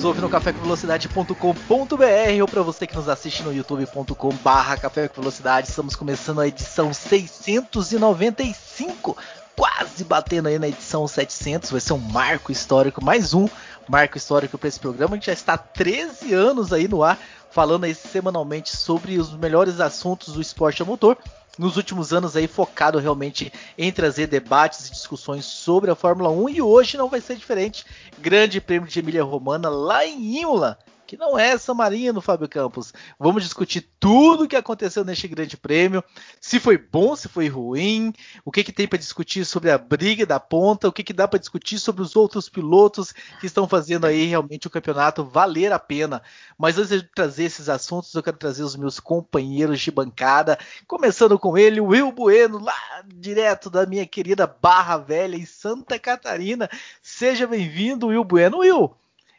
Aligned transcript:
Nos 0.00 0.06
ouve 0.06 0.22
no 0.22 0.30
cafécomvelocidade.com.br 0.30 2.40
ou 2.40 2.48
para 2.48 2.62
você 2.62 2.86
que 2.86 2.96
nos 2.96 3.06
assiste 3.06 3.42
no 3.42 3.52
youtube.com 3.52 4.30
barra 4.36 4.78
Café 4.78 5.08
com 5.08 5.20
Velocidade. 5.20 5.68
Estamos 5.68 5.94
começando 5.94 6.40
a 6.40 6.48
edição 6.48 6.94
695 6.94 9.14
quase 9.54 10.02
batendo 10.02 10.48
aí 10.48 10.58
na 10.58 10.68
edição 10.68 11.06
700, 11.06 11.70
vai 11.70 11.82
ser 11.82 11.92
um 11.92 11.98
marco 11.98 12.50
histórico, 12.50 13.04
mais 13.04 13.34
um 13.34 13.46
marco 13.86 14.16
histórico 14.16 14.56
para 14.56 14.68
esse 14.68 14.80
programa. 14.80 15.12
A 15.12 15.16
gente 15.16 15.26
já 15.26 15.34
está 15.34 15.52
há 15.52 15.58
13 15.58 16.32
anos 16.32 16.72
aí 16.72 16.88
no 16.88 17.02
ar, 17.02 17.18
falando 17.50 17.84
aí 17.84 17.94
semanalmente 17.94 18.74
sobre 18.74 19.18
os 19.18 19.34
melhores 19.34 19.80
assuntos 19.80 20.32
do 20.32 20.40
esporte 20.40 20.80
a 20.80 20.86
motor. 20.86 21.18
Nos 21.60 21.76
últimos 21.76 22.10
anos 22.10 22.36
aí 22.36 22.48
focado 22.48 22.98
realmente 22.98 23.52
em 23.76 23.92
trazer 23.92 24.26
debates 24.26 24.88
e 24.88 24.92
discussões 24.92 25.44
sobre 25.44 25.90
a 25.90 25.94
Fórmula 25.94 26.30
1 26.30 26.48
e 26.48 26.62
hoje 26.62 26.96
não 26.96 27.10
vai 27.10 27.20
ser 27.20 27.36
diferente. 27.36 27.84
Grande 28.18 28.62
Prêmio 28.62 28.88
de 28.88 28.98
Emília 28.98 29.22
Romana 29.22 29.68
lá 29.68 30.06
em 30.06 30.40
Imola 30.40 30.78
que 31.10 31.16
não 31.16 31.36
é 31.36 31.58
São 31.58 31.74
Marino, 31.74 32.20
Fábio 32.20 32.48
Campos. 32.48 32.94
Vamos 33.18 33.42
discutir 33.42 33.84
tudo 33.98 34.44
o 34.44 34.48
que 34.48 34.54
aconteceu 34.54 35.04
neste 35.04 35.26
grande 35.26 35.56
prêmio, 35.56 36.04
se 36.40 36.60
foi 36.60 36.78
bom, 36.78 37.16
se 37.16 37.28
foi 37.28 37.48
ruim, 37.48 38.12
o 38.44 38.52
que, 38.52 38.62
que 38.62 38.70
tem 38.70 38.86
para 38.86 38.96
discutir 38.96 39.44
sobre 39.44 39.72
a 39.72 39.76
briga 39.76 40.24
da 40.24 40.38
ponta, 40.38 40.86
o 40.86 40.92
que, 40.92 41.02
que 41.02 41.12
dá 41.12 41.26
para 41.26 41.40
discutir 41.40 41.80
sobre 41.80 42.02
os 42.02 42.14
outros 42.14 42.48
pilotos 42.48 43.12
que 43.40 43.46
estão 43.46 43.66
fazendo 43.66 44.06
aí 44.06 44.26
realmente 44.26 44.68
o 44.68 44.70
campeonato 44.70 45.24
valer 45.24 45.72
a 45.72 45.80
pena. 45.80 46.22
Mas 46.56 46.78
antes 46.78 46.90
de 46.90 47.02
trazer 47.02 47.42
esses 47.42 47.68
assuntos, 47.68 48.14
eu 48.14 48.22
quero 48.22 48.36
trazer 48.36 48.62
os 48.62 48.76
meus 48.76 49.00
companheiros 49.00 49.80
de 49.80 49.90
bancada, 49.90 50.60
começando 50.86 51.36
com 51.40 51.58
ele, 51.58 51.80
Will 51.80 52.12
Bueno, 52.12 52.62
lá 52.62 53.02
direto 53.04 53.68
da 53.68 53.84
minha 53.84 54.06
querida 54.06 54.46
Barra 54.46 54.96
Velha 54.98 55.34
em 55.34 55.44
Santa 55.44 55.98
Catarina. 55.98 56.70
Seja 57.02 57.48
bem-vindo, 57.48 58.06
Will 58.06 58.22
Bueno. 58.22 58.58
Will, 58.58 58.94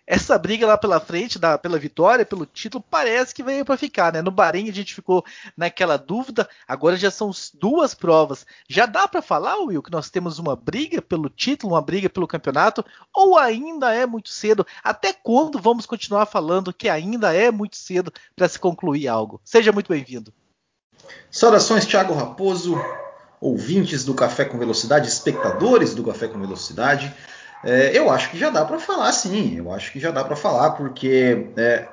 essa 0.05 0.37
briga 0.37 0.67
lá 0.67 0.77
pela 0.77 0.99
frente, 0.99 1.39
da, 1.39 1.57
pela 1.57 1.79
vitória, 1.79 2.25
pelo 2.25 2.45
título, 2.45 2.83
parece 2.89 3.33
que 3.33 3.43
veio 3.43 3.63
para 3.63 3.77
ficar, 3.77 4.11
né? 4.11 4.21
No 4.21 4.31
Bahrein 4.31 4.69
a 4.69 4.73
gente 4.73 4.93
ficou 4.93 5.23
naquela 5.55 5.97
dúvida, 5.97 6.49
agora 6.67 6.97
já 6.97 7.11
são 7.11 7.31
duas 7.53 7.93
provas. 7.93 8.45
Já 8.67 8.85
dá 8.85 9.07
para 9.07 9.21
falar, 9.21 9.57
Will, 9.57 9.81
que 9.81 9.91
nós 9.91 10.09
temos 10.09 10.39
uma 10.39 10.55
briga 10.55 11.01
pelo 11.01 11.29
título, 11.29 11.73
uma 11.73 11.81
briga 11.81 12.09
pelo 12.09 12.27
campeonato, 12.27 12.83
ou 13.15 13.37
ainda 13.37 13.93
é 13.93 14.05
muito 14.05 14.29
cedo? 14.29 14.65
Até 14.83 15.13
quando 15.13 15.59
vamos 15.59 15.85
continuar 15.85 16.25
falando 16.25 16.73
que 16.73 16.89
ainda 16.89 17.33
é 17.33 17.51
muito 17.51 17.77
cedo 17.77 18.11
para 18.35 18.49
se 18.49 18.59
concluir 18.59 19.07
algo? 19.07 19.39
Seja 19.43 19.71
muito 19.71 19.87
bem-vindo. 19.87 20.33
Saudações, 21.29 21.85
Thiago 21.85 22.13
Raposo, 22.13 22.75
ouvintes 23.39 24.03
do 24.03 24.13
Café 24.13 24.45
com 24.45 24.57
Velocidade, 24.57 25.07
espectadores 25.07 25.95
do 25.95 26.03
Café 26.03 26.27
com 26.27 26.39
Velocidade. 26.39 27.13
É, 27.63 27.97
eu 27.97 28.09
acho 28.09 28.31
que 28.31 28.37
já 28.37 28.49
dá 28.49 28.65
para 28.65 28.79
falar, 28.79 29.11
sim. 29.11 29.57
Eu 29.57 29.71
acho 29.71 29.91
que 29.91 29.99
já 29.99 30.11
dá 30.11 30.23
para 30.23 30.35
falar, 30.35 30.71
porque 30.71 31.47
é, 31.57 31.87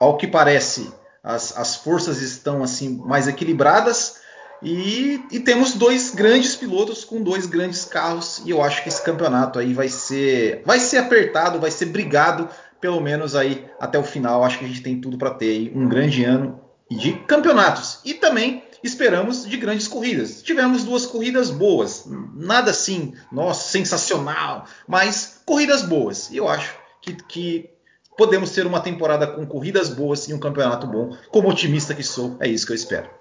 ao 0.00 0.16
que 0.16 0.26
parece 0.26 0.92
as, 1.22 1.56
as 1.56 1.76
forças 1.76 2.22
estão 2.22 2.62
assim 2.62 3.00
mais 3.04 3.28
equilibradas 3.28 4.20
e, 4.62 5.22
e, 5.30 5.40
temos 5.40 5.74
dois 5.74 6.14
grandes 6.14 6.54
pilotos 6.54 7.04
com 7.04 7.22
dois 7.22 7.46
grandes 7.46 7.84
carros 7.84 8.42
e 8.44 8.50
eu 8.50 8.62
acho 8.62 8.82
que 8.82 8.90
esse 8.90 9.02
campeonato 9.02 9.58
aí 9.58 9.72
vai 9.72 9.88
ser 9.88 10.62
vai 10.66 10.78
ser 10.78 10.98
apertado, 10.98 11.58
vai 11.58 11.70
ser 11.70 11.86
brigado 11.86 12.48
pelo 12.78 13.00
menos 13.00 13.34
aí 13.34 13.66
até 13.78 13.98
o 13.98 14.02
final. 14.02 14.42
Acho 14.42 14.58
que 14.58 14.64
a 14.64 14.68
gente 14.68 14.82
tem 14.82 15.00
tudo 15.00 15.18
para 15.18 15.30
ter 15.30 15.72
um 15.74 15.88
grande 15.88 16.24
ano 16.24 16.60
de 16.90 17.12
campeonatos 17.12 18.00
e 18.04 18.14
também 18.14 18.64
esperamos 18.82 19.46
de 19.46 19.56
grandes 19.56 19.86
corridas. 19.86 20.42
Tivemos 20.42 20.84
duas 20.84 21.06
corridas 21.06 21.50
boas, 21.50 22.04
nada 22.34 22.70
assim, 22.70 23.14
nossa, 23.30 23.70
sensacional, 23.70 24.66
mas 24.86 25.42
corridas 25.44 25.82
boas. 25.82 26.30
E 26.30 26.36
eu 26.36 26.48
acho 26.48 26.74
que, 27.00 27.14
que 27.14 27.70
podemos 28.16 28.50
ter 28.50 28.66
uma 28.66 28.80
temporada 28.80 29.26
com 29.26 29.46
corridas 29.46 29.88
boas 29.88 30.28
e 30.28 30.34
um 30.34 30.38
campeonato 30.38 30.86
bom. 30.86 31.16
Como 31.30 31.48
otimista 31.48 31.94
que 31.94 32.02
sou, 32.02 32.36
é 32.40 32.48
isso 32.48 32.66
que 32.66 32.72
eu 32.72 32.76
espero. 32.76 33.20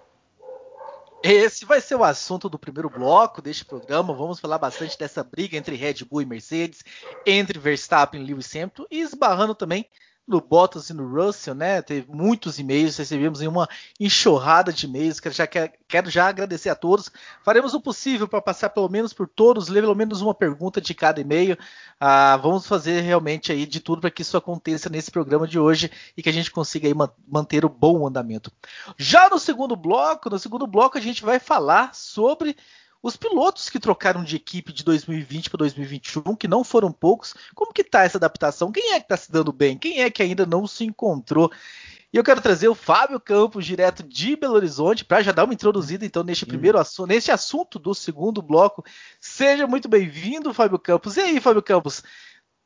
Esse 1.21 1.65
vai 1.65 1.81
ser 1.81 1.95
o 1.95 2.03
assunto 2.03 2.47
do 2.47 2.57
primeiro 2.57 2.89
bloco 2.89 3.41
deste 3.41 3.65
programa. 3.65 4.13
Vamos 4.13 4.39
falar 4.39 4.57
bastante 4.57 4.97
dessa 4.97 5.21
briga 5.21 5.57
entre 5.57 5.75
Red 5.75 6.05
Bull 6.09 6.21
e 6.21 6.25
Mercedes, 6.25 6.81
entre 7.25 7.59
Verstappen 7.59 8.21
e 8.21 8.25
Lewis 8.25 8.55
Hamilton 8.55 8.85
e 8.89 9.01
esbarrando 9.01 9.53
também 9.53 9.85
no 10.29 10.39
Bottas 10.39 10.89
e 10.89 10.93
no 10.93 11.11
Russell, 11.11 11.55
né? 11.55 11.81
Teve 11.81 12.05
muitos 12.07 12.59
e-mails, 12.59 12.95
recebemos 12.95 13.41
uma 13.41 13.67
enxurrada 13.99 14.71
de 14.71 14.85
e-mails. 14.85 15.19
Quero 15.19 15.33
já, 15.33 15.47
quero 15.47 16.09
já 16.09 16.27
agradecer 16.27 16.69
a 16.69 16.75
todos. 16.75 17.11
Faremos 17.43 17.73
o 17.73 17.81
possível 17.81 18.27
para 18.27 18.39
passar 18.39 18.69
pelo 18.69 18.87
menos 18.87 19.11
por 19.11 19.27
todos, 19.27 19.67
ler 19.67 19.81
pelo 19.81 19.95
menos 19.95 20.21
uma 20.21 20.35
pergunta 20.35 20.79
de 20.79 20.93
cada 20.93 21.19
e-mail. 21.19 21.57
Ah, 21.99 22.37
vamos 22.37 22.67
fazer 22.67 23.01
realmente 23.01 23.51
aí 23.51 23.65
de 23.65 23.79
tudo 23.79 24.01
para 24.01 24.11
que 24.11 24.21
isso 24.21 24.37
aconteça 24.37 24.87
nesse 24.87 25.09
programa 25.09 25.47
de 25.47 25.57
hoje 25.57 25.91
e 26.15 26.21
que 26.21 26.29
a 26.29 26.33
gente 26.33 26.51
consiga 26.51 26.87
aí 26.87 26.93
manter 27.27 27.65
o 27.65 27.69
bom 27.69 28.05
andamento. 28.05 28.51
Já 28.97 29.29
no 29.29 29.39
segundo 29.39 29.75
bloco, 29.75 30.29
no 30.29 30.37
segundo 30.37 30.67
bloco 30.67 30.97
a 30.97 31.01
gente 31.01 31.23
vai 31.23 31.39
falar 31.39 31.95
sobre 31.95 32.55
os 33.01 33.15
pilotos 33.15 33.69
que 33.69 33.79
trocaram 33.79 34.23
de 34.23 34.35
equipe 34.35 34.73
de 34.73 34.83
2020 34.83 35.49
para 35.49 35.59
2021, 35.59 36.35
que 36.35 36.47
não 36.47 36.63
foram 36.63 36.91
poucos, 36.91 37.33
como 37.55 37.73
que 37.73 37.83
tá 37.83 38.03
essa 38.03 38.17
adaptação? 38.17 38.71
Quem 38.71 38.93
é 38.93 38.99
que 38.99 39.05
está 39.05 39.17
se 39.17 39.31
dando 39.31 39.53
bem? 39.53 39.77
Quem 39.77 40.01
é 40.01 40.09
que 40.09 40.21
ainda 40.21 40.45
não 40.45 40.67
se 40.67 40.83
encontrou? 40.83 41.51
E 42.11 42.17
eu 42.17 42.23
quero 42.23 42.41
trazer 42.41 42.67
o 42.67 42.75
Fábio 42.75 43.19
Campos, 43.19 43.65
direto 43.65 44.01
de 44.01 44.35
Belo 44.35 44.55
Horizonte, 44.55 45.05
para 45.05 45.21
já 45.21 45.31
dar 45.31 45.43
uma 45.43 45.53
introduzida 45.53 46.03
então 46.03 46.23
neste 46.23 46.45
primeiro 46.45 46.79
assunto, 46.79 47.07
neste 47.07 47.31
assunto 47.31 47.77
do 47.77 47.93
segundo 47.93 48.41
bloco. 48.41 48.83
Seja 49.21 49.67
muito 49.67 49.87
bem-vindo, 49.87 50.53
Fábio 50.53 50.79
Campos. 50.79 51.17
E 51.17 51.21
aí, 51.21 51.39
Fábio 51.39 51.61
Campos? 51.61 52.03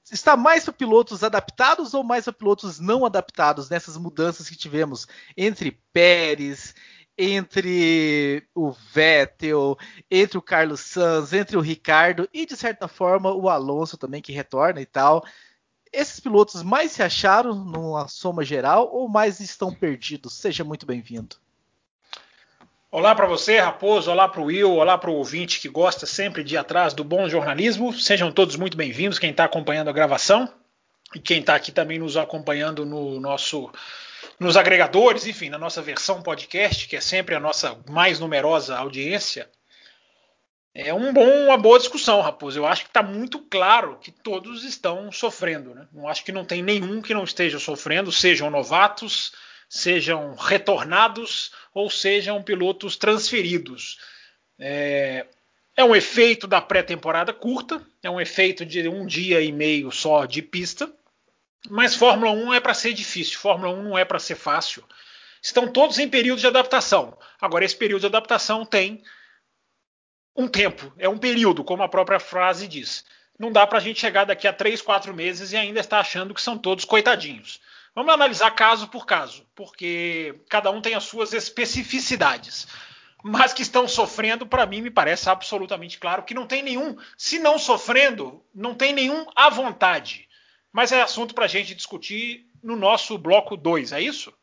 Está 0.09 0.37
mais 0.37 0.63
para 0.63 0.73
pilotos 0.73 1.23
adaptados 1.23 1.93
ou 1.93 2.03
mais 2.03 2.23
para 2.23 2.33
pilotos 2.33 2.79
não 2.79 3.05
adaptados 3.05 3.69
nessas 3.69 3.97
mudanças 3.97 4.49
que 4.49 4.55
tivemos 4.55 5.07
entre 5.35 5.77
Pérez, 5.91 6.73
entre 7.17 8.43
o 8.55 8.71
Vettel, 8.71 9.77
entre 10.09 10.37
o 10.37 10.41
Carlos 10.41 10.79
Sanz, 10.79 11.33
entre 11.33 11.55
o 11.57 11.61
Ricardo 11.61 12.27
e 12.33 12.45
de 12.45 12.55
certa 12.55 12.87
forma 12.87 13.31
o 13.33 13.49
Alonso 13.49 13.97
também 13.97 14.21
que 14.21 14.31
retorna 14.31 14.81
e 14.81 14.85
tal. 14.85 15.23
Esses 15.91 16.19
pilotos 16.19 16.63
mais 16.63 16.91
se 16.91 17.03
acharam 17.03 17.53
numa 17.53 18.07
soma 18.07 18.43
geral 18.43 18.89
ou 18.91 19.07
mais 19.07 19.39
estão 19.39 19.73
perdidos? 19.73 20.33
Seja 20.33 20.63
muito 20.63 20.85
bem-vindo. 20.85 21.35
Olá 22.89 23.15
para 23.15 23.27
você, 23.27 23.59
Raposo, 23.59 24.11
olá 24.11 24.27
para 24.27 24.41
o 24.41 24.45
Will, 24.45 24.71
olá 24.71 24.97
para 24.97 25.09
o 25.09 25.15
ouvinte 25.15 25.59
que 25.59 25.67
gosta 25.67 26.05
sempre 26.05 26.43
de 26.43 26.55
ir 26.55 26.57
atrás 26.57 26.93
do 26.93 27.03
bom 27.03 27.27
jornalismo. 27.27 27.93
Sejam 27.93 28.31
todos 28.31 28.55
muito 28.55 28.77
bem-vindos, 28.77 29.17
quem 29.17 29.31
está 29.31 29.45
acompanhando 29.45 29.89
a 29.89 29.93
gravação 29.93 30.51
e 31.15 31.19
quem 31.19 31.39
está 31.39 31.55
aqui 31.55 31.71
também 31.71 31.99
nos 31.99 32.17
acompanhando 32.17 32.85
no 32.85 33.19
nosso 33.19 33.71
nos 34.39 34.57
agregadores, 34.57 35.25
enfim, 35.27 35.49
na 35.49 35.57
nossa 35.57 35.81
versão 35.81 36.21
podcast, 36.21 36.87
que 36.87 36.95
é 36.95 37.01
sempre 37.01 37.35
a 37.35 37.39
nossa 37.39 37.77
mais 37.89 38.19
numerosa 38.19 38.77
audiência. 38.77 39.49
É 40.75 40.91
um 40.91 41.13
bom, 41.13 41.45
uma 41.45 41.57
boa 41.57 41.77
discussão, 41.77 42.19
Raposo. 42.19 42.57
Eu 42.57 42.65
acho 42.65 42.83
que 42.83 42.89
está 42.89 43.03
muito 43.03 43.39
claro 43.39 43.99
que 44.01 44.11
todos 44.11 44.63
estão 44.63 45.11
sofrendo. 45.11 45.75
Né? 45.75 45.87
Não 45.93 46.07
acho 46.07 46.25
que 46.25 46.31
não 46.31 46.43
tem 46.43 46.63
nenhum 46.63 46.99
que 46.99 47.13
não 47.13 47.23
esteja 47.23 47.59
sofrendo, 47.59 48.11
sejam 48.11 48.49
novatos, 48.49 49.33
sejam 49.69 50.33
retornados 50.33 51.51
ou 51.73 51.91
sejam 51.91 52.41
pilotos 52.41 52.95
transferidos. 52.95 53.99
É, 54.57 55.27
é 55.77 55.83
um 55.83 55.95
efeito 55.95 56.47
da 56.47 56.59
pré-temporada 56.59 57.33
curta, 57.33 57.81
é 58.01 58.09
um 58.09 58.19
efeito 58.19 58.65
de 58.65 58.87
um 58.87 59.05
dia 59.05 59.41
e 59.41 59.51
meio 59.51 59.91
só 59.91 60.25
de 60.25 60.41
pista. 60.41 60.91
Mas 61.69 61.95
Fórmula 61.95 62.31
1 62.31 62.53
é 62.53 62.59
para 62.59 62.73
ser 62.73 62.93
difícil, 62.93 63.39
Fórmula 63.39 63.73
1 63.73 63.83
não 63.83 63.97
é 63.97 64.03
para 64.03 64.19
ser 64.19 64.35
fácil. 64.35 64.83
Estão 65.41 65.67
todos 65.67 65.99
em 65.99 66.09
período 66.09 66.39
de 66.39 66.47
adaptação. 66.47 67.17
Agora, 67.39 67.65
esse 67.65 67.75
período 67.75 68.01
de 68.01 68.07
adaptação 68.07 68.65
tem 68.65 69.03
um 70.35 70.47
tempo, 70.47 70.91
é 70.97 71.07
um 71.07 71.17
período, 71.17 71.63
como 71.63 71.83
a 71.83 71.89
própria 71.89 72.19
frase 72.19 72.67
diz. 72.67 73.05
Não 73.37 73.51
dá 73.51 73.65
para 73.65 73.77
a 73.77 73.81
gente 73.81 73.99
chegar 73.99 74.25
daqui 74.25 74.47
a 74.47 74.53
3, 74.53 74.81
4 74.81 75.13
meses 75.13 75.51
e 75.51 75.57
ainda 75.57 75.79
estar 75.79 75.99
achando 75.99 76.33
que 76.33 76.41
são 76.41 76.57
todos 76.57 76.85
coitadinhos. 76.85 77.59
Vamos 77.95 78.13
analisar 78.13 78.51
caso 78.51 78.87
por 78.87 79.05
caso, 79.05 79.45
porque 79.53 80.39
cada 80.49 80.71
um 80.71 80.81
tem 80.81 80.95
as 80.95 81.03
suas 81.03 81.33
especificidades. 81.33 82.67
Mas 83.23 83.53
que 83.53 83.61
estão 83.61 83.87
sofrendo, 83.87 84.45
para 84.45 84.65
mim, 84.65 84.81
me 84.81 84.91
parece 84.91 85.29
absolutamente 85.29 85.97
claro 85.97 86.23
que 86.23 86.33
não 86.33 86.45
tem 86.45 86.61
nenhum, 86.61 86.97
se 87.17 87.39
não 87.39 87.57
sofrendo, 87.57 88.43
não 88.53 88.75
tem 88.75 88.93
nenhum 88.93 89.25
à 89.35 89.49
vontade. 89.49 90.27
Mas 90.73 90.91
é 90.91 91.01
assunto 91.01 91.35
para 91.35 91.45
a 91.45 91.47
gente 91.47 91.75
discutir 91.75 92.49
no 92.61 92.75
nosso 92.75 93.15
bloco 93.17 93.55
2, 93.55 93.91
é 93.91 94.01
isso? 94.01 94.33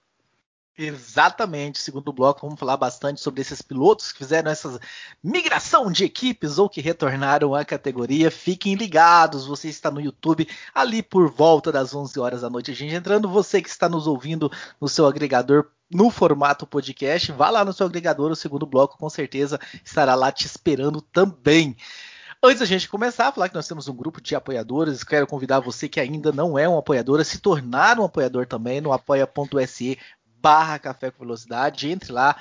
Exatamente, 0.79 1.79
segundo 1.79 2.11
bloco, 2.11 2.41
vamos 2.41 2.59
falar 2.59 2.77
bastante 2.77 3.21
sobre 3.21 3.43
esses 3.43 3.61
pilotos 3.61 4.12
que 4.12 4.19
fizeram 4.19 4.50
essa 4.50 4.81
migração 5.23 5.93
de 5.93 6.05
equipes 6.05 6.56
ou 6.56 6.71
que 6.71 6.81
retornaram 6.81 7.55
à 7.55 7.65
categoria. 7.67 8.31
Fiquem 8.31 8.75
ligados, 8.77 9.44
você 9.44 9.69
está 9.69 9.91
no 9.91 10.00
YouTube 10.00 10.49
ali 10.75 11.03
por 11.03 11.31
volta 11.31 11.71
das 11.71 11.94
11 11.94 12.19
horas 12.19 12.41
da 12.41 12.49
noite. 12.49 12.71
A 12.71 12.75
gente 12.75 12.94
entrando, 12.94 13.29
você 13.29 13.61
que 13.61 13.69
está 13.69 13.91
nos 13.91 14.06
ouvindo 14.06 14.50
no 14.81 14.88
seu 14.88 15.06
agregador 15.06 15.67
no 15.91 16.09
formato 16.09 16.67
podcast, 16.67 17.33
vá 17.33 17.50
lá 17.50 17.65
no 17.65 17.73
seu 17.73 17.85
agregador, 17.85 18.31
o 18.31 18.37
segundo 18.37 18.65
bloco 18.65 18.97
com 18.97 19.11
certeza 19.11 19.61
estará 19.85 20.15
lá 20.15 20.31
te 20.31 20.47
esperando 20.47 21.03
também. 21.03 21.76
Antes 22.43 22.61
da 22.61 22.65
gente 22.65 22.89
começar 22.89 23.29
a 23.29 23.33
falar 23.33 23.51
que 23.51 23.55
nós 23.55 23.69
temos 23.69 23.87
um 23.87 23.95
grupo 23.95 24.19
de 24.19 24.35
apoiadores, 24.35 25.05
quero 25.05 25.27
convidar 25.27 25.61
você 25.61 25.91
que 25.91 26.01
ainda 26.01 26.33
não 26.33 26.59
é 26.59 26.67
um 26.67 26.79
apoiador 26.79 27.21
a 27.21 27.25
se 27.25 27.39
tornar 27.39 28.01
um 28.01 28.05
apoiador 28.05 28.47
também 28.47 28.81
no 28.81 28.95
apoia.se 28.95 29.99
barra 30.41 30.79
Café 30.79 31.11
com 31.11 31.23
Velocidade. 31.23 31.91
Entre 31.91 32.11
lá, 32.11 32.35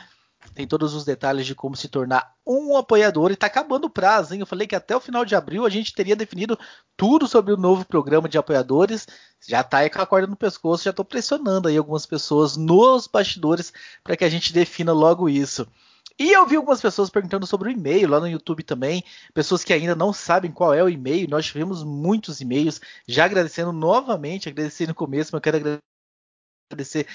tem 0.56 0.66
todos 0.66 0.94
os 0.94 1.04
detalhes 1.04 1.46
de 1.46 1.54
como 1.54 1.76
se 1.76 1.90
tornar 1.90 2.34
um 2.48 2.78
apoiador. 2.78 3.30
E 3.30 3.34
está 3.34 3.48
acabando 3.48 3.88
o 3.88 3.90
prazo, 3.90 4.34
hein? 4.34 4.40
Eu 4.40 4.46
falei 4.46 4.66
que 4.66 4.76
até 4.76 4.96
o 4.96 5.02
final 5.02 5.26
de 5.26 5.36
abril 5.36 5.66
a 5.66 5.70
gente 5.70 5.94
teria 5.94 6.16
definido 6.16 6.58
tudo 6.96 7.28
sobre 7.28 7.54
o 7.54 7.58
novo 7.58 7.84
programa 7.84 8.30
de 8.30 8.38
apoiadores. 8.38 9.06
Já 9.46 9.60
está 9.60 9.80
aí 9.80 9.90
com 9.90 10.02
a 10.02 10.06
corda 10.06 10.28
no 10.28 10.38
pescoço, 10.38 10.86
já 10.86 10.92
estou 10.92 11.04
pressionando 11.04 11.68
aí 11.68 11.76
algumas 11.76 12.06
pessoas 12.06 12.56
nos 12.56 13.06
bastidores 13.06 13.74
para 14.02 14.16
que 14.16 14.24
a 14.24 14.30
gente 14.30 14.54
defina 14.54 14.94
logo 14.94 15.28
isso. 15.28 15.68
E 16.20 16.34
eu 16.34 16.46
vi 16.46 16.58
algumas 16.58 16.82
pessoas 16.82 17.10
perguntando 17.10 17.48
sobre 17.48 17.70
o 17.70 17.72
e-mail 17.72 18.10
lá 18.10 18.20
no 18.20 18.28
YouTube 18.28 18.62
também, 18.62 19.04
pessoas 19.34 19.64
que 19.64 19.72
ainda 19.72 19.96
não 19.96 20.12
sabem 20.12 20.52
qual 20.52 20.74
é 20.74 20.84
o 20.84 20.90
e-mail. 20.90 21.30
Nós 21.30 21.46
tivemos 21.46 21.82
muitos 21.82 22.42
e-mails, 22.42 22.82
já 23.08 23.24
agradecendo 23.24 23.72
novamente, 23.72 24.50
agradeci 24.50 24.86
no 24.86 24.94
começo, 24.94 25.30
mas 25.32 25.40
eu 25.40 25.42
quero 25.42 25.82
agradecer 26.70 27.08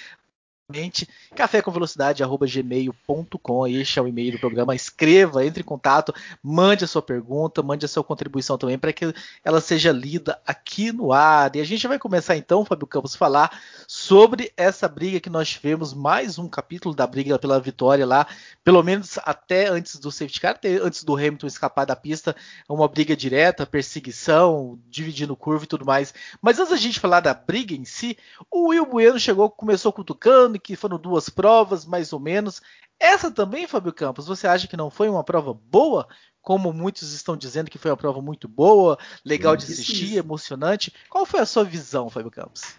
café 1.35 1.61
com 1.61 1.71
velocidade 1.71 2.23
gmail.com 2.25 3.67
este 3.67 3.99
é 3.99 4.03
o 4.03 4.09
e-mail 4.09 4.33
do 4.33 4.39
programa. 4.39 4.75
Escreva 4.75 5.45
entre 5.45 5.61
em 5.61 5.65
contato 5.65 6.15
mande 6.43 6.85
a 6.85 6.89
sua 6.89 7.03
pergunta 7.03 7.63
mande 7.63 7.85
a 7.85 7.89
sua 7.89 8.03
contribuição 8.03 8.57
também 8.57 8.79
para 8.79 8.91
que 8.91 9.13
ela 9.45 9.61
seja 9.61 9.93
lida 9.93 10.41
aqui 10.47 10.91
no 10.91 11.13
ar. 11.13 11.55
E 11.55 11.61
a 11.61 11.65
gente 11.65 11.87
vai 11.87 11.99
começar 11.99 12.35
então 12.35 12.65
Fábio 12.65 12.87
Campos 12.87 13.15
falar 13.15 13.61
sobre 13.87 14.55
essa 14.57 14.89
briga 14.89 15.21
que 15.21 15.29
nós 15.29 15.51
tivemos 15.51 15.93
mais 15.93 16.39
um 16.39 16.49
capítulo 16.49 16.95
da 16.95 17.07
briga 17.07 17.39
pela 17.39 17.61
vitória 17.61 18.07
lá 18.07 18.27
pelo 18.65 18.83
menos 18.83 19.19
até 19.23 19.69
antes 19.69 19.99
do 19.99 20.11
safety 20.11 20.41
car 20.41 20.59
antes 20.83 21.05
do 21.05 21.15
Hamilton 21.15 21.47
escapar 21.47 21.85
da 21.85 21.95
pista 21.95 22.35
uma 22.67 22.89
briga 22.89 23.15
direta 23.15 23.67
perseguição 23.67 24.79
dividindo 24.89 25.37
curva 25.37 25.65
e 25.65 25.69
tudo 25.69 25.85
mais. 25.85 26.15
Mas 26.41 26.59
antes 26.59 26.71
da 26.71 26.79
gente 26.79 26.99
falar 26.99 27.21
da 27.21 27.35
briga 27.35 27.75
em 27.75 27.85
si 27.85 28.17
o 28.51 28.69
Will 28.69 28.87
Bueno 28.87 29.21
chegou 29.21 29.51
começou 29.51 29.93
cutucando 29.93 30.54
que 30.59 30.77
foram 30.77 30.99
duas 30.99 31.29
provas, 31.29 31.85
mais 31.85 32.13
ou 32.13 32.21
menos. 32.21 32.61
Essa 32.99 33.31
também, 33.31 33.67
Fábio 33.67 33.93
Campos, 33.93 34.27
você 34.27 34.47
acha 34.47 34.67
que 34.67 34.77
não 34.77 34.91
foi 34.91 35.09
uma 35.09 35.25
prova 35.25 35.53
boa? 35.53 36.09
Como 36.41 36.73
muitos 36.73 37.13
estão 37.13 37.37
dizendo 37.37 37.71
que 37.71 37.79
foi 37.79 37.91
uma 37.91 37.97
prova 37.97 38.21
muito 38.21 38.47
boa, 38.47 38.99
legal 39.25 39.57
de 39.57 39.65
assistir, 39.65 40.17
emocionante. 40.17 40.93
Qual 41.09 41.25
foi 41.25 41.41
a 41.41 41.47
sua 41.47 41.65
visão, 41.65 42.11
Fábio 42.11 42.31
Campos? 42.31 42.77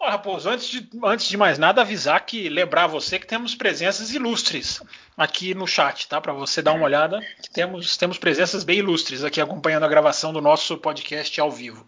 Olha, 0.00 0.12
Raposo, 0.12 0.48
antes 0.48 0.68
de, 0.68 0.88
antes 1.04 1.28
de 1.28 1.36
mais 1.36 1.58
nada, 1.58 1.80
avisar 1.80 2.24
que 2.24 2.48
lembrar 2.48 2.86
você 2.86 3.18
que 3.18 3.26
temos 3.26 3.56
presenças 3.56 4.12
ilustres 4.12 4.80
aqui 5.16 5.54
no 5.54 5.66
chat, 5.66 6.06
tá? 6.06 6.20
Para 6.20 6.32
você 6.32 6.62
dar 6.62 6.72
uma 6.72 6.84
olhada, 6.84 7.20
que 7.42 7.50
temos, 7.50 7.96
temos 7.96 8.16
presenças 8.16 8.62
bem 8.62 8.78
ilustres 8.78 9.24
aqui 9.24 9.40
acompanhando 9.40 9.84
a 9.84 9.88
gravação 9.88 10.32
do 10.32 10.40
nosso 10.40 10.78
podcast 10.78 11.40
ao 11.40 11.50
vivo. 11.50 11.84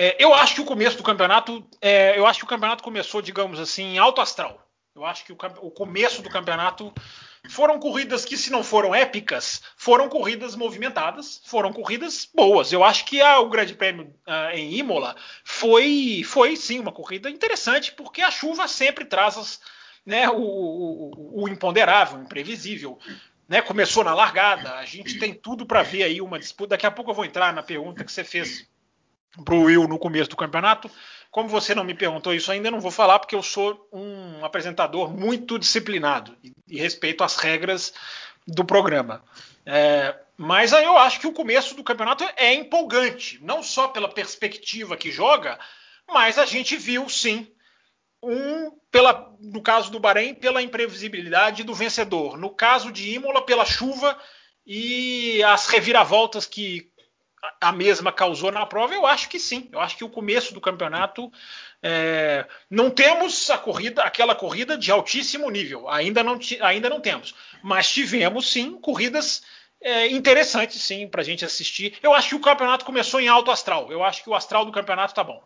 É, 0.00 0.14
eu 0.16 0.32
acho 0.32 0.54
que 0.54 0.60
o 0.60 0.64
começo 0.64 0.96
do 0.96 1.02
campeonato, 1.02 1.68
é, 1.80 2.16
eu 2.16 2.24
acho 2.24 2.38
que 2.38 2.44
o 2.44 2.48
campeonato 2.48 2.84
começou, 2.84 3.20
digamos 3.20 3.58
assim, 3.58 3.82
em 3.82 3.98
alto 3.98 4.20
astral. 4.20 4.64
Eu 4.94 5.04
acho 5.04 5.24
que 5.24 5.32
o, 5.32 5.36
o, 5.60 5.72
começo 5.72 6.22
do 6.22 6.30
campeonato 6.30 6.94
foram 7.50 7.80
corridas 7.80 8.24
que, 8.24 8.36
se 8.36 8.48
não 8.48 8.62
foram 8.62 8.94
épicas, 8.94 9.60
foram 9.76 10.08
corridas 10.08 10.54
movimentadas, 10.54 11.42
foram 11.44 11.72
corridas 11.72 12.28
boas. 12.32 12.72
Eu 12.72 12.84
acho 12.84 13.06
que 13.06 13.20
a, 13.20 13.40
o 13.40 13.48
Grande 13.48 13.74
Prêmio 13.74 14.14
uh, 14.24 14.54
em 14.54 14.72
Imola 14.76 15.16
foi, 15.42 16.22
foi 16.24 16.54
sim 16.54 16.78
uma 16.78 16.92
corrida 16.92 17.28
interessante, 17.28 17.90
porque 17.90 18.22
a 18.22 18.30
chuva 18.30 18.68
sempre 18.68 19.04
traz 19.04 19.36
as, 19.36 19.60
né, 20.06 20.28
o, 20.30 20.40
o, 20.40 21.42
o 21.42 21.48
imponderável, 21.48 22.20
o 22.20 22.22
imprevisível. 22.22 23.00
Né, 23.48 23.60
começou 23.62 24.04
na 24.04 24.14
largada, 24.14 24.74
a 24.74 24.84
gente 24.84 25.18
tem 25.18 25.34
tudo 25.34 25.66
para 25.66 25.82
ver 25.82 26.04
aí 26.04 26.20
uma 26.20 26.38
disputa. 26.38 26.70
Daqui 26.70 26.86
a 26.86 26.90
pouco 26.90 27.10
eu 27.10 27.14
vou 27.16 27.24
entrar 27.24 27.52
na 27.52 27.64
pergunta 27.64 28.04
que 28.04 28.12
você 28.12 28.22
fez 28.22 28.68
para 29.44 29.54
o 29.54 29.64
Will 29.64 29.86
no 29.86 29.98
começo 29.98 30.30
do 30.30 30.36
campeonato. 30.36 30.90
Como 31.30 31.48
você 31.48 31.74
não 31.74 31.84
me 31.84 31.94
perguntou 31.94 32.32
isso 32.32 32.50
ainda, 32.50 32.70
não 32.70 32.80
vou 32.80 32.90
falar 32.90 33.18
porque 33.18 33.34
eu 33.34 33.42
sou 33.42 33.88
um 33.92 34.44
apresentador 34.44 35.10
muito 35.10 35.58
disciplinado 35.58 36.36
e, 36.42 36.52
e 36.66 36.78
respeito 36.78 37.22
as 37.22 37.36
regras 37.36 37.92
do 38.46 38.64
programa. 38.64 39.22
É, 39.66 40.14
mas 40.36 40.72
aí 40.72 40.84
eu 40.84 40.96
acho 40.96 41.20
que 41.20 41.26
o 41.26 41.32
começo 41.32 41.74
do 41.74 41.84
campeonato 41.84 42.24
é 42.36 42.54
empolgante, 42.54 43.38
não 43.42 43.62
só 43.62 43.88
pela 43.88 44.08
perspectiva 44.08 44.96
que 44.96 45.10
joga, 45.10 45.58
mas 46.08 46.38
a 46.38 46.46
gente 46.46 46.76
viu 46.76 47.08
sim 47.08 47.52
um 48.22 48.70
pela 48.90 49.32
no 49.40 49.62
caso 49.62 49.92
do 49.92 50.00
Bahrein 50.00 50.34
pela 50.34 50.62
imprevisibilidade 50.62 51.62
do 51.62 51.74
vencedor, 51.74 52.36
no 52.36 52.50
caso 52.50 52.90
de 52.90 53.14
Imola 53.14 53.44
pela 53.44 53.64
chuva 53.64 54.18
e 54.66 55.42
as 55.42 55.66
reviravoltas 55.66 56.46
que 56.46 56.87
a 57.60 57.72
mesma 57.72 58.12
causou 58.12 58.50
na 58.50 58.66
prova? 58.66 58.94
Eu 58.94 59.06
acho 59.06 59.28
que 59.28 59.38
sim. 59.38 59.68
Eu 59.72 59.80
acho 59.80 59.96
que 59.96 60.04
o 60.04 60.08
começo 60.08 60.54
do 60.54 60.60
campeonato 60.60 61.30
é, 61.82 62.46
não 62.70 62.90
temos 62.90 63.50
a 63.50 63.58
corrida, 63.58 64.02
aquela 64.02 64.34
corrida 64.34 64.76
de 64.76 64.90
altíssimo 64.90 65.50
nível. 65.50 65.88
Ainda 65.88 66.22
não, 66.22 66.38
ainda 66.60 66.88
não 66.88 67.00
temos, 67.00 67.34
mas 67.62 67.90
tivemos 67.90 68.50
sim 68.50 68.78
corridas 68.80 69.42
é, 69.80 70.08
interessantes 70.08 70.82
sim 70.82 71.06
para 71.08 71.22
a 71.22 71.24
gente 71.24 71.44
assistir. 71.44 71.98
Eu 72.02 72.12
acho 72.12 72.30
que 72.30 72.34
o 72.34 72.40
campeonato 72.40 72.84
começou 72.84 73.20
em 73.20 73.28
alto 73.28 73.50
astral. 73.50 73.90
Eu 73.90 74.02
acho 74.02 74.22
que 74.22 74.30
o 74.30 74.34
astral 74.34 74.64
do 74.64 74.72
campeonato 74.72 75.14
tá 75.14 75.22
bom. 75.22 75.42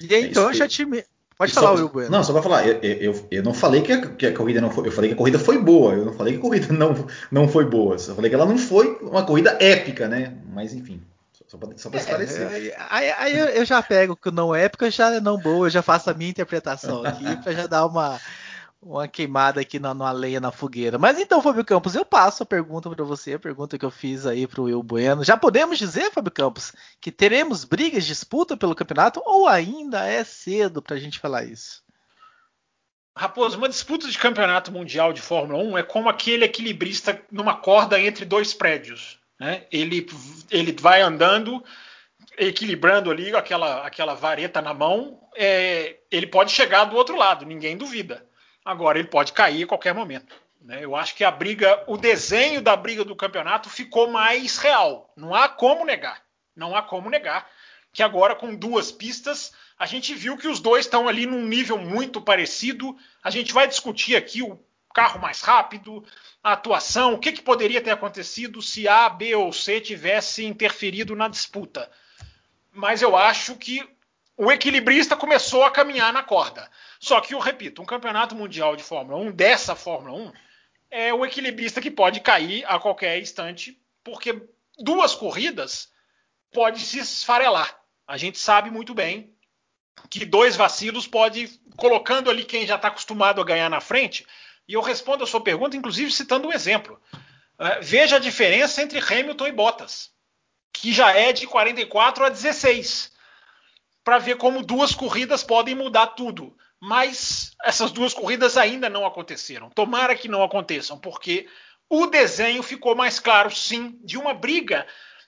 E 0.00 0.14
aí, 0.14 0.24
então, 0.24 0.52
já 0.52 0.66
te, 0.66 0.86
Pode 1.40 1.54
falar, 1.54 1.72
Will 1.72 1.88
Bueno. 1.88 2.10
Não, 2.10 2.22
só 2.22 2.34
para 2.34 2.42
falar, 2.42 2.68
eu, 2.68 2.78
eu, 2.82 3.26
eu, 3.30 3.42
não 3.42 3.54
falei 3.54 3.80
que 3.80 3.90
a, 3.90 4.06
que 4.08 4.26
a, 4.26 4.34
corrida 4.34 4.60
não 4.60 4.70
foi. 4.70 4.86
Eu 4.86 4.92
falei 4.92 5.08
que 5.08 5.14
a 5.14 5.16
corrida 5.16 5.38
foi 5.38 5.56
boa. 5.56 5.94
Eu 5.94 6.04
não 6.04 6.12
falei 6.12 6.34
que 6.34 6.38
a 6.38 6.42
corrida 6.42 6.68
não, 6.76 7.06
não 7.32 7.48
foi 7.48 7.64
boa. 7.64 7.98
Só 7.98 8.14
falei 8.14 8.28
que 8.28 8.34
ela 8.34 8.44
não 8.44 8.58
foi 8.58 8.98
uma 9.00 9.24
corrida 9.24 9.56
épica, 9.58 10.06
né? 10.06 10.34
Mas 10.52 10.74
enfim. 10.74 11.00
Só 11.48 11.56
para 11.56 11.70
é, 11.70 12.00
esclarecer. 12.00 12.42
É, 12.42 12.76
aí, 12.90 13.10
aí 13.12 13.38
eu, 13.38 13.46
eu, 13.46 13.64
já 13.64 13.82
pego 13.82 14.14
que 14.14 14.30
não 14.30 14.54
épica 14.54 14.90
já 14.90 15.14
é 15.14 15.18
não 15.18 15.38
boa, 15.38 15.66
eu 15.66 15.70
já 15.70 15.80
faço 15.80 16.10
a 16.10 16.14
minha 16.14 16.28
interpretação 16.28 17.02
aqui 17.08 17.24
para 17.36 17.52
já 17.52 17.66
dar 17.66 17.86
uma, 17.86 18.20
uma 18.82 19.06
queimada 19.06 19.60
aqui 19.60 19.78
na, 19.78 19.92
numa 19.92 20.10
lenha 20.10 20.40
na 20.40 20.50
fogueira. 20.50 20.98
Mas 20.98 21.18
então, 21.18 21.42
Fábio 21.42 21.64
Campos, 21.64 21.94
eu 21.94 22.04
passo 22.04 22.42
a 22.42 22.46
pergunta 22.46 22.88
para 22.88 23.04
você, 23.04 23.34
a 23.34 23.38
pergunta 23.38 23.78
que 23.78 23.84
eu 23.84 23.90
fiz 23.90 24.26
aí 24.26 24.46
para 24.46 24.60
o 24.60 24.64
Will 24.64 24.82
Bueno. 24.82 25.22
Já 25.22 25.36
podemos 25.36 25.78
dizer, 25.78 26.10
Fábio 26.10 26.32
Campos, 26.32 26.72
que 27.00 27.12
teremos 27.12 27.64
brigas, 27.64 28.06
disputa 28.06 28.56
pelo 28.56 28.74
campeonato 28.74 29.22
ou 29.24 29.46
ainda 29.46 30.06
é 30.06 30.24
cedo 30.24 30.80
para 30.80 30.96
a 30.96 30.98
gente 30.98 31.18
falar 31.18 31.44
isso? 31.44 31.82
Raposo, 33.16 33.58
uma 33.58 33.68
disputa 33.68 34.08
de 34.08 34.16
campeonato 34.16 34.72
mundial 34.72 35.12
de 35.12 35.20
Fórmula 35.20 35.62
1 35.62 35.78
é 35.78 35.82
como 35.82 36.08
aquele 36.08 36.44
equilibrista 36.44 37.20
numa 37.30 37.56
corda 37.56 38.00
entre 38.00 38.24
dois 38.24 38.54
prédios. 38.54 39.18
Né? 39.38 39.66
Ele, 39.70 40.06
ele 40.50 40.74
vai 40.80 41.02
andando, 41.02 41.62
equilibrando 42.38 43.10
ali 43.10 43.34
aquela, 43.34 43.86
aquela 43.86 44.14
vareta 44.14 44.62
na 44.62 44.72
mão, 44.72 45.20
é, 45.36 45.98
ele 46.10 46.26
pode 46.26 46.50
chegar 46.50 46.84
do 46.84 46.96
outro 46.96 47.16
lado, 47.16 47.44
ninguém 47.44 47.76
duvida. 47.76 48.29
Agora 48.64 48.98
ele 48.98 49.08
pode 49.08 49.32
cair 49.32 49.64
a 49.64 49.66
qualquer 49.66 49.94
momento. 49.94 50.34
Né? 50.60 50.84
Eu 50.84 50.94
acho 50.94 51.14
que 51.14 51.24
a 51.24 51.30
briga, 51.30 51.82
o 51.86 51.96
desenho 51.96 52.60
da 52.60 52.76
briga 52.76 53.04
do 53.04 53.16
campeonato 53.16 53.70
ficou 53.70 54.10
mais 54.10 54.58
real. 54.58 55.12
Não 55.16 55.34
há 55.34 55.48
como 55.48 55.84
negar. 55.84 56.22
Não 56.54 56.76
há 56.76 56.82
como 56.82 57.08
negar 57.08 57.48
que 57.92 58.02
agora 58.02 58.34
com 58.34 58.54
duas 58.54 58.92
pistas 58.92 59.52
a 59.78 59.86
gente 59.86 60.14
viu 60.14 60.36
que 60.36 60.46
os 60.46 60.60
dois 60.60 60.84
estão 60.84 61.08
ali 61.08 61.26
num 61.26 61.46
nível 61.46 61.78
muito 61.78 62.20
parecido. 62.20 62.96
A 63.22 63.30
gente 63.30 63.52
vai 63.52 63.66
discutir 63.66 64.14
aqui 64.14 64.42
o 64.42 64.58
carro 64.92 65.20
mais 65.20 65.40
rápido, 65.40 66.04
a 66.42 66.52
atuação, 66.52 67.14
o 67.14 67.18
que, 67.18 67.32
que 67.32 67.42
poderia 67.42 67.80
ter 67.80 67.90
acontecido 67.90 68.60
se 68.60 68.86
A, 68.86 69.08
B 69.08 69.34
ou 69.34 69.52
C 69.52 69.80
tivesse 69.80 70.44
interferido 70.44 71.16
na 71.16 71.28
disputa. 71.28 71.90
Mas 72.72 73.00
eu 73.00 73.16
acho 73.16 73.56
que 73.56 73.82
o 74.42 74.50
equilibrista 74.50 75.14
começou 75.14 75.64
a 75.64 75.70
caminhar 75.70 76.14
na 76.14 76.22
corda. 76.22 76.66
Só 76.98 77.20
que, 77.20 77.34
eu 77.34 77.38
repito, 77.38 77.82
um 77.82 77.84
campeonato 77.84 78.34
mundial 78.34 78.74
de 78.74 78.82
Fórmula 78.82 79.18
1, 79.18 79.32
dessa 79.32 79.76
Fórmula 79.76 80.16
1, 80.16 80.32
é 80.90 81.12
o 81.12 81.26
equilibrista 81.26 81.78
que 81.78 81.90
pode 81.90 82.20
cair 82.20 82.64
a 82.66 82.78
qualquer 82.78 83.20
instante, 83.20 83.78
porque 84.02 84.42
duas 84.78 85.14
corridas 85.14 85.92
pode 86.50 86.80
se 86.80 87.00
esfarelar. 87.00 87.82
A 88.06 88.16
gente 88.16 88.38
sabe 88.38 88.70
muito 88.70 88.94
bem 88.94 89.30
que 90.08 90.24
dois 90.24 90.56
vacilos 90.56 91.06
pode, 91.06 91.60
colocando 91.76 92.30
ali 92.30 92.42
quem 92.42 92.66
já 92.66 92.76
está 92.76 92.88
acostumado 92.88 93.42
a 93.42 93.44
ganhar 93.44 93.68
na 93.68 93.82
frente, 93.82 94.26
e 94.66 94.72
eu 94.72 94.80
respondo 94.80 95.22
a 95.22 95.26
sua 95.26 95.42
pergunta, 95.42 95.76
inclusive 95.76 96.10
citando 96.10 96.48
um 96.48 96.52
exemplo. 96.52 96.98
Uh, 97.58 97.82
veja 97.82 98.16
a 98.16 98.18
diferença 98.18 98.80
entre 98.80 99.00
Hamilton 99.00 99.48
e 99.48 99.52
Bottas, 99.52 100.10
que 100.72 100.94
já 100.94 101.14
é 101.14 101.30
de 101.30 101.46
44 101.46 102.24
a 102.24 102.30
16 102.30 103.19
para 104.04 104.18
ver 104.18 104.36
como 104.36 104.64
duas 104.64 104.94
corridas 104.94 105.42
podem 105.42 105.74
mudar 105.74 106.08
tudo. 106.08 106.56
Mas 106.80 107.54
essas 107.62 107.90
duas 107.90 108.14
corridas 108.14 108.56
ainda 108.56 108.88
não 108.88 109.04
aconteceram. 109.04 109.68
Tomara 109.70 110.16
que 110.16 110.28
não 110.28 110.42
aconteçam, 110.42 110.98
porque 110.98 111.46
o 111.88 112.06
desenho 112.06 112.62
ficou 112.62 112.94
mais 112.94 113.18
claro, 113.18 113.50
sim, 113.50 113.98
de 114.02 114.16
uma 114.16 114.32
briga 114.32 114.86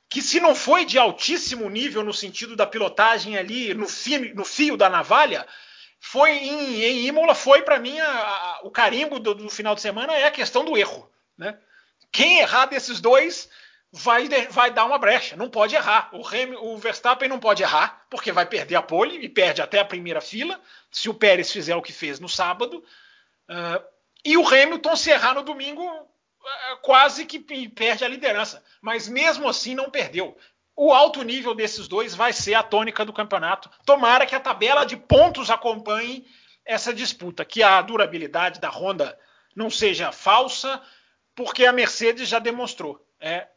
que, 0.09 0.23
se 0.23 0.41
não 0.41 0.55
foi 0.55 0.85
de 0.85 0.99
altíssimo 0.99 1.69
nível 1.69 2.05
no 2.05 2.13
sentido 2.13 2.55
da 2.55 2.67
pilotagem 2.67 3.37
ali 3.37 3.75
no 3.75 3.89
fio, 3.89 4.35
no 4.35 4.45
fio 4.45 4.77
da 4.77 4.89
navalha, 4.89 5.47
foi 5.99 6.33
em, 6.33 6.83
em 6.83 7.07
Imola 7.07 7.35
foi 7.35 7.63
para 7.63 7.79
mim 7.79 7.99
a, 7.99 8.11
a, 8.11 8.61
o 8.65 8.71
carimbo 8.71 9.19
do, 9.19 9.35
do, 9.35 9.49
final 9.49 9.75
de 9.75 9.81
semana 9.81 10.13
é 10.13 10.25
a 10.25 10.31
questão 10.31 10.65
do 10.65 10.77
erro, 10.77 11.11
né? 11.39 11.57
Quem 12.11 12.41
errar 12.41 12.67
desses 12.67 13.01
dois 13.01 13.49
vai, 13.93 14.27
vai 14.49 14.71
dar 14.71 14.87
uma 14.87 14.99
brecha, 14.99 15.37
não 15.37 15.51
pode 15.51 15.77
errar. 15.77 16.09
O, 16.13 16.23
Rem, 16.23 16.55
o 16.57 16.79
Verstappen 16.79 17.29
não 17.29 17.39
pode 17.39 17.63
errar 17.63 18.07
porque 18.09 18.33
vai 18.33 18.47
perder 18.47 18.77
a 18.77 18.83
pole 18.83 19.23
e 19.23 19.29
perde 19.29 19.61
até 19.61 19.79
a 19.79 19.85
primeira 19.85 20.21
fila 20.21 20.59
se 20.91 21.11
o 21.11 21.15
Pérez 21.15 21.53
fizer 21.53 21.77
o 21.77 21.83
que 21.83 21.93
fez 21.93 22.19
no 22.19 22.29
sábado. 22.29 22.83
Uh, 23.49 23.85
e 24.25 24.37
o 24.37 24.47
Hamilton 24.47 24.97
se 24.97 25.11
errar 25.11 25.35
no 25.35 25.43
domingo 25.43 25.83
é, 25.85 26.77
quase 26.77 27.27
que 27.27 27.39
perde 27.69 28.05
a 28.05 28.09
liderança, 28.09 28.65
mas 28.81 29.09
mesmo 29.09 29.47
assim 29.47 29.75
não 29.75 29.91
perdeu. 29.91 30.37
O 30.75 30.91
alto 30.91 31.23
nível 31.23 31.55
desses 31.55 31.87
dois 31.87 32.15
vai 32.15 32.33
ser 32.33 32.55
a 32.55 32.63
tônica 32.63 33.05
do 33.05 33.13
campeonato. 33.13 33.71
Tomara 33.85 34.25
que 34.25 34.35
a 34.35 34.41
tabela 34.41 34.87
de 34.87 34.97
pontos 34.97 35.51
acompanhe 35.51 36.27
essa 36.65 36.95
disputa, 36.95 37.45
que 37.45 37.63
a 37.63 37.83
durabilidade 37.83 38.59
da 38.59 38.71
Honda 38.71 39.19
não 39.55 39.69
seja 39.69 40.13
falsa, 40.13 40.81
porque 41.35 41.67
a 41.67 41.73
Mercedes 41.73 42.29
já 42.29 42.39
demonstrou. 42.39 43.05
É, 43.21 43.49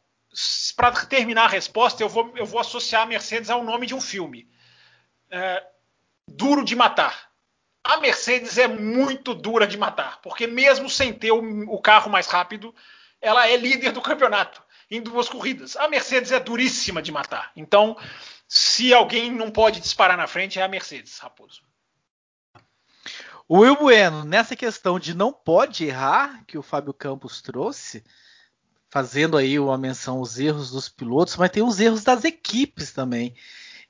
Para 0.76 0.92
terminar 1.06 1.44
a 1.44 1.48
resposta, 1.48 2.02
eu 2.02 2.08
vou, 2.08 2.32
eu 2.36 2.44
vou, 2.44 2.60
associar 2.60 3.02
a 3.02 3.06
Mercedes 3.06 3.50
ao 3.50 3.64
nome 3.64 3.86
de 3.86 3.94
um 3.94 4.00
filme. 4.00 4.48
É, 5.30 5.64
Duro 6.28 6.64
de 6.64 6.76
Matar 6.76 7.26
a 7.86 7.98
Mercedes 7.98 8.58
é 8.58 8.66
muito 8.66 9.32
dura 9.32 9.66
de 9.66 9.78
matar, 9.78 10.20
porque 10.20 10.46
mesmo 10.46 10.90
sem 10.90 11.12
ter 11.12 11.30
o, 11.30 11.40
o 11.72 11.80
carro 11.80 12.10
mais 12.10 12.26
rápido, 12.26 12.74
ela 13.20 13.48
é 13.48 13.56
líder 13.56 13.92
do 13.92 14.02
campeonato 14.02 14.62
em 14.90 15.00
duas 15.00 15.28
corridas. 15.28 15.76
A 15.76 15.88
Mercedes 15.88 16.32
é 16.32 16.40
duríssima 16.40 17.00
de 17.00 17.12
matar. 17.12 17.52
Então, 17.54 17.96
se 18.48 18.92
alguém 18.92 19.30
não 19.30 19.50
pode 19.50 19.80
disparar 19.80 20.16
na 20.16 20.26
frente, 20.26 20.58
é 20.58 20.62
a 20.62 20.68
Mercedes, 20.68 21.18
Raposo. 21.18 21.62
O 23.48 23.60
Will 23.60 23.76
Bueno, 23.76 24.24
nessa 24.24 24.56
questão 24.56 24.98
de 24.98 25.14
não 25.14 25.32
pode 25.32 25.84
errar, 25.84 26.44
que 26.46 26.58
o 26.58 26.62
Fábio 26.62 26.92
Campos 26.92 27.40
trouxe, 27.40 28.04
fazendo 28.96 29.36
aí 29.36 29.58
uma 29.58 29.76
menção 29.76 30.16
aos 30.16 30.38
erros 30.38 30.70
dos 30.70 30.88
pilotos, 30.88 31.36
mas 31.36 31.50
tem 31.50 31.62
os 31.62 31.78
erros 31.78 32.02
das 32.02 32.24
equipes 32.24 32.92
também. 32.92 33.34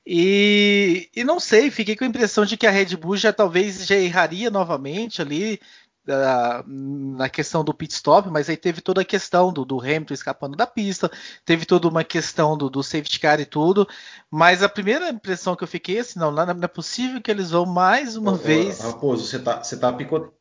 E, 0.05 1.09
e, 1.15 1.23
não 1.23 1.39
sei, 1.39 1.71
fiquei 1.71 1.95
com 1.95 2.03
a 2.03 2.07
impressão 2.07 2.43
de 2.43 2.57
que 2.57 2.67
a 2.67 2.71
Red 2.71 2.97
Bull 2.97 3.15
já 3.15 3.31
talvez 3.31 3.85
já 3.85 3.95
erraria 3.95 4.49
novamente 4.51 5.21
ali 5.21 5.61
uh, 6.09 6.69
na 7.17 7.29
questão 7.29 7.63
do 7.63 7.73
pit 7.73 7.93
stop, 7.93 8.29
mas 8.29 8.49
aí 8.49 8.57
teve 8.57 8.81
toda 8.81 8.99
a 8.99 9.05
questão 9.05 9.53
do, 9.53 9.63
do 9.63 9.79
Hamilton 9.79 10.13
escapando 10.13 10.57
da 10.57 10.67
pista, 10.67 11.09
teve 11.45 11.65
toda 11.65 11.87
uma 11.87 12.03
questão 12.03 12.57
do, 12.57 12.69
do, 12.69 12.83
safety 12.83 13.17
car 13.21 13.39
e 13.39 13.45
tudo, 13.45 13.87
mas 14.29 14.61
a 14.61 14.67
primeira 14.67 15.07
impressão 15.09 15.55
que 15.55 15.63
eu 15.63 15.69
fiquei 15.69 15.99
assim, 15.99 16.19
não, 16.19 16.33
não 16.33 16.43
é 16.43 16.67
possível 16.67 17.21
que 17.21 17.31
eles 17.31 17.51
vão 17.51 17.65
mais 17.65 18.17
uma 18.17 18.33
ô, 18.33 18.35
vez. 18.35 18.81
Raposo, 18.81 19.25
você 19.25 19.39
tá, 19.39 19.63
você 19.63 19.77
tá 19.77 19.93
picotando. 19.93 20.36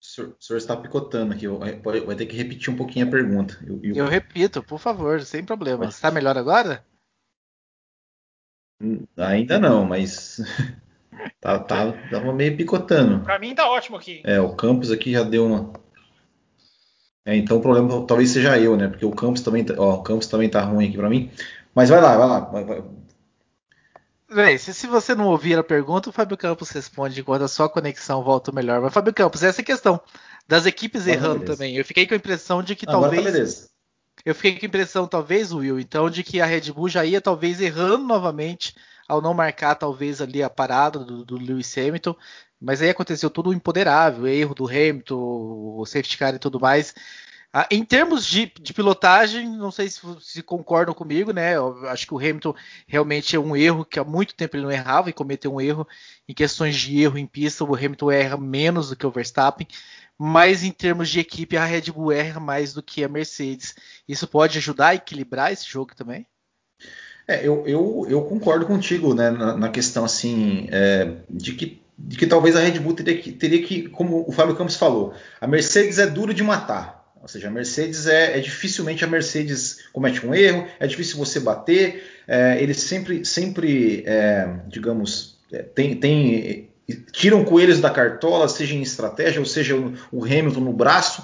O 0.00 0.04
senhor, 0.04 0.36
o 0.38 0.42
senhor 0.42 0.58
está 0.58 0.76
picotando 0.76 1.34
aqui, 1.34 1.48
vai, 1.48 2.16
ter 2.16 2.26
que 2.26 2.36
repetir 2.36 2.72
um 2.72 2.76
pouquinho 2.76 3.06
a 3.06 3.10
pergunta. 3.10 3.58
Eu, 3.66 3.80
eu... 3.82 3.94
eu 3.96 4.06
repito, 4.06 4.62
por 4.62 4.78
favor, 4.78 5.20
sem 5.22 5.44
problema. 5.44 5.86
Está 5.86 6.10
melhor 6.10 6.38
agora? 6.38 6.84
Ainda 9.16 9.58
não, 9.58 9.84
mas 9.84 10.40
tá, 11.40 11.58
tá, 11.58 11.92
tava 12.10 12.32
meio 12.32 12.56
picotando. 12.56 13.24
Pra 13.24 13.38
mim 13.38 13.54
tá 13.54 13.68
ótimo 13.68 13.96
aqui. 13.96 14.22
É, 14.24 14.40
o 14.40 14.54
Campos 14.54 14.92
aqui 14.92 15.12
já 15.12 15.24
deu 15.24 15.46
uma. 15.46 15.72
É, 17.26 17.36
então 17.36 17.58
o 17.58 17.60
problema 17.60 18.06
talvez 18.06 18.30
seja 18.30 18.58
eu, 18.58 18.76
né? 18.76 18.86
Porque 18.86 19.04
o 19.04 19.10
Campos 19.10 19.42
também, 19.42 19.64
tá, 19.64 19.74
ó, 19.76 19.96
o 19.96 20.02
Campos 20.02 20.28
também 20.28 20.48
tá 20.48 20.62
ruim 20.62 20.86
aqui 20.88 20.96
para 20.96 21.10
mim. 21.10 21.30
Mas 21.74 21.90
vai 21.90 22.00
lá, 22.00 22.16
vai 22.16 22.28
lá. 22.28 22.40
Vai, 22.40 22.64
vai. 22.64 22.84
Bem, 24.30 24.58
se, 24.58 24.74
se, 24.74 24.86
você 24.86 25.14
não 25.14 25.26
ouvir 25.28 25.58
a 25.58 25.64
pergunta, 25.64 26.10
o 26.10 26.12
Fábio 26.12 26.36
Campos 26.36 26.68
responde 26.70 27.22
quando 27.22 27.42
a 27.42 27.48
sua 27.48 27.68
conexão 27.68 28.22
volta 28.22 28.52
melhor. 28.52 28.80
Mas, 28.82 28.92
Fábio 28.92 29.14
Campos, 29.14 29.42
essa 29.42 29.60
é 29.60 29.62
a 29.62 29.66
questão 29.66 30.00
das 30.46 30.66
equipes 30.66 31.06
ah, 31.06 31.10
errando 31.10 31.40
beleza. 31.40 31.52
também. 31.52 31.76
Eu 31.76 31.84
fiquei 31.84 32.06
com 32.06 32.12
a 32.12 32.16
impressão 32.18 32.62
de 32.62 32.76
que 32.76 32.84
tá 32.84 32.92
talvez. 32.92 33.62
Tá 33.62 33.68
eu 34.26 34.34
fiquei 34.34 34.58
com 34.58 34.66
a 34.66 34.68
impressão, 34.68 35.06
talvez, 35.06 35.50
Will, 35.52 35.80
então, 35.80 36.10
de 36.10 36.22
que 36.22 36.40
a 36.40 36.46
Red 36.46 36.72
Bull 36.72 36.88
já 36.90 37.04
ia 37.04 37.20
talvez 37.20 37.60
errando 37.60 38.04
novamente 38.04 38.74
ao 39.08 39.22
não 39.22 39.32
marcar, 39.32 39.74
talvez, 39.74 40.20
ali 40.20 40.42
a 40.42 40.50
parada 40.50 40.98
do, 40.98 41.24
do 41.24 41.36
Lewis 41.38 41.76
Hamilton. 41.78 42.14
Mas 42.60 42.82
aí 42.82 42.90
aconteceu 42.90 43.30
tudo 43.30 43.54
empoderável, 43.54 44.26
erro 44.26 44.54
do 44.54 44.66
Hamilton, 44.66 45.16
o 45.16 45.86
safety 45.86 46.18
car 46.18 46.34
e 46.34 46.38
tudo 46.38 46.60
mais. 46.60 46.94
Ah, 47.52 47.66
em 47.70 47.82
termos 47.82 48.26
de, 48.26 48.52
de, 48.60 48.74
pilotagem, 48.74 49.48
não 49.48 49.70
sei 49.70 49.88
se, 49.88 50.00
se, 50.20 50.42
concordam 50.42 50.94
comigo, 50.94 51.32
né? 51.32 51.56
Eu 51.56 51.88
acho 51.88 52.06
que 52.06 52.12
o 52.12 52.18
Hamilton 52.18 52.54
realmente 52.86 53.34
é 53.34 53.40
um 53.40 53.56
erro 53.56 53.86
que 53.86 53.98
há 53.98 54.04
muito 54.04 54.34
tempo 54.34 54.54
ele 54.54 54.64
não 54.64 54.70
errava 54.70 55.08
e 55.08 55.14
cometeu 55.14 55.54
um 55.54 55.60
erro 55.60 55.88
em 56.28 56.34
questões 56.34 56.76
de 56.76 57.00
erro 57.00 57.16
em 57.16 57.26
pista. 57.26 57.64
O 57.64 57.74
Hamilton 57.74 58.10
erra 58.12 58.36
menos 58.36 58.90
do 58.90 58.96
que 58.96 59.06
o 59.06 59.10
Verstappen, 59.10 59.66
mas 60.18 60.62
em 60.62 60.70
termos 60.70 61.08
de 61.08 61.20
equipe, 61.20 61.56
a 61.56 61.64
Red 61.64 61.90
Bull 61.90 62.12
erra 62.12 62.38
mais 62.38 62.74
do 62.74 62.82
que 62.82 63.02
a 63.02 63.08
Mercedes. 63.08 63.74
Isso 64.06 64.28
pode 64.28 64.58
ajudar 64.58 64.88
a 64.88 64.94
equilibrar 64.96 65.50
esse 65.50 65.66
jogo 65.66 65.94
também? 65.94 66.26
É, 67.26 67.46
eu, 67.46 67.66
eu, 67.66 68.06
eu 68.08 68.22
concordo 68.24 68.66
contigo 68.66 69.14
né, 69.14 69.30
na, 69.30 69.56
na 69.56 69.68
questão 69.68 70.04
assim 70.04 70.66
é, 70.70 71.16
de, 71.30 71.52
que, 71.54 71.82
de 71.96 72.16
que 72.16 72.26
talvez 72.26 72.56
a 72.56 72.60
Red 72.60 72.78
Bull 72.80 72.94
teria 72.94 73.16
que, 73.20 73.32
teria 73.32 73.62
que, 73.62 73.88
como 73.88 74.28
o 74.28 74.32
Fábio 74.32 74.56
Campos 74.56 74.76
falou, 74.76 75.14
a 75.40 75.46
Mercedes 75.46 75.98
é 75.98 76.06
duro 76.06 76.34
de 76.34 76.42
matar. 76.42 76.97
Ou 77.20 77.28
seja, 77.28 77.48
a 77.48 77.50
Mercedes 77.50 78.06
é, 78.06 78.38
é 78.38 78.40
dificilmente 78.40 79.04
a 79.04 79.08
Mercedes 79.08 79.80
comete 79.92 80.24
um 80.26 80.34
erro, 80.34 80.66
é 80.78 80.86
difícil 80.86 81.16
você 81.16 81.40
bater, 81.40 82.04
é, 82.26 82.62
eles 82.62 82.78
sempre, 82.80 83.24
sempre 83.24 84.04
é, 84.06 84.48
digamos, 84.68 85.38
é, 85.52 85.62
tem, 85.62 85.96
tem 85.96 86.68
tiram 87.12 87.44
coelhos 87.44 87.80
da 87.80 87.90
cartola, 87.90 88.48
seja 88.48 88.74
em 88.74 88.82
estratégia, 88.82 89.40
ou 89.40 89.46
seja 89.46 89.76
o 90.10 90.24
Hamilton 90.24 90.60
no 90.60 90.72
braço. 90.72 91.22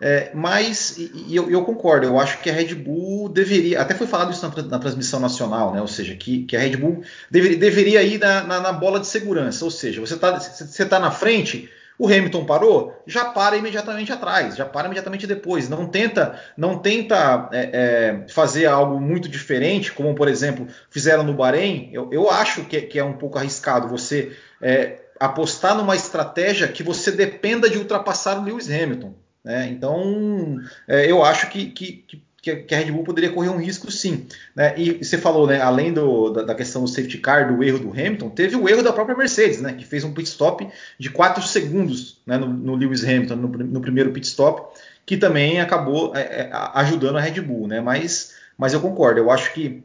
É, 0.00 0.32
mas, 0.34 0.96
e, 0.98 1.10
e 1.28 1.36
eu, 1.36 1.48
eu, 1.48 1.64
concordo, 1.64 2.06
eu 2.06 2.18
acho 2.18 2.40
que 2.40 2.50
a 2.50 2.52
Red 2.52 2.74
Bull 2.74 3.28
deveria, 3.28 3.80
até 3.80 3.94
foi 3.94 4.06
falado 4.06 4.32
isso 4.32 4.46
na, 4.46 4.62
na 4.64 4.78
transmissão 4.78 5.20
nacional, 5.20 5.72
né? 5.72 5.80
Ou 5.80 5.86
seja, 5.86 6.14
que, 6.16 6.44
que 6.44 6.56
a 6.56 6.60
Red 6.60 6.76
Bull 6.76 7.02
deveria, 7.30 7.56
deveria 7.56 8.02
ir 8.02 8.18
na, 8.18 8.42
na, 8.42 8.60
na, 8.60 8.72
bola 8.72 8.98
de 8.98 9.06
segurança. 9.06 9.64
Ou 9.64 9.70
seja, 9.70 10.00
você 10.00 10.14
está 10.14 10.38
você 10.38 10.84
tá 10.84 10.98
na 10.98 11.12
frente, 11.12 11.70
o 11.98 12.06
Hamilton 12.06 12.44
parou, 12.44 13.02
já 13.06 13.26
para 13.26 13.56
imediatamente 13.56 14.12
atrás, 14.12 14.56
já 14.56 14.64
para 14.64 14.86
imediatamente 14.86 15.26
depois. 15.26 15.68
Não 15.68 15.86
tenta, 15.86 16.40
não 16.56 16.78
tenta 16.78 17.48
é, 17.52 17.70
é, 17.72 18.28
fazer 18.28 18.66
algo 18.66 19.00
muito 19.00 19.28
diferente, 19.28 19.92
como 19.92 20.14
por 20.14 20.28
exemplo 20.28 20.66
fizeram 20.90 21.22
no 21.22 21.34
Bahrein. 21.34 21.90
Eu, 21.92 22.08
eu 22.12 22.30
acho 22.30 22.64
que, 22.64 22.80
que, 22.82 22.98
é 22.98 23.04
um 23.04 23.12
pouco 23.12 23.38
arriscado 23.38 23.88
você 23.88 24.36
é, 24.60 24.98
apostar 25.20 25.76
numa 25.76 25.94
estratégia 25.94 26.66
que 26.66 26.82
você 26.82 27.12
dependa 27.12 27.70
de 27.70 27.78
ultrapassar 27.78 28.38
o 28.38 28.44
Lewis 28.44 28.68
Hamilton. 28.68 29.14
Né? 29.44 29.68
Então, 29.68 30.58
é, 30.88 31.08
eu 31.08 31.22
acho 31.22 31.48
que, 31.48 31.66
que, 31.66 31.92
que, 31.92 32.24
a 32.50 32.76
Red 32.76 32.90
Bull 32.90 33.04
poderia 33.04 33.32
correr 33.32 33.48
um 33.48 33.58
risco 33.58 33.90
sim. 33.90 34.26
Né? 34.54 34.74
E 34.76 35.04
você 35.04 35.18
falou, 35.18 35.46
né, 35.46 35.60
além 35.60 35.92
do, 35.92 36.30
da, 36.30 36.42
da, 36.42 36.54
questão 36.54 36.82
do 36.82 36.88
safety 36.88 37.18
car, 37.18 37.54
do 37.54 37.62
erro 37.62 37.78
do 37.78 37.90
Hamilton, 37.90 38.30
teve 38.30 38.56
o 38.56 38.68
erro 38.68 38.82
da 38.82 38.92
própria 38.92 39.16
Mercedes, 39.16 39.60
né, 39.60 39.72
que 39.72 39.84
fez 39.84 40.04
um 40.04 40.12
pit 40.12 40.28
stop 40.28 40.66
de 40.98 41.10
4 41.10 41.42
segundos 41.42 42.20
né, 42.26 42.36
no, 42.36 42.46
no, 42.46 42.74
Lewis 42.74 43.04
Hamilton, 43.04 43.36
no, 43.36 43.48
no, 43.48 43.80
primeiro 43.80 44.12
pit 44.12 44.26
stop, 44.26 44.76
que 45.06 45.16
também 45.16 45.60
acabou 45.60 46.14
é, 46.14 46.20
é, 46.20 46.50
ajudando 46.74 47.16
a 47.16 47.20
Red 47.20 47.40
Bull. 47.40 47.66
Né? 47.66 47.80
Mas, 47.80 48.34
mas 48.56 48.72
eu 48.72 48.80
concordo, 48.80 49.20
eu 49.20 49.30
acho 49.30 49.52
que, 49.52 49.82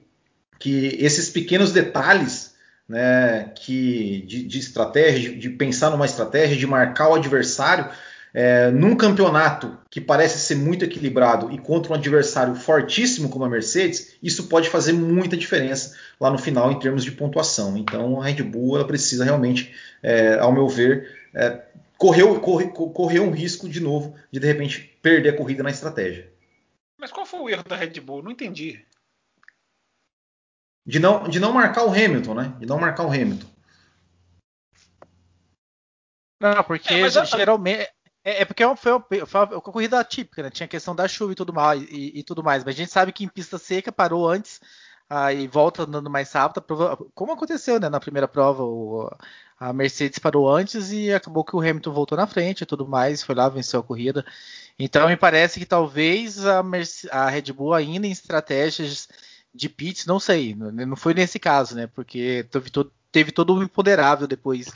que 0.57 0.97
esses 0.99 1.29
pequenos 1.29 1.71
detalhes 1.71 2.49
né, 2.89 3.51
que, 3.55 4.23
de, 4.27 4.43
de 4.43 4.57
estratégia, 4.57 5.29
de, 5.29 5.37
de, 5.37 5.49
pensar 5.51 5.91
numa 5.91 6.07
estratégia, 6.07 6.57
de 6.57 6.65
marcar 6.65 7.09
o 7.09 7.15
adversário. 7.15 7.87
É, 8.33 8.69
num 8.69 8.95
campeonato 8.95 9.77
que 9.89 10.00
parece 10.00 10.39
ser 10.39 10.55
muito 10.55 10.86
equilibrado 10.86 11.51
e 11.51 11.57
contra 11.57 11.91
um 11.91 11.95
adversário 11.95 12.55
fortíssimo 12.55 13.29
como 13.29 13.45
a 13.45 13.50
Mercedes, 13.50 14.15
isso 14.21 14.48
pode 14.48 14.69
fazer 14.69 14.93
muita 14.93 15.36
diferença 15.36 15.95
lá 16.19 16.29
no 16.29 16.38
final 16.38 16.71
em 16.71 16.79
termos 16.79 17.03
de 17.03 17.12
pontuação. 17.12 17.77
Então 17.77 18.21
a 18.21 18.25
Red 18.25 18.43
Bull 18.43 18.75
ela 18.75 18.86
precisa 18.86 19.24
realmente, 19.24 19.74
é, 20.03 20.38
ao 20.39 20.51
meu 20.51 20.67
ver, 20.67 21.09
é, 21.33 21.62
correr, 21.98 22.39
correr, 22.39 22.67
correr 22.69 23.19
um 23.19 23.31
risco 23.31 23.67
de 23.67 23.79
novo 23.79 24.15
de 24.31 24.39
de 24.39 24.48
repente 24.48 24.98
perder 25.01 25.29
a 25.29 25.38
corrida 25.38 25.63
na 25.63 25.71
estratégia. 25.71 26.31
Mas 27.00 27.12
qual 27.12 27.25
foi 27.25 27.39
o 27.39 27.50
erro 27.50 27.63
da 27.63 27.75
Red 27.75 28.00
Bull? 28.01 28.21
Não 28.21 28.31
entendi 28.31 28.86
de 30.89 30.98
não, 31.00 31.29
de 31.29 31.39
não 31.39 31.53
marcar 31.53 31.86
o 31.86 31.91
Hamilton, 31.91 32.33
né? 32.33 32.55
De 32.57 32.65
não 32.65 32.79
marcar 32.79 33.03
o 33.03 33.12
Hamilton. 33.12 33.48
Não, 36.41 36.63
porque 36.63 36.91
é, 36.91 37.09
geralmente. 37.25 37.88
É, 38.23 38.41
é, 38.41 38.45
porque 38.45 38.63
é 38.63 38.75
foi, 38.75 38.91
uma, 38.91 39.05
foi 39.25 39.41
uma 39.41 39.61
corrida 39.61 40.03
típica, 40.03 40.43
né? 40.43 40.49
Tinha 40.49 40.65
a 40.65 40.69
questão 40.69 40.95
da 40.95 41.07
chuva 41.07 41.31
e 41.31 41.35
tudo, 41.35 41.53
mal, 41.53 41.75
e, 41.77 42.19
e, 42.19 42.23
tudo 42.23 42.43
mais. 42.43 42.63
Mas 42.63 42.75
a 42.75 42.77
gente 42.77 42.91
sabe 42.91 43.11
que 43.11 43.23
em 43.23 43.27
pista 43.27 43.57
seca 43.57 43.91
parou 43.91 44.27
antes 44.27 44.59
aí 45.09 45.47
volta 45.47 45.83
andando 45.83 46.09
mais 46.09 46.31
rápido, 46.31 46.63
como 47.15 47.31
aconteceu 47.31 47.79
né, 47.79 47.89
na 47.89 47.99
primeira 47.99 48.27
prova, 48.27 48.63
o, 48.63 49.09
a 49.59 49.73
Mercedes 49.73 50.19
parou 50.19 50.47
antes 50.49 50.91
e 50.91 51.11
acabou 51.11 51.43
que 51.43 51.55
o 51.55 51.59
Hamilton 51.59 51.91
voltou 51.91 52.17
na 52.17 52.27
frente 52.27 52.61
e 52.61 52.65
tudo 52.65 52.88
mais, 52.88 53.23
foi 53.23 53.33
lá, 53.33 53.49
venceu 53.49 53.79
a 53.79 53.83
corrida. 53.83 54.23
Então 54.77 55.07
me 55.09 55.17
parece 55.17 55.59
que 55.59 55.65
talvez 55.65 56.45
a, 56.45 56.61
Mercedes, 56.61 57.11
a 57.11 57.27
Red 57.27 57.51
Bull 57.53 57.73
ainda 57.73 58.05
em 58.05 58.11
estratégias 58.11 59.09
de 59.53 59.67
pits, 59.67 60.05
não 60.05 60.19
sei, 60.19 60.55
não 60.55 60.95
foi 60.95 61.13
nesse 61.15 61.39
caso, 61.39 61.75
né? 61.75 61.88
Porque 61.88 62.45
teve 62.51 62.69
todo, 62.69 62.93
teve 63.11 63.31
todo 63.31 63.55
o 63.55 63.63
imponderável 63.63 64.27
depois. 64.27 64.67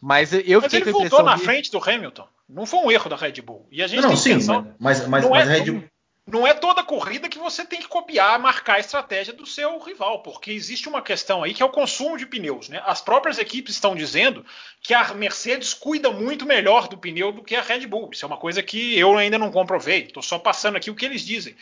Mas 0.00 0.32
eu 0.32 0.60
mas 0.60 0.72
ele 0.72 0.90
voltou 0.90 1.22
na 1.22 1.36
de... 1.36 1.42
frente 1.42 1.70
do 1.70 1.78
Hamilton. 1.78 2.26
Não 2.48 2.66
foi 2.66 2.80
um 2.80 2.90
erro 2.90 3.08
da 3.08 3.16
Red 3.16 3.40
Bull. 3.42 3.68
E 3.70 3.82
a 3.82 3.86
gente 3.86 4.02
não, 4.02 4.16
sim, 4.16 4.34
mas, 4.78 5.06
mas, 5.06 5.22
não 5.22 5.30
mas 5.30 5.48
é, 5.48 5.52
a 5.52 5.54
Red 5.54 5.70
Bull 5.70 5.84
não 6.30 6.46
é 6.46 6.54
toda 6.54 6.82
corrida 6.82 7.28
que 7.28 7.38
você 7.38 7.64
tem 7.64 7.80
que 7.80 7.88
copiar, 7.88 8.38
marcar 8.38 8.74
a 8.74 8.80
estratégia 8.80 9.32
do 9.32 9.44
seu 9.44 9.78
rival, 9.78 10.22
porque 10.22 10.52
existe 10.52 10.88
uma 10.88 11.02
questão 11.02 11.42
aí 11.42 11.52
que 11.52 11.62
é 11.62 11.66
o 11.66 11.70
consumo 11.70 12.16
de 12.16 12.26
pneus. 12.26 12.68
Né? 12.68 12.80
As 12.86 13.00
próprias 13.00 13.38
equipes 13.38 13.74
estão 13.74 13.94
dizendo 13.94 14.44
que 14.80 14.94
a 14.94 15.12
Mercedes 15.12 15.74
cuida 15.74 16.10
muito 16.10 16.46
melhor 16.46 16.88
do 16.88 16.96
pneu 16.96 17.32
do 17.32 17.42
que 17.42 17.56
a 17.56 17.62
Red 17.62 17.86
Bull. 17.86 18.10
Isso 18.12 18.24
é 18.24 18.28
uma 18.28 18.36
coisa 18.36 18.62
que 18.62 18.98
eu 18.98 19.16
ainda 19.18 19.38
não 19.38 19.50
comprovei, 19.50 20.04
estou 20.04 20.22
só 20.22 20.38
passando 20.38 20.76
aqui 20.76 20.90
o 20.90 20.94
que 20.94 21.04
eles 21.04 21.22
dizem. 21.22 21.54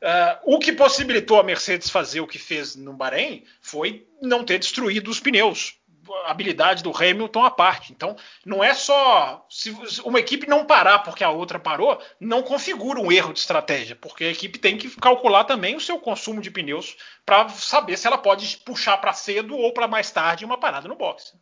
Uh, 0.00 0.54
o 0.54 0.58
que 0.58 0.72
possibilitou 0.72 1.40
a 1.40 1.42
Mercedes 1.42 1.90
fazer 1.90 2.20
o 2.20 2.26
que 2.26 2.38
fez 2.38 2.76
no 2.76 2.92
Bahrein 2.92 3.44
foi 3.60 4.06
não 4.22 4.44
ter 4.44 4.58
destruído 4.58 5.10
os 5.10 5.18
pneus 5.18 5.77
habilidade 6.26 6.82
do 6.82 6.96
Hamilton 6.96 7.44
à 7.44 7.50
parte. 7.50 7.92
Então, 7.92 8.16
não 8.44 8.62
é 8.62 8.74
só. 8.74 9.46
Se 9.48 9.70
uma 10.04 10.20
equipe 10.20 10.48
não 10.48 10.64
parar 10.64 11.00
porque 11.00 11.24
a 11.24 11.30
outra 11.30 11.58
parou, 11.58 12.00
não 12.20 12.42
configura 12.42 13.00
um 13.00 13.10
erro 13.10 13.32
de 13.32 13.40
estratégia, 13.40 13.96
porque 13.96 14.24
a 14.24 14.30
equipe 14.30 14.58
tem 14.58 14.76
que 14.76 14.90
calcular 15.00 15.44
também 15.44 15.76
o 15.76 15.80
seu 15.80 15.98
consumo 15.98 16.40
de 16.40 16.50
pneus 16.50 16.96
para 17.24 17.48
saber 17.50 17.96
se 17.96 18.06
ela 18.06 18.18
pode 18.18 18.56
puxar 18.58 18.96
para 18.98 19.12
cedo 19.12 19.56
ou 19.56 19.72
para 19.72 19.88
mais 19.88 20.10
tarde 20.10 20.44
uma 20.44 20.58
parada 20.58 20.88
no 20.88 20.96
boxe. 20.96 21.32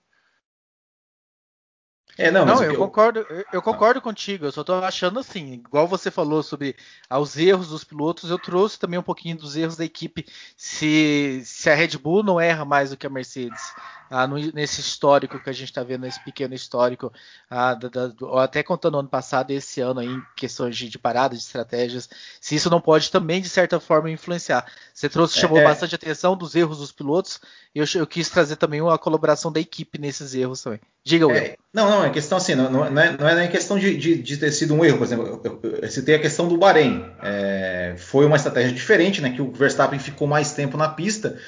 É, 2.18 2.30
não, 2.30 2.46
não 2.46 2.62
eu, 2.62 2.72
eu, 2.72 2.78
concordo, 2.78 3.26
eu 3.52 3.60
concordo 3.60 4.00
contigo. 4.00 4.46
Eu 4.46 4.52
só 4.52 4.62
estou 4.62 4.76
achando 4.76 5.18
assim, 5.18 5.52
igual 5.52 5.86
você 5.86 6.10
falou 6.10 6.42
sobre 6.42 6.74
os 7.10 7.36
erros 7.36 7.68
dos 7.68 7.84
pilotos, 7.84 8.30
eu 8.30 8.38
trouxe 8.38 8.78
também 8.78 8.98
um 8.98 9.02
pouquinho 9.02 9.36
dos 9.36 9.56
erros 9.56 9.76
da 9.76 9.84
equipe. 9.84 10.26
Se, 10.56 11.42
se 11.44 11.68
a 11.68 11.74
Red 11.74 11.98
Bull 11.98 12.22
não 12.22 12.40
erra 12.40 12.64
mais 12.64 12.90
do 12.90 12.96
que 12.96 13.06
a 13.06 13.10
Mercedes, 13.10 13.74
ah, 14.10 14.26
no, 14.26 14.36
nesse 14.52 14.80
histórico 14.80 15.38
que 15.38 15.50
a 15.50 15.52
gente 15.52 15.68
está 15.68 15.82
vendo, 15.82 16.02
nesse 16.02 16.22
pequeno 16.22 16.54
histórico, 16.54 17.12
ah, 17.50 17.74
da, 17.74 17.88
da, 17.88 18.12
até 18.42 18.62
contando 18.62 18.98
ano 18.98 19.08
passado 19.08 19.50
e 19.50 19.56
esse 19.56 19.80
ano 19.80 20.00
aí, 20.00 20.06
em 20.06 20.22
questões 20.36 20.76
de, 20.76 20.88
de 20.88 20.98
parada, 20.98 21.34
de 21.34 21.40
estratégias, 21.40 22.08
se 22.40 22.54
isso 22.54 22.70
não 22.70 22.80
pode 22.80 23.10
também, 23.10 23.40
de 23.40 23.48
certa 23.48 23.80
forma, 23.80 24.10
influenciar. 24.10 24.66
Você 24.94 25.08
trouxe, 25.08 25.38
chamou 25.38 25.58
é, 25.58 25.62
é. 25.62 25.64
bastante 25.64 25.94
atenção 25.94 26.36
dos 26.36 26.54
erros 26.54 26.78
dos 26.78 26.92
pilotos, 26.92 27.40
e 27.74 27.78
eu, 27.78 27.84
eu, 27.94 28.06
quis 28.06 28.28
trazer 28.28 28.56
também 28.56 28.80
uma 28.80 28.98
colaboração 28.98 29.50
da 29.50 29.60
equipe 29.60 29.98
nesses 29.98 30.34
erros 30.34 30.62
também. 30.62 30.80
Diga, 31.04 31.26
Will. 31.26 31.36
É, 31.36 31.56
não, 31.72 31.90
não, 31.90 32.05
é 32.06 32.10
questão 32.10 32.38
assim, 32.38 32.54
não, 32.54 32.70
não, 32.70 32.84
é, 32.84 33.16
não 33.16 33.28
é 33.28 33.34
nem 33.34 33.48
questão 33.48 33.78
de, 33.78 33.96
de, 33.96 34.16
de, 34.16 34.36
ter 34.36 34.50
sido 34.52 34.74
um 34.74 34.84
erro, 34.84 34.98
por 34.98 35.04
exemplo, 35.04 35.40
eu, 35.44 35.60
eu, 35.62 35.78
eu 35.82 35.90
citei 35.90 36.14
a 36.14 36.20
questão 36.20 36.48
do 36.48 36.56
Bahrein. 36.56 37.04
É, 37.22 37.94
foi 37.96 38.24
uma 38.24 38.36
estratégia 38.36 38.72
diferente, 38.72 39.20
né, 39.20 39.30
que 39.30 39.42
o 39.42 39.52
Verstappen 39.52 39.98
ficou 39.98 40.26
mais 40.26 40.52
tempo 40.52 40.76
na 40.76 40.88
pista, 40.88 41.38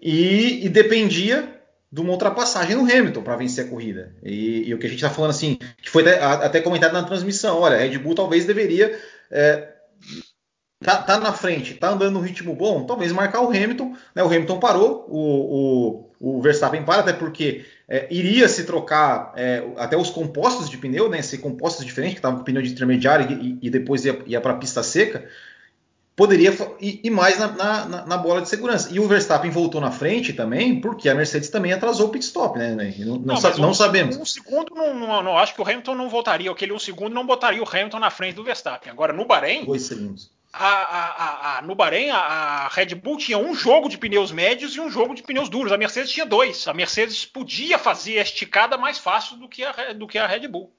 e, 0.00 0.64
e 0.64 0.68
dependia 0.68 1.56
de 1.90 2.00
uma 2.00 2.10
ultrapassagem 2.10 2.76
no 2.76 2.82
Hamilton 2.82 3.22
para 3.22 3.36
vencer 3.36 3.66
a 3.66 3.68
corrida. 3.68 4.14
E, 4.22 4.68
e, 4.68 4.74
o 4.74 4.78
que 4.78 4.86
a 4.86 4.88
gente 4.90 4.98
está 4.98 5.10
falando 5.10 5.30
assim, 5.30 5.58
que 5.80 5.88
foi 5.88 6.02
até, 6.02 6.22
até, 6.22 6.60
comentado 6.60 6.92
na 6.92 7.04
transmissão, 7.04 7.60
olha, 7.60 7.76
a 7.76 7.78
Red 7.78 7.98
Bull 7.98 8.14
talvez 8.14 8.44
deveria 8.44 8.98
é, 9.30 9.68
tá, 10.84 11.02
tá, 11.02 11.18
na 11.18 11.32
frente, 11.32 11.74
tá 11.74 11.90
andando 11.90 12.14
no 12.14 12.20
ritmo 12.20 12.54
bom, 12.54 12.84
talvez 12.84 13.12
marcar 13.12 13.40
o 13.40 13.48
Hamilton. 13.48 13.94
Né, 14.14 14.22
o 14.22 14.26
Hamilton 14.26 14.58
parou, 14.58 15.06
o, 15.08 15.18
o, 15.18 16.05
o 16.20 16.40
Verstappen 16.40 16.82
para, 16.84 17.00
até 17.00 17.12
porque 17.12 17.64
é, 17.88 18.06
iria 18.10 18.48
se 18.48 18.64
trocar 18.64 19.32
é, 19.36 19.62
até 19.76 19.96
os 19.96 20.10
compostos 20.10 20.68
de 20.68 20.78
pneu, 20.78 21.08
né, 21.08 21.22
ser 21.22 21.38
compostos 21.38 21.84
diferentes, 21.84 22.14
que 22.14 22.18
estavam 22.18 22.38
com 22.38 22.44
pneu 22.44 22.62
de 22.62 22.70
intermediário 22.70 23.30
e, 23.30 23.58
e 23.62 23.70
depois 23.70 24.04
ia, 24.04 24.18
ia 24.26 24.40
para 24.40 24.52
a 24.52 24.56
pista 24.56 24.82
seca 24.82 25.28
poderia 26.16 26.50
ir, 26.80 27.00
ir 27.04 27.10
mais 27.10 27.38
na, 27.38 27.48
na, 27.48 28.06
na, 28.06 28.16
bola 28.16 28.40
de 28.40 28.48
segurança. 28.48 28.88
E 28.90 28.98
o 28.98 29.06
Verstappen 29.06 29.50
voltou 29.50 29.80
na 29.80 29.90
frente 29.90 30.32
também, 30.32 30.80
porque 30.80 31.10
a 31.10 31.14
Mercedes 31.14 31.50
também 31.50 31.72
atrasou 31.72 32.06
o 32.06 32.08
pit 32.08 32.24
stop, 32.24 32.58
né? 32.58 32.74
Não, 32.74 33.18
não, 33.18 33.18
não, 33.18 33.58
não 33.58 33.70
um, 33.70 33.74
sabemos. 33.74 34.16
Um 34.16 34.24
segundo, 34.24 34.74
não, 34.74 34.94
não, 34.94 35.22
não, 35.22 35.38
acho 35.38 35.54
que 35.54 35.60
o 35.60 35.64
Hamilton 35.64 35.94
não 35.94 36.08
voltaria, 36.08 36.50
aquele 36.50 36.72
um 36.72 36.78
segundo 36.78 37.12
não 37.12 37.26
botaria 37.26 37.62
o 37.62 37.68
Hamilton 37.68 37.98
na 37.98 38.10
frente 38.10 38.36
do 38.36 38.42
Verstappen. 38.42 38.90
Agora, 38.90 39.12
no 39.12 39.26
Bahrein. 39.26 39.66
Dois 39.66 39.82
segundos. 39.82 40.30
A, 40.58 40.68
a, 40.68 41.58
a, 41.58 41.62
no 41.62 41.74
Bahrein, 41.74 42.10
a, 42.10 42.68
Red 42.68 42.94
Bull 42.94 43.18
tinha 43.18 43.36
um 43.36 43.54
jogo 43.54 43.88
de 43.88 43.98
pneus 43.98 44.32
médios 44.32 44.74
e 44.74 44.80
um 44.80 44.90
jogo 44.90 45.14
de 45.14 45.22
pneus 45.22 45.48
duros. 45.48 45.72
A 45.72 45.76
Mercedes 45.76 46.10
tinha 46.10 46.24
dois. 46.24 46.66
A 46.66 46.72
Mercedes 46.72 47.26
podia 47.26 47.78
fazer 47.78 48.18
a 48.18 48.22
esticada 48.22 48.78
mais 48.78 48.98
fácil 48.98 49.36
do 49.36 49.48
que 49.48 49.62
a, 49.62 49.92
do 49.92 50.06
que 50.06 50.18
a 50.18 50.26
Red 50.26 50.48
Bull. 50.48 50.74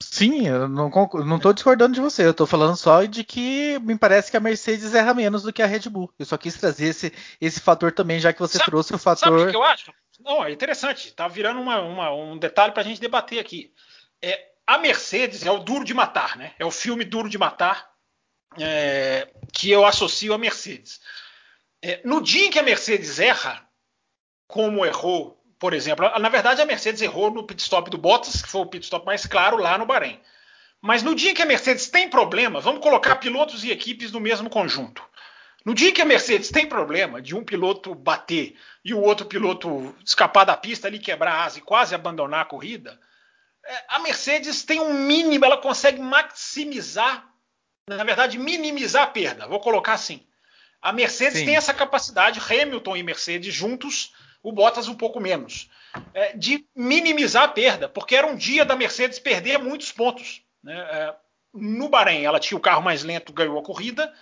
Sim, 0.00 0.46
eu 0.46 0.68
não, 0.68 0.90
não 1.26 1.38
tô 1.38 1.52
discordando 1.52 1.94
de 1.94 2.00
você, 2.00 2.26
eu 2.26 2.32
tô 2.32 2.46
falando 2.46 2.76
só 2.76 3.04
de 3.04 3.22
que 3.22 3.78
me 3.80 3.96
parece 3.96 4.30
que 4.30 4.36
a 4.36 4.40
Mercedes 4.40 4.94
erra 4.94 5.12
menos 5.12 5.42
do 5.42 5.52
que 5.52 5.62
a 5.62 5.66
Red 5.66 5.88
Bull. 5.90 6.10
Eu 6.18 6.24
só 6.24 6.38
quis 6.38 6.54
trazer 6.54 6.86
esse, 6.86 7.12
esse 7.40 7.60
fator 7.60 7.92
também, 7.92 8.18
já 8.18 8.32
que 8.32 8.40
você 8.40 8.56
sabe, 8.56 8.70
trouxe 8.70 8.94
o 8.94 8.98
fator. 8.98 9.38
Sabe 9.38 9.42
o 9.42 9.50
que 9.50 9.56
eu 9.56 9.62
acho? 9.62 9.92
Não, 10.20 10.42
é 10.42 10.50
interessante, 10.50 11.12
tá 11.12 11.28
virando 11.28 11.60
uma, 11.60 11.80
uma, 11.80 12.12
um 12.12 12.38
detalhe 12.38 12.72
pra 12.72 12.82
gente 12.82 13.00
debater 13.00 13.38
aqui. 13.38 13.72
É, 14.20 14.47
a 14.68 14.78
Mercedes 14.78 15.44
é 15.44 15.50
o 15.50 15.58
duro 15.58 15.84
de 15.84 15.94
matar, 15.94 16.36
né? 16.36 16.52
É 16.58 16.64
o 16.64 16.70
filme 16.70 17.04
duro 17.04 17.28
de 17.28 17.38
matar 17.38 17.90
é, 18.60 19.28
que 19.52 19.70
eu 19.70 19.84
associo 19.84 20.34
à 20.34 20.38
Mercedes. 20.38 21.00
É, 21.82 22.00
no 22.04 22.22
dia 22.22 22.46
em 22.46 22.50
que 22.50 22.58
a 22.58 22.62
Mercedes 22.62 23.18
erra, 23.18 23.66
como 24.46 24.84
errou 24.84 25.38
por 25.58 25.74
exemplo, 25.74 26.08
na 26.20 26.28
verdade 26.28 26.62
a 26.62 26.66
Mercedes 26.66 27.02
errou 27.02 27.30
no 27.30 27.42
pit 27.42 27.60
stop 27.60 27.90
do 27.90 27.98
Bottas, 27.98 28.40
que 28.40 28.48
foi 28.48 28.60
o 28.60 28.66
pit 28.66 28.84
stop 28.84 29.04
mais 29.04 29.26
claro 29.26 29.56
lá 29.56 29.76
no 29.76 29.86
Bahrein. 29.86 30.20
Mas 30.80 31.02
no 31.02 31.14
dia 31.14 31.34
que 31.34 31.42
a 31.42 31.46
Mercedes 31.46 31.88
tem 31.88 32.08
problema, 32.08 32.60
vamos 32.60 32.80
colocar 32.80 33.16
pilotos 33.16 33.64
e 33.64 33.72
equipes 33.72 34.12
no 34.12 34.20
mesmo 34.20 34.48
conjunto. 34.48 35.02
No 35.64 35.74
dia 35.74 35.92
que 35.92 36.00
a 36.00 36.04
Mercedes 36.04 36.50
tem 36.50 36.66
problema 36.66 37.20
de 37.20 37.34
um 37.34 37.42
piloto 37.42 37.92
bater 37.92 38.56
e 38.84 38.94
o 38.94 39.00
outro 39.00 39.26
piloto 39.26 39.92
escapar 40.04 40.44
da 40.44 40.56
pista 40.56 40.86
ali, 40.86 41.00
quebrar 41.00 41.32
a 41.32 41.44
asa 41.44 41.58
e 41.58 41.62
quase 41.62 41.94
abandonar 41.94 42.42
a 42.42 42.44
corrida, 42.44 42.98
a 43.88 43.98
Mercedes 43.98 44.62
tem 44.62 44.80
um 44.80 44.94
mínimo, 44.94 45.44
ela 45.44 45.58
consegue 45.58 46.00
maximizar, 46.00 47.28
na 47.88 48.04
verdade, 48.04 48.38
minimizar 48.38 49.04
a 49.04 49.06
perda. 49.08 49.46
Vou 49.46 49.60
colocar 49.60 49.94
assim. 49.94 50.26
A 50.80 50.92
Mercedes 50.92 51.40
Sim. 51.40 51.44
tem 51.46 51.56
essa 51.56 51.74
capacidade, 51.74 52.40
Hamilton 52.40 52.96
e 52.96 53.02
Mercedes 53.02 53.52
juntos, 53.52 54.14
o 54.42 54.52
Bottas 54.52 54.88
um 54.88 54.94
pouco 54.94 55.20
menos, 55.20 55.68
é, 56.14 56.36
de 56.36 56.66
minimizar 56.74 57.44
a 57.44 57.48
perda, 57.48 57.88
porque 57.88 58.14
era 58.14 58.26
um 58.26 58.36
dia 58.36 58.64
da 58.64 58.76
Mercedes 58.76 59.18
perder 59.18 59.58
muitos 59.58 59.90
pontos. 59.90 60.42
Né? 60.62 60.76
É, 60.78 61.14
no 61.52 61.88
Bahrein, 61.88 62.24
ela 62.24 62.38
tinha 62.38 62.56
o 62.56 62.62
carro 62.62 62.82
mais 62.82 63.02
lento, 63.02 63.32
ganhou 63.32 63.58
a 63.58 63.62
corrida. 63.62 64.12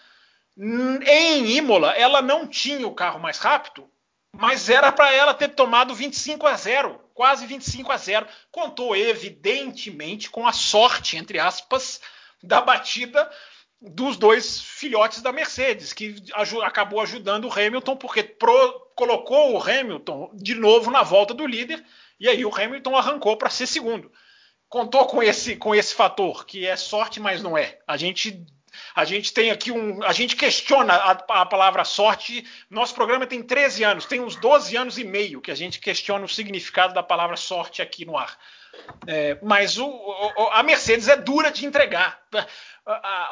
Em 0.59 1.51
Imola, 1.57 1.93
ela 1.93 2.23
não 2.23 2.47
tinha 2.47 2.87
o 2.87 2.95
carro 2.95 3.21
mais 3.21 3.39
rápido, 3.39 3.91
mas 4.39 4.69
era 4.69 4.93
para 4.93 5.13
ela 5.13 5.35
ter 5.35 5.49
tomado 5.49 5.95
25 5.95 6.47
a 6.47 6.57
0, 6.57 7.01
quase 7.15 7.47
25 7.47 7.91
a 7.93 7.97
0. 7.97 8.27
Contou, 8.51 8.95
evidentemente, 8.95 10.31
com 10.31 10.47
a 10.47 10.53
sorte, 10.53 11.17
entre 11.17 11.39
aspas, 11.39 12.01
da 12.43 12.61
batida 12.61 13.31
dos 13.81 14.17
dois 14.17 14.61
filhotes 14.61 15.23
da 15.23 15.33
Mercedes, 15.33 15.93
que 15.93 16.17
acabou 16.63 17.01
ajudando 17.01 17.47
o 17.47 17.53
Hamilton, 17.53 17.97
porque 17.97 18.23
colocou 18.95 19.53
o 19.53 19.63
Hamilton 19.63 20.31
de 20.35 20.55
novo 20.55 20.91
na 20.91 21.03
volta 21.03 21.35
do 21.35 21.47
líder, 21.47 21.85
e 22.19 22.29
aí 22.29 22.45
o 22.45 22.55
Hamilton 22.55 22.97
arrancou 22.97 23.37
para 23.37 23.51
ser 23.51 23.67
segundo. 23.67 24.11
Contou 24.69 25.07
com 25.07 25.23
esse, 25.23 25.57
com 25.57 25.75
esse 25.75 25.95
fator, 25.95 26.45
que 26.45 26.67
é 26.67 26.75
sorte, 26.77 27.21
mas 27.21 27.43
não 27.43 27.57
é. 27.57 27.79
A 27.87 27.97
gente 27.97 28.45
a 28.97 29.05
gente 29.05 29.33
tem 29.33 29.51
aqui 29.51 29.71
um. 29.71 30.03
A 30.03 30.13
gente 30.13 30.35
questiona 30.35 30.95
a, 30.95 31.11
a, 31.11 31.47
palavra 31.47 31.85
sorte. 31.85 32.45
Nosso 32.69 32.95
programa 32.95 33.27
tem 33.27 33.43
13 33.43 33.85
anos, 33.85 34.07
tem 34.07 34.21
uns 34.21 34.35
12 34.37 34.77
anos 34.77 34.99
e 34.99 35.05
meio 35.05 35.41
que 35.41 35.51
a 35.51 35.55
gente 35.55 35.79
questiona 35.79 36.25
o 36.25 36.29
significado 36.29 36.95
da 36.95 37.03
palavra 37.03 37.37
sorte 37.37 37.83
aqui 37.83 38.05
no 38.05 38.17
ar. 38.17 38.37
É, 39.07 39.39
mas 39.43 39.79
o, 39.79 39.87
o, 39.87 40.49
a 40.51 40.63
Mercedes 40.63 41.09
é 41.09 41.17
dura 41.17 41.51
de 41.51 41.65
entregar 41.65 42.21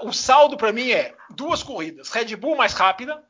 o 0.03 0.13
saldo 0.13 0.57
para 0.57 0.73
mim 0.73 0.91
é 0.91 1.15
duas 1.31 1.63
corridas, 1.63 2.11
Red 2.11 2.37
Bull 2.37 2.57
mais 2.57 2.73
rápida, 2.73 3.25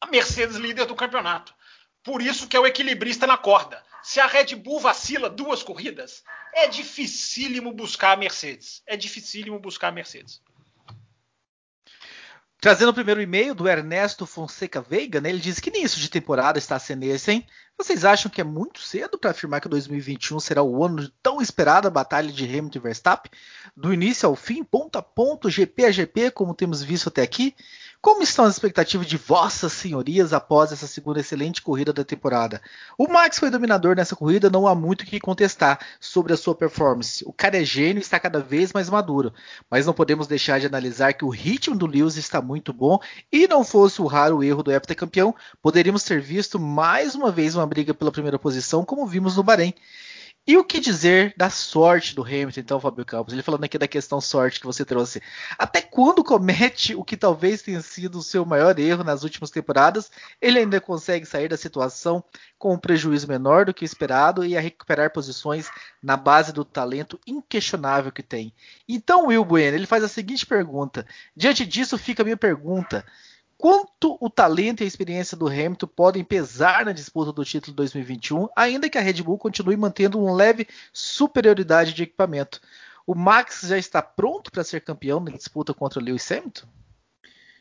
a 0.00 0.06
Mercedes 0.06 0.56
líder 0.56 0.86
do 0.86 0.94
campeonato. 0.94 1.54
Por 2.02 2.22
isso 2.22 2.48
que 2.48 2.56
é 2.56 2.60
o 2.60 2.66
equilibrista 2.66 3.26
na 3.26 3.36
corda. 3.36 3.82
Se 4.02 4.20
a 4.20 4.26
Red 4.26 4.54
Bull 4.56 4.80
vacila 4.80 5.28
duas 5.28 5.62
corridas, 5.62 6.24
é 6.54 6.66
dificílimo 6.66 7.72
buscar 7.72 8.12
a 8.12 8.16
Mercedes. 8.16 8.82
É 8.86 8.96
dificílimo 8.96 9.58
buscar 9.58 9.88
a 9.88 9.92
Mercedes. 9.92 10.40
Trazendo 12.60 12.90
o 12.90 12.94
primeiro 12.94 13.22
e-mail 13.22 13.54
do 13.54 13.66
Ernesto 13.66 14.26
Fonseca 14.26 14.82
Veiga, 14.82 15.18
né, 15.18 15.30
ele 15.30 15.38
diz 15.38 15.58
que 15.58 15.70
início 15.70 15.98
de 15.98 16.10
temporada 16.10 16.58
está 16.58 16.78
sendo 16.78 17.04
esse, 17.04 17.32
hein? 17.32 17.46
Vocês 17.78 18.04
acham 18.04 18.30
que 18.30 18.38
é 18.38 18.44
muito 18.44 18.80
cedo 18.80 19.18
para 19.18 19.30
afirmar 19.30 19.62
que 19.62 19.68
2021 19.68 20.38
será 20.38 20.62
o 20.62 20.84
ano 20.84 21.04
de 21.04 21.08
tão 21.22 21.40
esperada 21.40 21.88
batalha 21.88 22.30
de 22.30 22.44
Hamilton 22.44 22.78
e 22.78 22.82
Verstappen? 22.82 23.32
Do 23.74 23.94
início 23.94 24.28
ao 24.28 24.36
fim, 24.36 24.62
ponto 24.62 24.98
a 24.98 25.02
ponto, 25.02 25.48
GP 25.48 25.86
a 25.86 25.90
GP, 25.90 26.32
como 26.32 26.54
temos 26.54 26.82
visto 26.82 27.08
até 27.08 27.22
aqui? 27.22 27.56
Como 28.02 28.22
estão 28.22 28.46
as 28.46 28.54
expectativas 28.54 29.06
de 29.06 29.18
vossas 29.18 29.74
senhorias 29.74 30.32
após 30.32 30.72
essa 30.72 30.86
segunda 30.86 31.20
excelente 31.20 31.60
corrida 31.60 31.92
da 31.92 32.02
temporada? 32.02 32.62
O 32.96 33.06
Max 33.06 33.38
foi 33.38 33.50
dominador 33.50 33.94
nessa 33.94 34.16
corrida, 34.16 34.48
não 34.48 34.66
há 34.66 34.74
muito 34.74 35.02
o 35.02 35.04
que 35.04 35.20
contestar 35.20 35.78
sobre 36.00 36.32
a 36.32 36.36
sua 36.38 36.54
performance. 36.54 37.22
O 37.26 37.32
cara 37.32 37.60
é 37.60 37.64
gênio 37.64 37.98
e 37.98 38.00
está 38.00 38.18
cada 38.18 38.40
vez 38.40 38.72
mais 38.72 38.88
maduro, 38.88 39.34
mas 39.70 39.84
não 39.84 39.92
podemos 39.92 40.26
deixar 40.26 40.58
de 40.58 40.64
analisar 40.64 41.12
que 41.12 41.26
o 41.26 41.28
ritmo 41.28 41.76
do 41.76 41.84
Lewis 41.84 42.16
está 42.16 42.40
muito 42.40 42.72
bom 42.72 42.98
e 43.30 43.46
não 43.46 43.62
fosse 43.62 44.00
o 44.00 44.06
raro 44.06 44.42
erro 44.42 44.62
do 44.62 44.72
heptacampeão, 44.72 45.34
poderíamos 45.60 46.02
ter 46.02 46.22
visto 46.22 46.58
mais 46.58 47.14
uma 47.14 47.30
vez 47.30 47.54
uma 47.54 47.66
briga 47.66 47.92
pela 47.92 48.10
primeira 48.10 48.38
posição, 48.38 48.82
como 48.82 49.06
vimos 49.06 49.36
no 49.36 49.42
Bahrein. 49.42 49.74
E 50.46 50.56
o 50.56 50.64
que 50.64 50.80
dizer 50.80 51.34
da 51.36 51.50
sorte 51.50 52.14
do 52.14 52.24
Hamilton, 52.24 52.60
então, 52.60 52.80
Fábio 52.80 53.04
Campos? 53.04 53.32
Ele 53.32 53.42
falando 53.42 53.62
aqui 53.64 53.78
da 53.78 53.86
questão 53.86 54.20
sorte 54.20 54.58
que 54.58 54.66
você 54.66 54.84
trouxe. 54.84 55.22
Até 55.56 55.80
quando 55.82 56.24
comete 56.24 56.94
o 56.94 57.04
que 57.04 57.16
talvez 57.16 57.62
tenha 57.62 57.80
sido 57.82 58.18
o 58.18 58.22
seu 58.22 58.44
maior 58.44 58.76
erro 58.78 59.04
nas 59.04 59.22
últimas 59.22 59.50
temporadas, 59.50 60.10
ele 60.40 60.58
ainda 60.58 60.80
consegue 60.80 61.26
sair 61.26 61.48
da 61.48 61.56
situação 61.56 62.24
com 62.58 62.74
um 62.74 62.78
prejuízo 62.78 63.28
menor 63.28 63.66
do 63.66 63.74
que 63.74 63.84
o 63.84 63.86
esperado 63.86 64.44
e 64.44 64.56
a 64.56 64.60
recuperar 64.60 65.12
posições 65.12 65.70
na 66.02 66.16
base 66.16 66.52
do 66.52 66.64
talento 66.64 67.20
inquestionável 67.26 68.10
que 68.10 68.22
tem. 68.22 68.52
Então, 68.88 69.26
Will 69.26 69.44
Bueno, 69.44 69.76
ele 69.76 69.86
faz 69.86 70.02
a 70.02 70.08
seguinte 70.08 70.44
pergunta. 70.46 71.06
Diante 71.36 71.64
disso, 71.64 71.96
fica 71.96 72.22
a 72.22 72.24
minha 72.24 72.36
pergunta 72.36 73.04
quanto 73.60 74.16
o 74.18 74.30
talento 74.30 74.80
e 74.80 74.84
a 74.84 74.86
experiência 74.86 75.36
do 75.36 75.46
Hamilton 75.46 75.86
podem 75.86 76.24
pesar 76.24 76.86
na 76.86 76.92
disputa 76.92 77.30
do 77.30 77.44
título 77.44 77.76
2021, 77.76 78.48
ainda 78.56 78.88
que 78.88 78.96
a 78.96 79.02
Red 79.02 79.22
Bull 79.22 79.36
continue 79.36 79.76
mantendo 79.76 80.18
uma 80.18 80.32
leve 80.32 80.66
superioridade 80.94 81.92
de 81.92 82.04
equipamento. 82.04 82.58
O 83.06 83.14
Max 83.14 83.60
já 83.68 83.76
está 83.76 84.00
pronto 84.00 84.50
para 84.50 84.64
ser 84.64 84.80
campeão 84.80 85.20
na 85.20 85.32
disputa 85.32 85.74
contra 85.74 86.00
o 86.00 86.02
Lewis 86.02 86.32
Hamilton? 86.32 86.66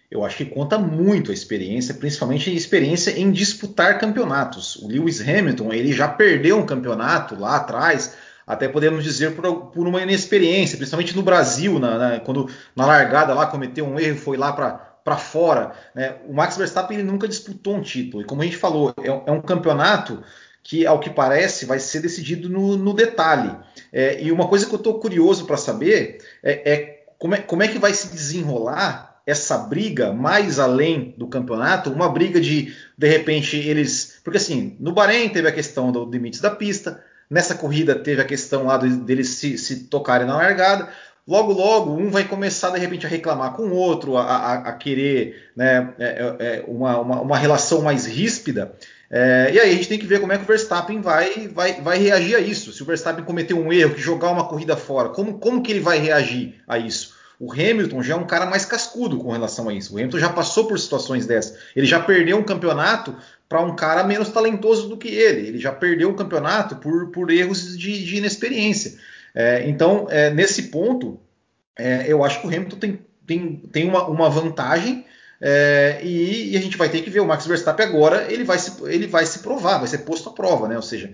Eu 0.10 0.24
acho 0.24 0.38
que 0.38 0.46
conta 0.46 0.80
muito 0.80 1.32
a 1.32 1.34
experiência, 1.34 1.94
principalmente 1.94 2.50
a 2.50 2.54
experiência 2.54 3.12
em 3.12 3.30
disputar 3.30 4.00
campeonatos. 4.00 4.78
O 4.78 4.88
Lewis 4.88 5.20
Hamilton 5.20 5.74
ele 5.74 5.92
já 5.92 6.08
perdeu 6.08 6.58
um 6.58 6.66
campeonato 6.66 7.38
lá 7.38 7.58
atrás, 7.58 8.16
até 8.48 8.70
podemos 8.70 9.04
dizer 9.04 9.36
por, 9.36 9.68
por 9.68 9.86
uma 9.86 10.02
inexperiência, 10.02 10.78
principalmente 10.78 11.16
no 11.16 11.24
Brasil, 11.24 11.78
na, 11.78 11.98
na, 11.98 12.20
quando 12.22 12.50
na 12.74 12.86
largada 12.86 13.34
lá 13.34 13.46
cometeu 13.46 13.86
um 13.86 14.00
erro, 14.00 14.18
foi 14.18 14.38
lá 14.38 14.54
para 14.54 14.89
para 15.10 15.18
fora. 15.18 15.72
Né? 15.96 16.18
O 16.28 16.34
Max 16.34 16.56
Verstappen 16.56 17.00
ele 17.00 17.12
nunca 17.12 17.28
disputou 17.28 17.76
um 17.76 17.82
título. 17.82 18.22
E 18.22 18.26
como 18.26 18.44
a 18.44 18.46
gente 18.46 18.58
falou, 18.58 18.94
é, 19.02 19.08
é 19.08 19.32
um 19.32 19.42
campeonato 19.42 20.24
que, 20.62 20.86
ao 20.86 21.00
que 21.00 21.10
parece, 21.10 21.66
vai 21.66 21.80
ser 21.80 22.00
decidido 22.00 22.48
no, 22.48 22.78
no 22.78 22.94
detalhe. 22.94 23.52
É, 23.92 24.22
e 24.22 24.32
uma 24.32 24.48
coisa 24.48 24.68
que 24.68 24.74
eu 24.74 24.78
estou 24.78 25.00
curioso 25.00 25.46
para 25.48 25.58
saber 25.58 26.20
é, 26.44 26.72
é, 26.72 27.06
como 27.18 27.34
é 27.34 27.40
como 27.40 27.64
é 27.64 27.68
que 27.68 27.80
vai 27.80 27.92
se 27.92 28.10
desenrolar 28.10 29.20
essa 29.26 29.58
briga 29.58 30.14
mais 30.14 30.60
além 30.60 31.16
do 31.18 31.28
campeonato, 31.28 31.92
uma 31.92 32.10
briga 32.10 32.40
de, 32.40 32.76
de 32.96 33.08
repente, 33.08 33.58
eles. 33.58 34.20
Porque 34.24 34.38
assim, 34.38 34.78
no 34.80 34.94
Bahrein 34.94 35.30
teve 35.30 35.48
a 35.48 35.52
questão 35.52 35.92
dos 35.92 36.08
limites 36.12 36.40
da 36.40 36.52
pista, 36.52 37.04
nessa 37.28 37.56
corrida 37.56 37.96
teve 37.96 38.22
a 38.22 38.26
questão 38.26 38.66
lá 38.66 38.78
deles 38.78 39.30
se, 39.30 39.58
se 39.58 39.86
tocarem 39.86 40.28
na 40.28 40.38
largada 40.38 40.90
logo, 41.30 41.54
logo, 41.54 41.94
um 41.94 42.10
vai 42.10 42.24
começar 42.24 42.72
de 42.72 42.80
repente 42.80 43.06
a 43.06 43.10
reclamar 43.10 43.54
com 43.54 43.68
o 43.68 43.76
outro, 43.76 44.18
a, 44.18 44.24
a, 44.24 44.54
a 44.70 44.74
querer 44.74 45.52
né, 45.56 45.94
é, 46.00 46.06
é, 46.06 46.56
é, 46.56 46.64
uma, 46.68 47.00
uma, 47.00 47.22
uma, 47.22 47.38
relação 47.38 47.84
mais 47.84 48.08
ríspida. 48.08 48.74
É, 49.12 49.52
e 49.54 49.60
aí 49.60 49.70
a 49.70 49.76
gente 49.76 49.88
tem 49.88 50.00
que 50.00 50.08
ver 50.08 50.20
como 50.20 50.34
é 50.34 50.38
que 50.38 50.44
o 50.44 50.48
Verstappen 50.48 51.02
vai, 51.02 51.48
vai, 51.48 51.82
vai 51.82 52.00
reagir 52.00 52.36
a 52.36 52.40
isso. 52.40 52.74
Se 52.74 52.82
o 52.82 52.86
Verstappen 52.86 53.24
cometer 53.24 53.54
um 53.54 53.72
erro, 53.72 53.94
que 53.94 54.02
jogar 54.02 54.32
uma 54.32 54.48
corrida 54.48 54.76
fora, 54.76 55.10
como, 55.10 55.38
como 55.38 55.62
que 55.62 55.72
ele 55.72 55.82
vai 55.82 56.00
reagir 56.00 56.56
a 56.68 56.80
isso? 56.80 57.14
O 57.40 57.54
Hamilton 57.54 58.02
já 58.02 58.16
é 58.16 58.18
um 58.18 58.26
cara 58.26 58.48
mais 58.48 58.66
cascudo 58.66 59.20
com 59.20 59.32
relação 59.32 59.70
a 59.70 59.74
isso. 59.74 59.94
O 59.94 59.98
Hamilton 59.98 60.18
já 60.18 60.30
passou 60.30 60.66
por 60.66 60.80
situações 60.80 61.28
dessas. 61.28 61.58
Ele 61.76 61.86
já 61.86 62.00
perdeu 62.00 62.38
um 62.38 62.44
campeonato 62.44 63.16
para 63.48 63.62
um 63.62 63.76
cara 63.76 64.04
menos 64.04 64.30
talentoso 64.30 64.90
do 64.90 64.98
que 64.98 65.08
ele. 65.08 65.48
Ele 65.48 65.60
já 65.60 65.72
perdeu 65.72 66.10
o 66.10 66.16
campeonato 66.16 66.78
por, 66.78 67.12
por 67.12 67.30
erros 67.30 67.78
de, 67.78 68.04
de 68.04 68.18
inexperiência. 68.18 68.98
É, 69.34 69.68
então, 69.70 70.08
é, 70.10 70.30
nesse 70.30 70.64
ponto, 70.64 71.20
é, 71.78 72.06
eu 72.08 72.24
acho 72.24 72.42
que 72.42 72.48
o 72.48 72.50
Hamilton 72.50 72.78
tem, 72.78 73.00
tem, 73.26 73.56
tem 73.72 73.88
uma, 73.88 74.08
uma 74.08 74.30
vantagem 74.30 75.06
é, 75.42 76.02
e, 76.04 76.52
e, 76.52 76.58
a 76.58 76.62
gente 76.62 76.76
vai 76.76 76.90
ter 76.90 77.02
que 77.02 77.10
ver 77.10 77.22
o 77.22 77.26
Max 77.26 77.46
Verstappen 77.46 77.86
agora, 77.86 78.32
ele 78.32 78.44
vai, 78.44 78.60
se, 78.60 78.74
ele 78.86 79.08
vai 79.08 79.26
se 79.26 79.40
provar, 79.40 79.78
vai 79.78 79.88
ser 79.88 80.00
posto 80.00 80.30
à 80.30 80.34
prova, 80.34 80.68
né? 80.68 80.76
Ou 80.76 80.82
seja, 80.82 81.14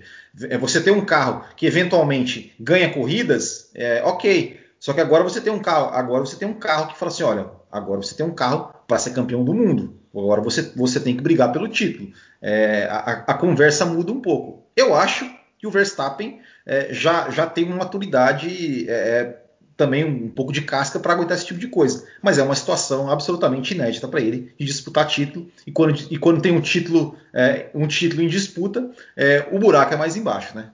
é, 0.50 0.58
você 0.58 0.80
tem 0.80 0.92
um 0.92 1.04
carro 1.04 1.44
que 1.56 1.64
eventualmente 1.64 2.52
ganha 2.58 2.92
corridas, 2.92 3.70
é, 3.74 4.02
ok. 4.04 4.60
Só 4.80 4.92
que 4.92 5.00
agora 5.00 5.22
você 5.22 5.40
tem 5.40 5.52
um 5.52 5.60
carro, 5.60 5.94
agora 5.94 6.26
você 6.26 6.36
tem 6.36 6.48
um 6.48 6.54
carro 6.54 6.88
que 6.88 6.98
fala 6.98 7.10
assim, 7.10 7.22
olha, 7.22 7.46
agora 7.70 8.02
você 8.02 8.14
tem 8.14 8.26
um 8.26 8.34
carro 8.34 8.74
para 8.86 8.98
ser 8.98 9.10
campeão 9.10 9.44
do 9.44 9.54
mundo. 9.54 9.94
Agora 10.12 10.40
você, 10.40 10.62
você 10.74 10.98
tem 10.98 11.16
que 11.16 11.22
brigar 11.22 11.52
pelo 11.52 11.68
título. 11.68 12.10
É, 12.40 12.88
a, 12.90 13.24
a, 13.26 13.34
conversa 13.34 13.84
muda 13.84 14.12
um 14.12 14.20
pouco. 14.20 14.66
Eu 14.74 14.94
acho 14.94 15.30
o 15.66 15.70
Verstappen 15.70 16.40
é, 16.64 16.92
já, 16.92 17.30
já 17.30 17.46
tem 17.46 17.64
uma 17.64 17.76
maturidade, 17.76 18.88
é, 18.88 19.36
também 19.76 20.04
um 20.04 20.30
pouco 20.30 20.52
de 20.52 20.62
casca 20.62 20.98
para 20.98 21.12
aguentar 21.12 21.36
esse 21.36 21.46
tipo 21.46 21.60
de 21.60 21.68
coisa. 21.68 22.06
Mas 22.22 22.38
é 22.38 22.42
uma 22.42 22.54
situação 22.54 23.10
absolutamente 23.10 23.74
inédita 23.74 24.08
para 24.08 24.20
ele 24.20 24.54
de 24.58 24.64
disputar 24.64 25.06
título. 25.06 25.50
E 25.66 25.72
quando, 25.72 25.94
e 26.10 26.18
quando 26.18 26.40
tem 26.40 26.52
um 26.52 26.60
título, 26.60 27.18
é, 27.32 27.68
um 27.74 27.86
título 27.86 28.22
em 28.22 28.28
disputa, 28.28 28.90
é, 29.16 29.46
o 29.52 29.58
buraco 29.58 29.92
é 29.92 29.96
mais 29.96 30.16
embaixo, 30.16 30.56
né? 30.56 30.70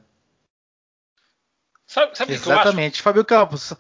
Sabe, 1.87 2.17
sabe 2.17 2.33
Exatamente, 2.33 3.03
Fábio 3.03 3.25
Campos. 3.25 3.75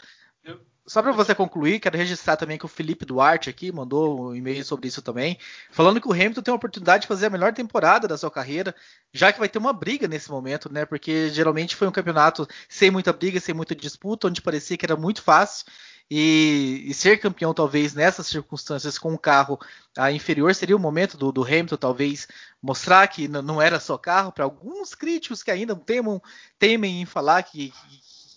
Só 0.84 1.00
para 1.00 1.12
você 1.12 1.32
concluir, 1.32 1.78
quero 1.78 1.96
registrar 1.96 2.36
também 2.36 2.58
que 2.58 2.64
o 2.64 2.68
Felipe 2.68 3.04
Duarte 3.04 3.48
aqui 3.48 3.70
mandou 3.70 4.30
um 4.30 4.34
e-mail 4.34 4.64
sobre 4.64 4.88
isso 4.88 5.00
também, 5.00 5.38
falando 5.70 6.00
que 6.00 6.08
o 6.08 6.12
Hamilton 6.12 6.42
tem 6.42 6.52
a 6.52 6.56
oportunidade 6.56 7.02
de 7.02 7.08
fazer 7.08 7.26
a 7.26 7.30
melhor 7.30 7.52
temporada 7.52 8.08
da 8.08 8.18
sua 8.18 8.30
carreira, 8.32 8.74
já 9.12 9.32
que 9.32 9.38
vai 9.38 9.48
ter 9.48 9.58
uma 9.58 9.72
briga 9.72 10.08
nesse 10.08 10.28
momento, 10.28 10.72
né? 10.72 10.84
Porque 10.84 11.30
geralmente 11.30 11.76
foi 11.76 11.86
um 11.86 11.92
campeonato 11.92 12.48
sem 12.68 12.90
muita 12.90 13.12
briga, 13.12 13.38
sem 13.38 13.54
muita 13.54 13.76
disputa, 13.76 14.26
onde 14.26 14.42
parecia 14.42 14.76
que 14.76 14.84
era 14.84 14.96
muito 14.96 15.22
fácil. 15.22 15.66
E, 16.10 16.84
e 16.86 16.92
ser 16.92 17.18
campeão, 17.18 17.54
talvez, 17.54 17.94
nessas 17.94 18.26
circunstâncias, 18.26 18.98
com 18.98 19.12
um 19.12 19.16
carro 19.16 19.58
ah, 19.96 20.12
inferior, 20.12 20.54
seria 20.54 20.76
o 20.76 20.80
momento 20.80 21.16
do, 21.16 21.32
do 21.32 21.42
Hamilton, 21.42 21.76
talvez, 21.76 22.28
mostrar 22.60 23.06
que 23.06 23.28
não 23.28 23.62
era 23.62 23.80
só 23.80 23.96
carro, 23.96 24.30
para 24.30 24.44
alguns 24.44 24.94
críticos 24.94 25.42
que 25.42 25.50
ainda 25.50 25.74
temam, 25.74 26.20
temem 26.58 27.00
em 27.00 27.06
falar 27.06 27.42
que, 27.44 27.72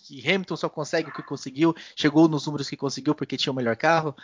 que 0.06 0.20
Hamilton 0.20 0.56
só 0.56 0.68
consegue 0.68 1.10
o 1.10 1.12
que 1.12 1.22
conseguiu, 1.22 1.74
chegou 1.96 2.28
nos 2.28 2.46
números 2.46 2.68
que 2.68 2.76
conseguiu 2.76 3.14
porque 3.14 3.36
tinha 3.36 3.52
o 3.52 3.56
melhor 3.56 3.76
carro? 3.76 4.14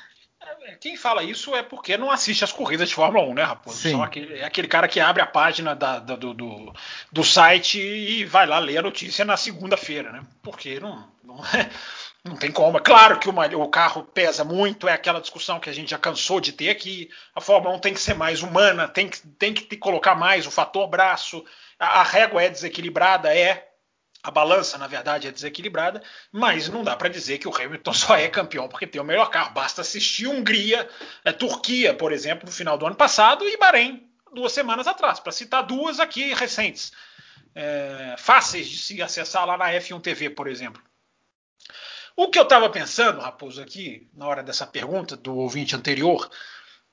É, 0.64 0.74
quem 0.76 0.96
fala 0.96 1.22
isso 1.22 1.54
é 1.54 1.62
porque 1.62 1.96
não 1.96 2.10
assiste 2.10 2.44
as 2.44 2.52
corridas 2.52 2.88
de 2.88 2.94
Fórmula 2.94 3.24
1, 3.26 3.34
né, 3.34 3.42
Raposo? 3.42 3.90
São 3.90 4.02
aquele, 4.02 4.38
é 4.38 4.44
aquele 4.44 4.68
cara 4.68 4.88
que 4.88 5.00
abre 5.00 5.22
a 5.22 5.26
página 5.26 5.74
da, 5.74 5.98
da, 5.98 6.16
do, 6.16 6.34
do, 6.34 6.72
do, 7.10 7.24
site 7.24 7.78
e 7.78 8.24
vai 8.24 8.46
lá 8.46 8.58
ler 8.58 8.78
a 8.78 8.82
notícia 8.82 9.24
na 9.24 9.36
segunda-feira, 9.36 10.12
né? 10.12 10.22
Porque 10.42 10.80
não, 10.80 11.08
não, 11.22 11.38
é, 11.54 11.70
não 12.24 12.36
tem 12.36 12.50
como. 12.50 12.78
É 12.78 12.80
claro 12.80 13.18
que 13.18 13.28
uma, 13.28 13.46
o 13.46 13.68
carro 13.68 14.04
pesa 14.04 14.44
muito, 14.44 14.88
é 14.88 14.92
aquela 14.92 15.20
discussão 15.20 15.60
que 15.60 15.70
a 15.70 15.72
gente 15.72 15.90
já 15.90 15.98
cansou 15.98 16.40
de 16.40 16.52
ter 16.52 16.70
aqui. 16.70 17.10
A 17.34 17.40
Fórmula 17.40 17.74
1 17.76 17.78
tem 17.80 17.94
que 17.94 18.00
ser 18.00 18.14
mais 18.14 18.42
humana, 18.42 18.88
tem 18.88 19.08
que, 19.08 19.26
tem 19.26 19.54
que 19.54 19.76
colocar 19.76 20.14
mais 20.14 20.46
o 20.46 20.50
fator 20.50 20.88
braço. 20.88 21.44
A, 21.78 22.00
a 22.00 22.02
régua 22.02 22.42
é 22.42 22.48
desequilibrada, 22.48 23.34
é 23.34 23.71
a 24.22 24.30
balança, 24.30 24.78
na 24.78 24.86
verdade, 24.86 25.26
é 25.26 25.32
desequilibrada, 25.32 26.00
mas 26.30 26.68
não 26.68 26.84
dá 26.84 26.94
para 26.94 27.08
dizer 27.08 27.38
que 27.38 27.48
o 27.48 27.54
Hamilton 27.54 27.92
só 27.94 28.16
é 28.16 28.28
campeão 28.28 28.68
porque 28.68 28.86
tem 28.86 29.00
o 29.00 29.04
melhor 29.04 29.28
carro. 29.30 29.52
Basta 29.52 29.80
assistir 29.80 30.28
Hungria, 30.28 30.88
é, 31.24 31.32
Turquia, 31.32 31.92
por 31.92 32.12
exemplo, 32.12 32.46
no 32.46 32.52
final 32.52 32.78
do 32.78 32.86
ano 32.86 32.94
passado, 32.94 33.48
e 33.48 33.56
Bahrein, 33.56 34.08
duas 34.32 34.52
semanas 34.52 34.86
atrás, 34.86 35.18
para 35.18 35.32
citar 35.32 35.66
duas 35.66 35.98
aqui 35.98 36.32
recentes, 36.34 36.92
é, 37.54 38.14
fáceis 38.16 38.68
de 38.68 38.78
se 38.78 39.02
acessar 39.02 39.44
lá 39.44 39.56
na 39.56 39.72
F1 39.72 40.00
TV, 40.00 40.30
por 40.30 40.46
exemplo. 40.46 40.80
O 42.14 42.28
que 42.28 42.38
eu 42.38 42.42
estava 42.44 42.68
pensando, 42.68 43.20
Raposo, 43.20 43.60
aqui, 43.60 44.08
na 44.14 44.26
hora 44.26 44.42
dessa 44.42 44.66
pergunta 44.66 45.16
do 45.16 45.34
ouvinte 45.34 45.74
anterior, 45.74 46.30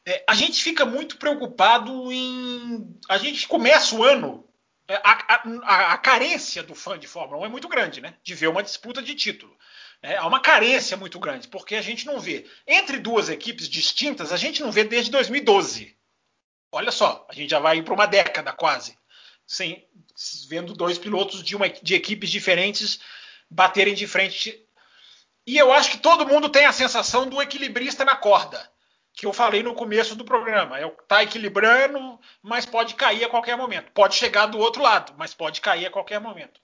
é, 0.05 0.23
a 0.27 0.33
gente 0.33 0.63
fica 0.63 0.85
muito 0.85 1.17
preocupado 1.17 2.11
em. 2.11 2.97
A 3.07 3.17
gente 3.17 3.47
começa 3.47 3.95
o 3.95 4.03
ano 4.03 4.48
a, 4.95 5.35
a, 5.35 5.93
a, 5.93 5.97
carência 5.97 6.63
do 6.63 6.73
fã 6.73 6.97
de 6.97 7.07
Fórmula 7.07 7.41
1 7.41 7.45
é 7.45 7.49
muito 7.49 7.67
grande, 7.67 8.01
né? 8.01 8.15
De 8.23 8.33
ver 8.33 8.47
uma 8.47 8.63
disputa 8.63 9.01
de 9.01 9.13
título. 9.13 9.55
É, 10.01 10.17
há 10.17 10.25
uma 10.25 10.39
carência 10.39 10.97
muito 10.97 11.19
grande, 11.19 11.47
porque 11.47 11.75
a 11.75 11.81
gente 11.81 12.05
não 12.05 12.19
vê. 12.19 12.49
Entre 12.65 12.97
duas 12.97 13.29
equipes 13.29 13.69
distintas, 13.69 14.31
a 14.31 14.37
gente 14.37 14.61
não 14.61 14.71
vê 14.71 14.83
desde 14.83 15.11
2012. 15.11 15.95
Olha 16.71 16.91
só, 16.91 17.25
a 17.29 17.33
gente 17.33 17.49
já 17.49 17.59
vai 17.59 17.81
para 17.81 17.93
uma 17.93 18.05
década 18.05 18.53
quase, 18.53 18.97
sem, 19.45 19.87
vendo 20.47 20.73
dois 20.73 20.97
pilotos 20.97 21.43
de, 21.43 21.55
uma, 21.55 21.69
de 21.69 21.95
equipes 21.95 22.29
diferentes 22.29 22.99
baterem 23.49 23.93
de 23.93 24.07
frente. 24.07 24.59
E 25.45 25.57
eu 25.57 25.71
acho 25.73 25.91
que 25.91 25.97
todo 25.97 26.27
mundo 26.27 26.49
tem 26.49 26.65
a 26.65 26.71
sensação 26.71 27.27
do 27.27 27.41
equilibrista 27.41 28.05
na 28.05 28.15
corda. 28.15 28.71
Que 29.13 29.25
eu 29.25 29.33
falei 29.33 29.61
no 29.63 29.73
começo 29.73 30.15
do 30.15 30.23
programa. 30.23 30.79
É 30.79 30.87
tá 31.07 31.23
equilibrando, 31.23 32.19
mas 32.41 32.65
pode 32.65 32.95
cair 32.95 33.23
a 33.23 33.29
qualquer 33.29 33.57
momento. 33.57 33.91
Pode 33.91 34.15
chegar 34.15 34.45
do 34.45 34.59
outro 34.59 34.81
lado, 34.81 35.13
mas 35.17 35.33
pode 35.33 35.61
cair 35.61 35.85
a 35.85 35.91
qualquer 35.91 36.19
momento. 36.19 36.59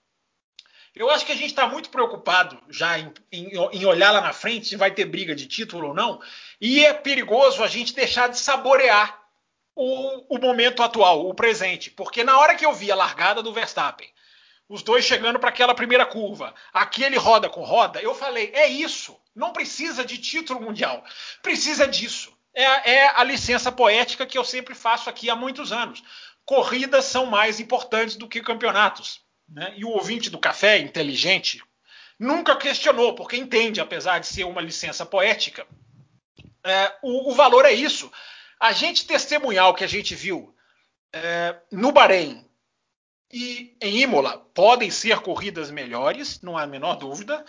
Eu 0.95 1.09
acho 1.09 1.25
que 1.25 1.33
a 1.33 1.35
gente 1.35 1.47
está 1.47 1.67
muito 1.67 1.89
preocupado 1.89 2.57
já 2.69 2.97
em, 2.97 3.13
em, 3.29 3.49
em, 3.73 3.85
olhar 3.85 4.11
lá 4.11 4.21
na 4.21 4.31
frente 4.31 4.67
se 4.67 4.77
vai 4.77 4.91
ter 4.91 5.03
briga 5.03 5.35
de 5.35 5.45
título 5.45 5.89
ou 5.89 5.93
não, 5.93 6.21
e 6.59 6.85
é 6.85 6.93
perigoso 6.93 7.61
a 7.61 7.67
gente 7.67 7.93
deixar 7.93 8.29
de 8.29 8.39
saborear 8.39 9.21
o, 9.75 10.35
o 10.35 10.39
momento 10.39 10.81
atual, 10.81 11.27
o 11.27 11.33
presente, 11.33 11.91
porque 11.91 12.23
na 12.23 12.39
hora 12.39 12.55
que 12.55 12.65
eu 12.65 12.71
vi 12.71 12.89
a 12.89 12.95
largada 12.95 13.43
do 13.43 13.51
Verstappen, 13.51 14.09
os 14.67 14.81
dois 14.81 15.05
chegando 15.05 15.39
para 15.39 15.49
aquela 15.49 15.75
primeira 15.75 16.05
curva, 16.05 16.53
aquele 16.73 17.17
roda 17.17 17.49
com 17.49 17.63
roda, 17.63 18.01
eu 18.01 18.15
falei: 18.15 18.51
é 18.53 18.67
isso, 18.67 19.19
não 19.35 19.53
precisa 19.53 20.03
de 20.03 20.17
título 20.17 20.61
mundial, 20.61 21.03
precisa 21.41 21.87
disso. 21.87 22.33
É, 22.53 22.93
é 22.93 23.07
a 23.15 23.23
licença 23.23 23.71
poética 23.71 24.25
que 24.25 24.37
eu 24.37 24.45
sempre 24.45 24.73
faço 24.73 25.09
aqui 25.09 25.29
há 25.29 25.35
muitos 25.35 25.71
anos. 25.73 26.01
Corridas 26.45 27.05
são 27.05 27.25
mais 27.25 27.59
importantes 27.59 28.15
do 28.15 28.29
que 28.29 28.41
campeonatos 28.41 29.19
né? 29.47 29.73
e 29.75 29.83
o 29.83 29.89
ouvinte 29.89 30.29
do 30.29 30.39
café, 30.39 30.77
inteligente, 30.79 31.61
nunca 32.17 32.55
questionou, 32.55 33.13
porque 33.13 33.35
entende, 33.35 33.81
apesar 33.81 34.19
de 34.19 34.27
ser 34.27 34.45
uma 34.45 34.61
licença 34.61 35.05
poética, 35.05 35.67
é, 36.63 36.95
o, 37.03 37.31
o, 37.31 37.35
valor 37.35 37.65
é 37.65 37.73
isso. 37.73 38.11
A 38.59 38.71
gente 38.71 39.05
testemunhar 39.05 39.69
o 39.69 39.73
que 39.73 39.83
a 39.83 39.87
gente 39.87 40.15
viu 40.15 40.55
é, 41.13 41.59
no 41.71 41.91
Bahrein 41.91 42.45
e 43.35 43.75
em 43.81 43.97
Imola 43.97 44.37
podem 44.53 44.89
ser 44.89 45.19
corridas 45.19 45.69
melhores, 45.69 46.39
não 46.41 46.57
há 46.57 46.61
a 46.61 46.67
menor 46.67 46.95
dúvida. 46.95 47.43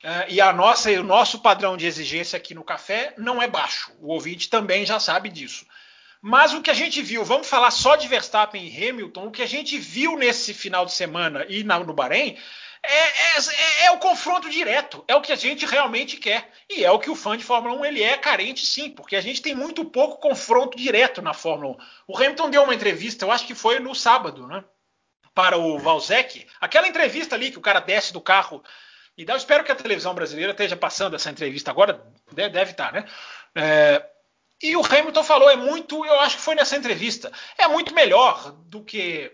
É, 0.00 0.26
e 0.28 0.40
a 0.40 0.52
nossa, 0.52 0.88
o 0.92 1.02
nosso 1.02 1.40
padrão 1.40 1.76
de 1.76 1.84
exigência 1.84 2.36
aqui 2.36 2.54
no 2.54 2.62
café 2.62 3.12
não 3.18 3.42
é 3.42 3.48
baixo. 3.48 3.90
O 4.00 4.12
ouvinte 4.12 4.48
também 4.48 4.86
já 4.86 5.00
sabe 5.00 5.28
disso. 5.28 5.66
Mas 6.20 6.54
o 6.54 6.62
que 6.62 6.70
a 6.70 6.74
gente 6.74 7.02
viu, 7.02 7.24
vamos 7.24 7.48
falar 7.48 7.72
só 7.72 7.96
de 7.96 8.06
Verstappen 8.06 8.64
e 8.64 8.88
Hamilton, 8.88 9.26
o 9.26 9.30
que 9.32 9.42
a 9.42 9.46
gente 9.46 9.76
viu 9.78 10.16
nesse 10.16 10.54
final 10.54 10.86
de 10.86 10.92
semana 10.92 11.44
e 11.48 11.64
no 11.64 11.92
Bahrein 11.92 12.38
é, 12.84 12.96
é, 12.96 13.86
é, 13.86 13.90
o 13.90 13.98
confronto 13.98 14.48
direto, 14.48 15.04
é 15.08 15.16
o 15.16 15.20
que 15.20 15.32
a 15.32 15.36
gente 15.36 15.66
realmente 15.66 16.16
quer. 16.16 16.52
E 16.70 16.84
é 16.84 16.90
o 16.92 17.00
que 17.00 17.10
o 17.10 17.16
fã 17.16 17.36
de 17.36 17.42
Fórmula 17.42 17.74
1 17.80 17.84
ele 17.84 18.02
é 18.04 18.16
carente, 18.16 18.64
sim, 18.64 18.90
porque 18.90 19.16
a 19.16 19.20
gente 19.20 19.42
tem 19.42 19.56
muito 19.56 19.84
pouco 19.84 20.20
confronto 20.20 20.76
direto 20.76 21.20
na 21.20 21.34
Fórmula 21.34 21.72
1. 21.72 21.76
O 22.06 22.16
Hamilton 22.16 22.50
deu 22.50 22.62
uma 22.62 22.74
entrevista, 22.74 23.24
eu 23.24 23.32
acho 23.32 23.44
que 23.44 23.56
foi 23.56 23.80
no 23.80 23.92
sábado, 23.92 24.46
né? 24.46 24.62
Para 25.34 25.56
o 25.56 25.78
Valzec, 25.78 26.46
aquela 26.60 26.88
entrevista 26.88 27.34
ali 27.34 27.50
que 27.50 27.58
o 27.58 27.62
cara 27.62 27.80
desce 27.80 28.12
do 28.12 28.20
carro. 28.20 28.62
E 29.16 29.24
eu 29.26 29.36
espero 29.36 29.64
que 29.64 29.72
a 29.72 29.76
televisão 29.76 30.14
brasileira 30.14 30.52
esteja 30.52 30.76
passando 30.76 31.16
essa 31.16 31.30
entrevista 31.30 31.70
agora, 31.70 32.04
deve 32.32 32.70
estar, 32.70 32.92
né? 32.92 33.06
É, 33.54 34.04
e 34.62 34.76
o 34.76 34.84
Hamilton 34.84 35.24
falou, 35.24 35.50
é 35.50 35.56
muito, 35.56 36.04
eu 36.04 36.20
acho 36.20 36.36
que 36.36 36.42
foi 36.42 36.54
nessa 36.54 36.76
entrevista, 36.76 37.32
é 37.58 37.66
muito 37.66 37.94
melhor 37.94 38.52
do 38.66 38.82
que 38.82 39.32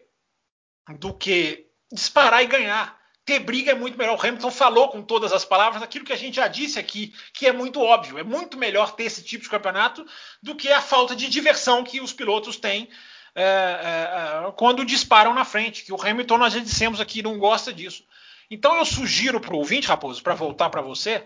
do 0.99 1.13
que 1.13 1.67
disparar 1.93 2.43
e 2.43 2.47
ganhar. 2.47 2.99
Ter 3.25 3.41
briga 3.41 3.73
é 3.73 3.75
muito 3.75 3.99
melhor. 3.99 4.17
O 4.17 4.27
Hamilton 4.27 4.51
falou 4.51 4.89
com 4.89 5.03
todas 5.03 5.35
as 5.35 5.45
palavras 5.45 5.83
aquilo 5.83 6.05
que 6.05 6.15
a 6.15 6.17
gente 6.17 6.37
já 6.37 6.49
disse 6.49 6.79
aqui, 6.79 7.13
que 7.35 7.47
é 7.47 7.53
muito 7.53 7.79
óbvio. 7.79 8.19
É 8.19 8.23
muito 8.23 8.57
melhor 8.57 8.93
ter 8.93 9.05
esse 9.05 9.23
tipo 9.23 9.45
de 9.45 9.51
campeonato 9.51 10.07
do 10.43 10.57
que 10.57 10.73
a 10.73 10.81
falta 10.81 11.15
de 11.15 11.29
diversão 11.29 11.85
que 11.85 12.01
os 12.01 12.13
pilotos 12.13 12.57
têm 12.57 12.89
é, 13.35 13.43
é, 13.43 14.49
é 14.49 14.53
quando 14.53 14.85
disparam 14.85 15.35
na 15.35 15.45
frente. 15.45 15.85
Que 15.85 15.93
o 15.93 16.01
Hamilton, 16.01 16.39
nós 16.39 16.53
já 16.53 16.61
dissemos 16.61 17.01
aqui, 17.01 17.23
não 17.23 17.39
gosta 17.39 17.73
disso. 17.73 18.05
Então 18.51 18.77
eu 18.77 18.85
sugiro 18.85 19.41
para 19.41 19.55
o 19.55 19.59
ouvinte, 19.59 19.89
Raposo, 19.89 20.23
para 20.23 20.35
voltar 20.35 20.71
para 20.71 20.81
você, 20.81 21.25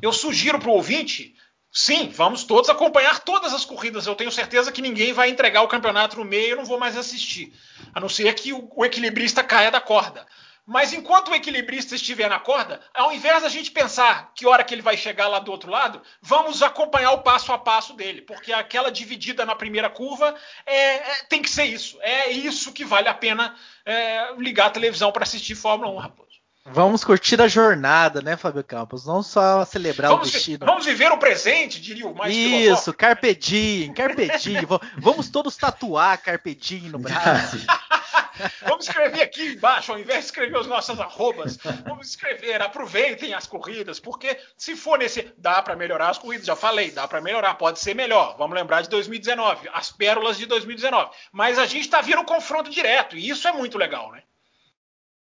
eu 0.00 0.12
sugiro 0.12 0.58
para 0.58 0.70
o 0.70 0.74
ouvinte 0.74 1.34
Sim, 1.74 2.10
vamos 2.10 2.44
todos 2.44 2.68
acompanhar 2.68 3.20
todas 3.20 3.54
as 3.54 3.64
corridas. 3.64 4.06
Eu 4.06 4.14
tenho 4.14 4.30
certeza 4.30 4.70
que 4.70 4.82
ninguém 4.82 5.14
vai 5.14 5.30
entregar 5.30 5.62
o 5.62 5.68
campeonato 5.68 6.18
no 6.18 6.24
meio, 6.24 6.50
eu 6.50 6.56
não 6.58 6.66
vou 6.66 6.78
mais 6.78 6.98
assistir. 6.98 7.50
A 7.94 7.98
não 7.98 8.10
ser 8.10 8.34
que 8.34 8.52
o, 8.52 8.70
o 8.76 8.84
equilibrista 8.84 9.42
caia 9.42 9.70
da 9.70 9.80
corda. 9.80 10.26
Mas 10.64 10.92
enquanto 10.92 11.28
o 11.28 11.34
equilibrista 11.34 11.96
estiver 11.96 12.28
na 12.28 12.38
corda, 12.38 12.80
ao 12.94 13.12
invés 13.12 13.42
da 13.42 13.48
gente 13.48 13.70
pensar 13.70 14.32
que 14.34 14.46
hora 14.46 14.62
que 14.62 14.72
ele 14.72 14.82
vai 14.82 14.96
chegar 14.96 15.26
lá 15.26 15.40
do 15.40 15.50
outro 15.50 15.70
lado, 15.70 16.00
vamos 16.20 16.62
acompanhar 16.62 17.10
o 17.12 17.22
passo 17.22 17.52
a 17.52 17.58
passo 17.58 17.94
dele, 17.94 18.22
porque 18.22 18.52
aquela 18.52 18.90
dividida 18.90 19.44
na 19.44 19.56
primeira 19.56 19.90
curva 19.90 20.34
é, 20.64 20.94
é, 20.94 21.24
tem 21.28 21.42
que 21.42 21.50
ser 21.50 21.64
isso. 21.64 21.98
É 22.00 22.30
isso 22.30 22.72
que 22.72 22.84
vale 22.84 23.08
a 23.08 23.14
pena 23.14 23.56
é, 23.84 24.34
ligar 24.38 24.66
a 24.66 24.70
televisão 24.70 25.10
para 25.10 25.24
assistir 25.24 25.56
Fórmula 25.56 25.90
1, 25.90 25.96
Raposo. 25.98 26.31
Vamos 26.64 27.02
curtir 27.02 27.40
a 27.42 27.48
jornada, 27.48 28.22
né, 28.22 28.36
Fábio 28.36 28.62
Campos? 28.62 29.04
Não 29.04 29.22
só 29.22 29.64
celebrar 29.64 30.12
vamos, 30.12 30.28
o 30.28 30.32
destino. 30.32 30.64
Vamos 30.64 30.86
viver 30.86 31.10
o 31.10 31.18
presente, 31.18 31.80
diria 31.80 32.06
o 32.06 32.14
mais 32.14 32.34
Isso, 32.34 32.94
Carpe 32.94 33.34
Diem, 33.34 33.92
Carpe 33.92 34.38
Diem. 34.38 34.66
vamos 34.96 35.28
todos 35.28 35.56
tatuar 35.56 36.22
Carpe 36.22 36.54
Diem 36.54 36.88
no 36.88 36.98
braço. 36.98 37.58
vamos 38.62 38.86
escrever 38.86 39.22
aqui 39.22 39.54
embaixo, 39.54 39.92
ao 39.92 39.98
invés 39.98 40.20
de 40.20 40.24
escrever 40.26 40.56
os 40.56 40.66
nossos 40.66 40.98
arrobas, 41.00 41.58
vamos 41.84 42.08
escrever, 42.08 42.62
aproveitem 42.62 43.34
as 43.34 43.46
corridas, 43.46 44.00
porque 44.00 44.38
se 44.56 44.76
for 44.76 44.98
nesse, 44.98 45.32
dá 45.36 45.60
para 45.62 45.76
melhorar 45.76 46.10
as 46.10 46.18
corridas, 46.18 46.46
já 46.46 46.56
falei, 46.56 46.90
dá 46.90 47.06
para 47.08 47.20
melhorar, 47.20 47.54
pode 47.54 47.80
ser 47.80 47.94
melhor. 47.94 48.36
Vamos 48.38 48.56
lembrar 48.56 48.82
de 48.82 48.88
2019, 48.88 49.68
as 49.72 49.90
pérolas 49.90 50.38
de 50.38 50.46
2019. 50.46 51.10
Mas 51.32 51.58
a 51.58 51.66
gente 51.66 51.82
está 51.82 52.00
vendo 52.00 52.22
um 52.22 52.24
confronto 52.24 52.70
direto, 52.70 53.16
e 53.16 53.28
isso 53.28 53.46
é 53.48 53.52
muito 53.52 53.76
legal, 53.76 54.12
né? 54.12 54.22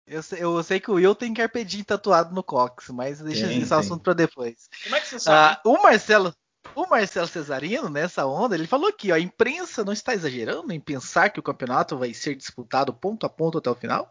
Eu 0.06 0.22
sei, 0.22 0.44
eu 0.44 0.64
sei, 0.64 0.80
que 0.80 0.92
o 0.92 0.96
Will 0.96 1.16
tem 1.16 1.34
carpedinho 1.34 1.86
tatuado 1.86 2.34
no 2.34 2.44
cox, 2.44 2.90
mas 2.90 3.20
deixa 3.20 3.48
tem, 3.48 3.62
esse 3.62 3.74
assunto 3.74 4.04
para 4.04 4.14
depois. 4.14 4.70
Como 4.84 4.96
é 4.96 5.00
que 5.00 5.08
você 5.08 5.20
sabe? 5.20 5.60
Ah, 5.64 5.70
o 5.70 5.82
Marcelo, 5.82 6.36
o 6.76 6.88
Marcelo 6.88 7.28
Cesarino, 7.28 7.90
nessa 7.90 8.26
onda, 8.26 8.56
ele 8.56 8.68
falou 8.68 8.90
aqui, 8.90 9.12
ó, 9.12 9.16
a 9.16 9.20
imprensa 9.20 9.84
não 9.84 9.94
está 9.94 10.14
exagerando 10.14 10.72
em 10.72 10.80
pensar 10.80 11.30
que 11.30 11.40
o 11.40 11.44
campeonato 11.44 11.98
vai 11.98 12.14
ser 12.14 12.36
disputado 12.36 12.94
ponto 12.94 13.26
a 13.26 13.30
ponto 13.30 13.58
até 13.58 13.70
o 13.70 13.76
final. 13.76 14.10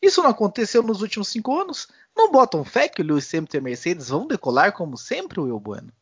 Isso 0.00 0.22
não 0.22 0.30
aconteceu 0.30 0.82
nos 0.82 1.02
últimos 1.02 1.28
cinco 1.28 1.58
anos. 1.58 1.88
Não 2.16 2.30
botam 2.30 2.64
fé 2.64 2.88
que 2.88 3.02
o 3.02 3.04
Lewis 3.04 3.32
Hamilton 3.32 3.56
e 3.56 3.60
a 3.60 3.62
Mercedes 3.62 4.08
vão 4.08 4.26
decolar 4.26 4.72
como 4.72 4.96
sempre, 4.96 5.40
Will 5.40 5.60
Bueno? 5.60 5.92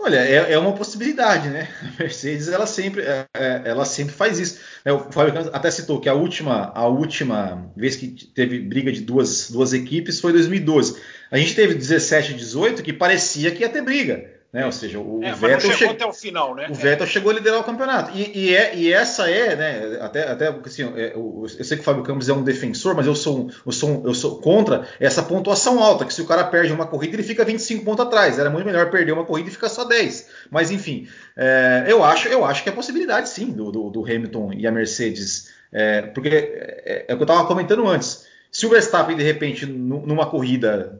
Olha, 0.00 0.18
é, 0.18 0.52
é, 0.52 0.58
uma 0.58 0.72
possibilidade, 0.74 1.48
né? 1.48 1.68
A 1.82 2.02
Mercedes 2.02 2.48
ela 2.48 2.66
sempre, 2.66 3.02
é, 3.02 3.26
é 3.34 3.62
ela 3.64 3.84
sempre 3.84 4.14
faz 4.14 4.38
isso. 4.38 4.60
É, 4.84 4.92
o 4.92 5.10
Fábio 5.10 5.50
até 5.52 5.70
citou 5.70 6.00
que 6.00 6.08
a 6.08 6.14
última, 6.14 6.72
a 6.72 6.86
última 6.86 7.70
vez 7.76 7.96
que 7.96 8.08
teve 8.08 8.60
briga 8.60 8.92
de 8.92 9.00
duas, 9.00 9.50
duas 9.50 9.72
equipes 9.72 10.20
foi 10.20 10.32
2012. 10.32 11.00
A 11.30 11.36
gente 11.36 11.54
teve 11.54 11.74
17 11.74 12.32
e 12.32 12.34
18 12.36 12.82
que 12.82 12.92
parecia 12.92 13.50
que 13.50 13.62
ia 13.62 13.68
ter 13.68 13.82
briga. 13.82 14.37
Né? 14.50 14.64
Ou 14.64 14.72
seja, 14.72 14.98
o, 14.98 15.22
é, 15.22 15.34
Vettel 15.34 15.72
chegou 15.72 15.94
até 15.94 16.06
o 16.06 16.12
final, 16.12 16.54
né? 16.54 16.68
O 16.70 16.74
Vettel 16.74 17.04
é. 17.04 17.08
chegou 17.08 17.30
a 17.30 17.34
liderar 17.34 17.60
o 17.60 17.64
campeonato. 17.64 18.16
E, 18.16 18.46
e, 18.46 18.56
é, 18.56 18.74
e 18.74 18.90
essa 18.90 19.30
é, 19.30 19.54
né? 19.54 19.98
Até, 20.00 20.22
até 20.26 20.48
assim, 20.48 20.84
é, 20.96 21.12
eu, 21.14 21.46
eu, 21.58 21.64
sei 21.64 21.76
que 21.76 21.82
o 21.82 21.84
Fábio 21.84 22.02
Campos 22.02 22.30
é 22.30 22.32
um 22.32 22.42
defensor, 22.42 22.94
mas 22.94 23.06
eu 23.06 23.14
sou, 23.14 23.50
eu 23.66 23.72
sou, 23.72 24.02
eu 24.06 24.14
sou 24.14 24.40
contra 24.40 24.88
essa 24.98 25.22
pontuação 25.22 25.82
alta, 25.82 26.06
que 26.06 26.14
se 26.14 26.22
o 26.22 26.26
cara 26.26 26.44
perde 26.44 26.72
uma 26.72 26.86
corrida, 26.86 27.14
ele 27.14 27.22
fica 27.22 27.44
25 27.44 27.84
pontos 27.84 28.06
atrás. 28.06 28.38
Era 28.38 28.48
muito 28.48 28.64
melhor 28.64 28.90
perder 28.90 29.12
uma 29.12 29.26
corrida 29.26 29.50
e 29.50 29.52
ficar 29.52 29.68
só 29.68 29.84
10. 29.84 30.30
Mas 30.50 30.70
enfim, 30.70 31.06
é, 31.36 31.84
eu 31.86 32.02
acho, 32.02 32.26
eu 32.28 32.42
acho 32.42 32.62
que 32.62 32.70
é 32.70 32.72
possibilidade 32.72 33.28
sim 33.28 33.52
do, 33.52 33.70
do, 33.70 33.90
do 33.90 34.02
Hamilton 34.02 34.54
e 34.54 34.66
a 34.66 34.72
Mercedes. 34.72 35.52
É, 35.70 36.00
porque 36.00 36.30
é, 36.30 37.04
é, 37.06 37.12
o 37.12 37.18
que 37.18 37.22
eu 37.22 37.26
estava 37.26 37.46
comentando 37.46 37.86
antes. 37.86 38.26
Se 38.50 38.64
o 38.64 38.70
Verstappen, 38.70 39.14
de 39.14 39.22
repente, 39.22 39.66
numa 39.66 40.24
corrida 40.24 40.98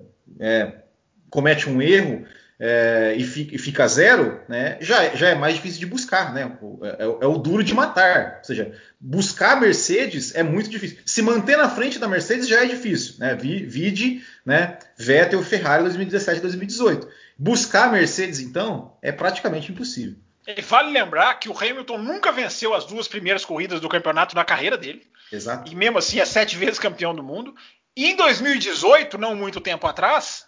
comete 1.31 1.69
um 1.69 1.81
erro, 1.81 2.27
é, 2.61 3.15
e, 3.17 3.25
fica, 3.25 3.87
zero, 3.87 4.41
né, 4.49 4.79
já, 4.81 5.15
já 5.15 5.29
é 5.29 5.35
mais 5.37 5.55
difícil 5.55 5.79
de 5.79 5.87
buscar, 5.87 6.35
né? 6.35 6.59
É, 6.83 6.89
é, 6.89 7.05
é, 7.05 7.27
o 7.27 7.39
duro 7.39 7.63
de 7.63 7.73
matar. 7.73 8.39
Ou 8.39 8.45
seja, 8.45 8.73
buscar 9.01 9.53
a 9.53 9.61
Mercedes 9.61 10.35
é 10.35 10.43
muito 10.43 10.69
difícil. 10.69 10.99
Se 11.07 11.23
manter 11.23 11.57
na 11.57 11.69
frente 11.69 12.01
da 12.01 12.09
Mercedes 12.09 12.49
já 12.49 12.65
é 12.65 12.67
difícil, 12.67 13.15
né? 13.19 13.37
Vide, 13.37 14.25
né? 14.45 14.79
Vettel, 14.97 15.43
Ferrari 15.43 15.85
2017 15.85 16.41
2018. 16.41 17.09
Buscar 17.39 17.89
a 17.89 17.93
Mercedes, 17.93 18.41
então, 18.41 18.97
é 19.01 19.13
praticamente 19.13 19.71
impossível. 19.71 20.17
E 20.45 20.61
vale 20.63 20.91
lembrar 20.91 21.35
que 21.35 21.49
o 21.49 21.57
Hamilton 21.57 21.99
nunca 21.99 22.33
venceu 22.33 22.75
as 22.75 22.87
duas 22.87 23.07
primeiras 23.07 23.45
corridas 23.45 23.81
do 23.81 23.89
campeonato 23.89 24.35
na 24.35 24.45
carreira 24.45 24.77
dele. 24.77 25.07
Exato. 25.31 25.71
E 25.71 25.77
mesmo 25.77 25.99
assim 25.99 26.19
é 26.19 26.25
sete 26.25 26.57
vezes 26.57 26.79
campeão 26.81 27.15
do 27.15 27.23
mundo. 27.23 27.55
E 27.95 28.07
em 28.07 28.17
2018, 28.17 29.17
não 29.19 29.37
muito 29.37 29.61
tempo 29.61 29.87
atrás, 29.87 30.48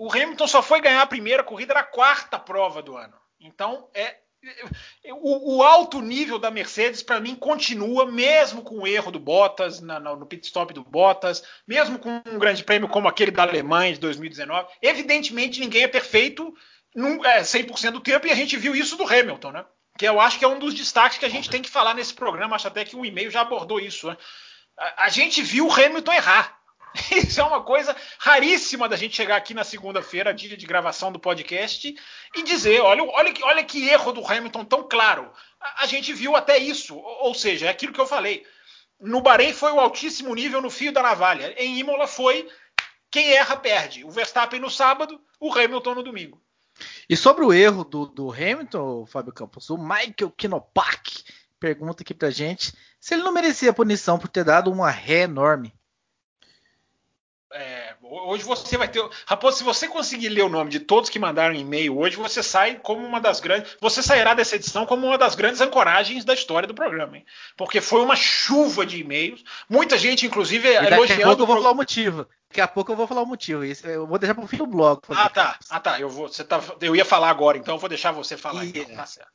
o 0.00 0.10
Hamilton 0.10 0.48
só 0.48 0.62
foi 0.62 0.80
ganhar 0.80 1.02
a 1.02 1.06
primeira 1.06 1.44
corrida 1.44 1.74
na 1.74 1.82
quarta 1.82 2.38
prova 2.38 2.80
do 2.80 2.96
ano. 2.96 3.14
Então, 3.38 3.86
é 3.92 4.16
o, 5.12 5.58
o 5.58 5.62
alto 5.62 6.00
nível 6.00 6.38
da 6.38 6.50
Mercedes, 6.50 7.02
para 7.02 7.20
mim, 7.20 7.34
continua, 7.34 8.10
mesmo 8.10 8.62
com 8.62 8.78
o 8.78 8.86
erro 8.86 9.10
do 9.10 9.20
Bottas, 9.20 9.78
na, 9.78 10.00
no 10.00 10.24
pit 10.24 10.46
stop 10.46 10.72
do 10.72 10.82
Bottas, 10.82 11.42
mesmo 11.68 11.98
com 11.98 12.22
um 12.24 12.38
grande 12.38 12.64
prêmio 12.64 12.88
como 12.88 13.08
aquele 13.08 13.30
da 13.30 13.42
Alemanha 13.42 13.92
de 13.92 14.00
2019. 14.00 14.68
Evidentemente, 14.80 15.60
ninguém 15.60 15.82
é 15.82 15.88
perfeito 15.88 16.54
num, 16.94 17.22
é, 17.22 17.42
100% 17.42 17.90
do 17.90 18.00
tempo, 18.00 18.26
e 18.26 18.30
a 18.30 18.34
gente 18.34 18.56
viu 18.56 18.74
isso 18.74 18.96
do 18.96 19.04
Hamilton, 19.04 19.52
né? 19.52 19.66
Que 19.98 20.08
eu 20.08 20.18
acho 20.18 20.38
que 20.38 20.46
é 20.46 20.48
um 20.48 20.58
dos 20.58 20.72
destaques 20.72 21.18
que 21.18 21.26
a 21.26 21.30
gente 21.30 21.50
tem 21.50 21.60
que 21.60 21.68
falar 21.68 21.92
nesse 21.92 22.14
programa. 22.14 22.56
Acho 22.56 22.68
até 22.68 22.86
que 22.86 22.96
o 22.96 23.04
e-mail 23.04 23.30
já 23.30 23.42
abordou 23.42 23.78
isso. 23.78 24.06
Né? 24.06 24.16
A, 24.78 25.04
a 25.04 25.08
gente 25.10 25.42
viu 25.42 25.66
o 25.66 25.72
Hamilton 25.72 26.12
errar. 26.12 26.59
Isso 27.10 27.40
é 27.40 27.44
uma 27.44 27.62
coisa 27.62 27.96
raríssima 28.18 28.88
da 28.88 28.96
gente 28.96 29.16
chegar 29.16 29.36
aqui 29.36 29.54
na 29.54 29.64
segunda-feira, 29.64 30.34
dia 30.34 30.56
de 30.56 30.66
gravação 30.66 31.12
do 31.12 31.18
podcast, 31.18 31.94
e 32.36 32.42
dizer: 32.42 32.80
olha, 32.80 33.02
olha, 33.04 33.34
olha 33.42 33.64
que 33.64 33.88
erro 33.88 34.12
do 34.12 34.26
Hamilton 34.26 34.64
tão 34.64 34.88
claro. 34.88 35.30
A, 35.60 35.84
a 35.84 35.86
gente 35.86 36.12
viu 36.12 36.34
até 36.34 36.58
isso. 36.58 36.96
Ou 36.96 37.34
seja, 37.34 37.66
é 37.66 37.70
aquilo 37.70 37.92
que 37.92 38.00
eu 38.00 38.06
falei. 38.06 38.44
No 39.00 39.22
Bahrein 39.22 39.52
foi 39.52 39.72
o 39.72 39.80
altíssimo 39.80 40.34
nível 40.34 40.60
no 40.60 40.70
fio 40.70 40.92
da 40.92 41.02
navalha. 41.02 41.54
Em 41.56 41.78
Imola 41.78 42.06
foi 42.06 42.48
quem 43.10 43.32
erra 43.32 43.56
perde. 43.56 44.04
O 44.04 44.10
Verstappen 44.10 44.60
no 44.60 44.70
sábado, 44.70 45.20
o 45.38 45.52
Hamilton 45.52 45.94
no 45.94 46.02
domingo. 46.02 46.40
E 47.08 47.16
sobre 47.16 47.44
o 47.44 47.52
erro 47.52 47.84
do, 47.84 48.06
do 48.06 48.32
Hamilton, 48.32 49.06
Fábio 49.06 49.32
Campos, 49.32 49.70
o 49.70 49.76
Michael 49.76 50.30
Kinopak 50.36 51.24
pergunta 51.58 52.02
aqui 52.02 52.14
pra 52.14 52.30
gente 52.30 52.72
se 52.98 53.14
ele 53.14 53.22
não 53.22 53.32
merecia 53.32 53.72
punição 53.72 54.18
por 54.18 54.28
ter 54.28 54.44
dado 54.44 54.70
uma 54.70 54.90
ré 54.90 55.22
enorme. 55.22 55.74
É, 57.52 57.94
hoje 58.02 58.44
você 58.44 58.76
vai 58.76 58.86
ter. 58.86 59.02
Raposo, 59.26 59.58
se 59.58 59.64
você 59.64 59.88
conseguir 59.88 60.28
ler 60.28 60.42
o 60.42 60.48
nome 60.48 60.70
de 60.70 60.78
todos 60.78 61.10
que 61.10 61.18
mandaram 61.18 61.54
e-mail 61.54 61.98
hoje, 61.98 62.16
você 62.16 62.42
sai 62.42 62.76
como 62.76 63.04
uma 63.04 63.20
das 63.20 63.40
grandes. 63.40 63.76
Você 63.80 64.02
sairá 64.02 64.34
dessa 64.34 64.54
edição 64.54 64.86
como 64.86 65.06
uma 65.06 65.18
das 65.18 65.34
grandes 65.34 65.60
ancoragens 65.60 66.24
da 66.24 66.32
história 66.32 66.68
do 66.68 66.74
programa, 66.74 67.16
hein? 67.16 67.26
Porque 67.56 67.80
foi 67.80 68.02
uma 68.02 68.14
chuva 68.14 68.86
de 68.86 68.98
e-mails. 69.00 69.42
Muita 69.68 69.98
gente, 69.98 70.26
inclusive, 70.26 70.68
e 70.68 70.74
daqui 70.74 70.86
elogiando. 70.94 71.08
Daqui 71.08 71.22
a 71.22 71.26
pouco 71.26 71.42
eu 71.42 71.46
vou 71.46 71.56
falar 71.56 71.70
o 71.72 71.74
motivo. 71.74 72.26
Daqui 72.48 72.60
a 72.60 72.68
pouco 72.68 72.92
eu 72.92 72.96
vou 72.96 73.06
falar 73.06 73.22
o 73.22 73.26
motivo. 73.26 73.64
Isso 73.64 73.86
eu 73.86 74.06
vou 74.06 74.18
deixar 74.18 74.34
para 74.34 74.44
o 74.44 74.48
fim 74.48 74.56
do 74.56 74.66
blog. 74.66 75.00
Ah, 75.08 75.28
tá. 75.28 75.58
Ah, 75.68 75.80
tá. 75.80 76.00
Eu, 76.00 76.08
vou, 76.08 76.28
você 76.28 76.44
tá. 76.44 76.60
eu 76.80 76.94
ia 76.94 77.04
falar 77.04 77.30
agora, 77.30 77.58
então 77.58 77.74
eu 77.74 77.78
vou 77.78 77.88
deixar 77.88 78.12
você 78.12 78.36
falar. 78.36 78.64
E... 78.64 78.68
Então. 78.68 78.94
Tá 78.94 79.06
certo. 79.06 79.30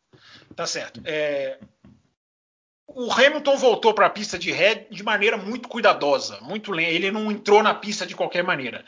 Tá 0.56 0.66
certo. 0.66 1.02
É, 1.04 1.60
o 2.88 3.12
Hamilton 3.12 3.58
voltou 3.58 3.94
para 3.94 4.06
a 4.06 4.10
pista 4.10 4.38
de 4.38 4.52
ré 4.52 4.86
de 4.90 5.04
maneira 5.04 5.38
muito 5.38 5.68
cuidadosa, 5.68 6.40
muito 6.42 6.72
lenta. 6.72 6.92
Ele 6.92 7.12
não 7.12 7.32
entrou 7.32 7.64
na 7.64 7.74
pista 7.74 8.06
de 8.06 8.16
qualquer 8.16 8.44
maneira. 8.44 8.86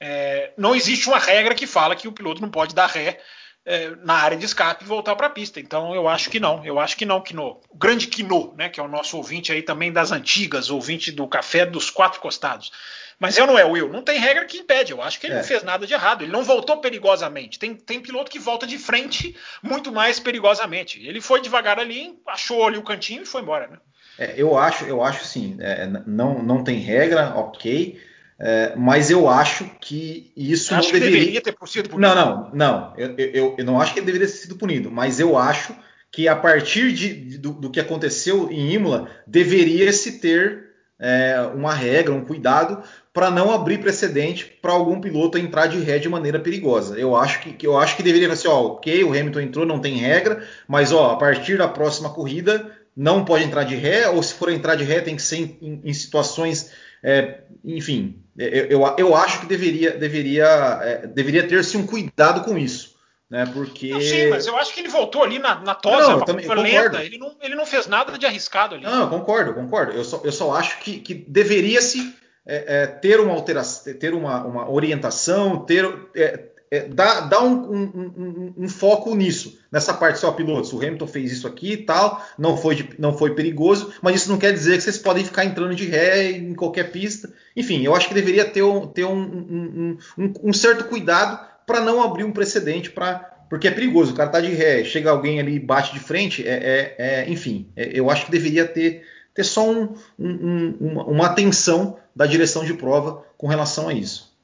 É, 0.00 0.52
não 0.56 0.76
existe 0.76 1.08
uma 1.08 1.18
regra 1.18 1.54
que 1.54 1.66
fala 1.66 1.96
que 1.96 2.06
o 2.06 2.12
piloto 2.12 2.40
não 2.40 2.50
pode 2.50 2.74
dar 2.74 2.86
ré 2.86 3.20
é, 3.64 3.90
na 4.02 4.14
área 4.14 4.36
de 4.36 4.44
escape 4.44 4.84
e 4.84 4.86
voltar 4.86 5.16
para 5.16 5.26
a 5.26 5.30
pista. 5.30 5.60
Então 5.60 5.94
eu 5.94 6.08
acho 6.08 6.30
que 6.30 6.38
não. 6.38 6.64
Eu 6.64 6.78
acho 6.78 6.96
que 6.96 7.04
não, 7.04 7.20
Kino. 7.20 7.60
O 7.68 7.76
grande 7.76 8.06
Kino, 8.06 8.54
né, 8.56 8.68
que 8.68 8.80
é 8.80 8.82
o 8.82 8.88
nosso 8.88 9.16
ouvinte 9.16 9.52
aí 9.52 9.62
também 9.62 9.92
das 9.92 10.12
antigas, 10.12 10.70
ouvinte 10.70 11.10
do 11.10 11.26
café 11.26 11.66
dos 11.66 11.90
quatro 11.90 12.20
costados. 12.20 12.70
Mas 13.18 13.36
eu 13.36 13.46
não 13.46 13.58
é 13.58 13.64
Will. 13.64 13.92
Não 13.92 14.02
tem 14.02 14.18
regra 14.18 14.44
que 14.44 14.58
impede. 14.58 14.92
Eu 14.92 15.02
acho 15.02 15.18
que 15.18 15.26
ele 15.26 15.34
é. 15.34 15.38
não 15.38 15.44
fez 15.44 15.62
nada 15.62 15.86
de 15.86 15.92
errado. 15.92 16.22
Ele 16.22 16.30
não 16.30 16.44
voltou 16.44 16.76
perigosamente. 16.76 17.58
Tem, 17.58 17.74
tem 17.74 18.00
piloto 18.00 18.30
que 18.30 18.38
volta 18.38 18.66
de 18.66 18.78
frente 18.78 19.34
muito 19.62 19.90
mais 19.90 20.20
perigosamente. 20.20 21.04
Ele 21.04 21.20
foi 21.20 21.40
devagar 21.40 21.80
ali, 21.80 22.18
achou 22.26 22.66
ali 22.66 22.78
o 22.78 22.82
cantinho 22.82 23.22
e 23.22 23.26
foi 23.26 23.42
embora, 23.42 23.66
né? 23.66 23.78
É, 24.18 24.34
eu 24.36 24.56
acho, 24.56 24.84
eu 24.84 25.02
acho 25.02 25.24
sim. 25.24 25.56
É, 25.60 25.86
não, 26.06 26.42
não 26.42 26.62
tem 26.62 26.78
regra, 26.78 27.34
ok. 27.36 28.00
É, 28.40 28.74
mas 28.76 29.10
eu 29.10 29.28
acho 29.28 29.68
que 29.80 30.32
isso 30.36 30.72
acho 30.72 30.84
não 30.84 30.92
que 30.92 31.00
deveria... 31.00 31.18
deveria 31.18 31.40
ter 31.40 31.56
sido 31.66 31.88
punido. 31.90 32.14
Não, 32.14 32.14
não, 32.14 32.50
não. 32.52 32.94
Eu, 32.96 33.16
eu, 33.16 33.54
eu, 33.58 33.64
não 33.64 33.80
acho 33.80 33.92
que 33.92 33.98
ele 33.98 34.06
deveria 34.06 34.28
ter 34.28 34.32
sido 34.32 34.56
punido, 34.56 34.90
mas 34.92 35.18
eu 35.18 35.36
acho 35.36 35.74
que 36.10 36.28
a 36.28 36.36
partir 36.36 36.92
de, 36.92 37.38
do, 37.38 37.52
do 37.52 37.70
que 37.70 37.80
aconteceu 37.80 38.50
em 38.50 38.72
Imola, 38.72 39.10
deveria 39.26 39.92
se 39.92 40.20
ter 40.20 40.67
é, 41.00 41.40
uma 41.54 41.72
regra, 41.72 42.12
um 42.12 42.24
cuidado 42.24 42.82
para 43.12 43.30
não 43.30 43.52
abrir 43.52 43.78
precedente 43.78 44.44
para 44.60 44.72
algum 44.72 45.00
piloto 45.00 45.38
entrar 45.38 45.66
de 45.66 45.78
ré 45.78 45.98
de 45.98 46.08
maneira 46.08 46.40
perigosa. 46.40 46.98
Eu 46.98 47.16
acho 47.16 47.40
que, 47.40 47.66
eu 47.66 47.78
acho 47.78 47.96
que 47.96 48.02
deveria 48.02 48.34
ser, 48.34 48.48
ó, 48.48 48.66
ok, 48.72 49.04
o 49.04 49.10
Hamilton 49.10 49.40
entrou, 49.40 49.66
não 49.66 49.80
tem 49.80 49.96
regra, 49.96 50.42
mas 50.66 50.92
ó, 50.92 51.12
a 51.12 51.16
partir 51.16 51.58
da 51.58 51.68
próxima 51.68 52.10
corrida 52.10 52.72
não 52.96 53.24
pode 53.24 53.44
entrar 53.44 53.62
de 53.62 53.76
ré, 53.76 54.08
ou 54.08 54.22
se 54.22 54.34
for 54.34 54.50
entrar 54.50 54.74
de 54.74 54.82
ré 54.82 55.00
tem 55.00 55.14
que 55.14 55.22
ser 55.22 55.56
em, 55.62 55.80
em 55.84 55.92
situações, 55.92 56.72
é, 57.02 57.42
enfim, 57.64 58.20
eu, 58.36 58.66
eu, 58.66 58.94
eu, 58.98 59.14
acho 59.14 59.40
que 59.40 59.46
deveria, 59.46 59.92
deveria, 59.92 60.46
é, 60.82 61.06
deveria 61.06 61.46
ter-se 61.46 61.76
um 61.76 61.86
cuidado 61.86 62.44
com 62.44 62.58
isso. 62.58 62.97
Né, 63.30 63.44
porque... 63.52 63.90
Não, 63.90 64.30
mas 64.30 64.46
eu 64.46 64.56
acho 64.56 64.72
que 64.72 64.80
ele 64.80 64.88
voltou 64.88 65.22
ali 65.22 65.38
na, 65.38 65.60
na 65.60 65.74
tosa, 65.74 66.16
não, 66.16 66.24
também, 66.24 66.48
lenta, 66.48 67.04
ele 67.04 67.18
não, 67.18 67.36
ele 67.42 67.54
não 67.54 67.66
fez 67.66 67.86
nada 67.86 68.16
de 68.16 68.24
arriscado 68.24 68.74
ali. 68.74 68.84
Não, 68.84 69.10
concordo, 69.10 69.52
concordo. 69.52 69.92
Eu 69.92 70.02
só, 70.02 70.22
eu 70.24 70.32
só 70.32 70.54
acho 70.54 70.78
que, 70.80 70.98
que 70.98 71.12
deveria-se 71.12 72.14
é, 72.46 72.82
é, 72.82 72.86
ter 72.86 73.20
uma 73.20 73.34
alteração, 73.34 73.92
ter 73.92 74.14
uma, 74.14 74.42
uma 74.46 74.70
orientação, 74.70 75.58
ter 75.58 75.84
é, 76.16 76.44
é, 76.70 76.88
dar, 76.88 77.28
dar 77.28 77.42
um, 77.42 77.70
um, 77.70 77.82
um, 78.16 78.54
um, 78.64 78.68
foco 78.68 79.14
nisso, 79.14 79.58
nessa 79.70 79.92
parte 79.92 80.18
só 80.18 80.32
pilotos. 80.32 80.72
O 80.72 80.78
Hamilton 80.78 81.06
fez 81.06 81.30
isso 81.30 81.46
aqui 81.46 81.72
e 81.72 81.76
tal, 81.76 82.24
não 82.38 82.56
foi, 82.56 82.76
de, 82.76 82.88
não 82.98 83.16
foi 83.16 83.34
perigoso, 83.34 83.92
mas 84.00 84.16
isso 84.16 84.30
não 84.30 84.38
quer 84.38 84.52
dizer 84.52 84.76
que 84.76 84.82
vocês 84.82 84.96
podem 84.96 85.24
ficar 85.24 85.44
entrando 85.44 85.74
de 85.74 85.86
ré 85.86 86.30
em 86.30 86.54
qualquer 86.54 86.90
pista. 86.90 87.30
Enfim, 87.54 87.84
eu 87.84 87.94
acho 87.94 88.08
que 88.08 88.14
deveria 88.14 88.46
ter 88.46 88.62
um, 88.62 88.86
ter 88.86 89.04
um, 89.04 89.98
um 90.16 90.52
certo 90.52 90.84
cuidado 90.84 91.46
para 91.68 91.82
não 91.82 92.02
abrir 92.02 92.24
um 92.24 92.32
precedente 92.32 92.90
para. 92.90 93.18
Porque 93.50 93.68
é 93.68 93.70
perigoso, 93.70 94.12
o 94.12 94.16
cara 94.16 94.30
tá 94.30 94.40
de 94.40 94.50
ré, 94.50 94.84
chega 94.84 95.10
alguém 95.10 95.38
ali 95.38 95.54
e 95.54 95.60
bate 95.60 95.92
de 95.92 96.00
frente, 96.00 96.46
é, 96.46 96.52
é, 96.52 96.94
é 96.98 97.30
enfim, 97.30 97.70
é, 97.76 97.90
eu 97.98 98.10
acho 98.10 98.26
que 98.26 98.30
deveria 98.30 98.66
ter, 98.66 99.06
ter 99.32 99.44
só 99.44 99.70
uma, 99.70 99.94
uma 100.18 101.26
atenção 101.26 101.98
da 102.14 102.26
direção 102.26 102.62
de 102.62 102.74
prova 102.74 103.24
com 103.38 103.46
relação 103.46 103.88
a 103.88 103.94
isso. 103.94 104.36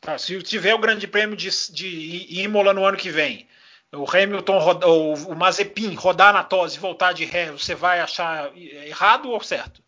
Tá, 0.00 0.16
se 0.18 0.40
tiver 0.42 0.72
o 0.72 0.78
Grande 0.78 1.08
Prêmio 1.08 1.36
de, 1.36 1.50
de 1.72 2.40
Imola 2.40 2.72
no 2.72 2.84
ano 2.84 2.96
que 2.96 3.10
vem, 3.10 3.48
o 3.92 4.08
Hamilton 4.08 4.58
roda, 4.58 4.86
o 4.86 5.34
Mazepin 5.34 5.94
rodar 5.94 6.32
na 6.32 6.44
tosse 6.44 6.76
e 6.76 6.80
voltar 6.80 7.12
de 7.12 7.24
ré, 7.24 7.50
você 7.50 7.74
vai 7.74 7.98
achar 7.98 8.56
errado 8.56 9.30
ou 9.30 9.42
certo? 9.42 9.82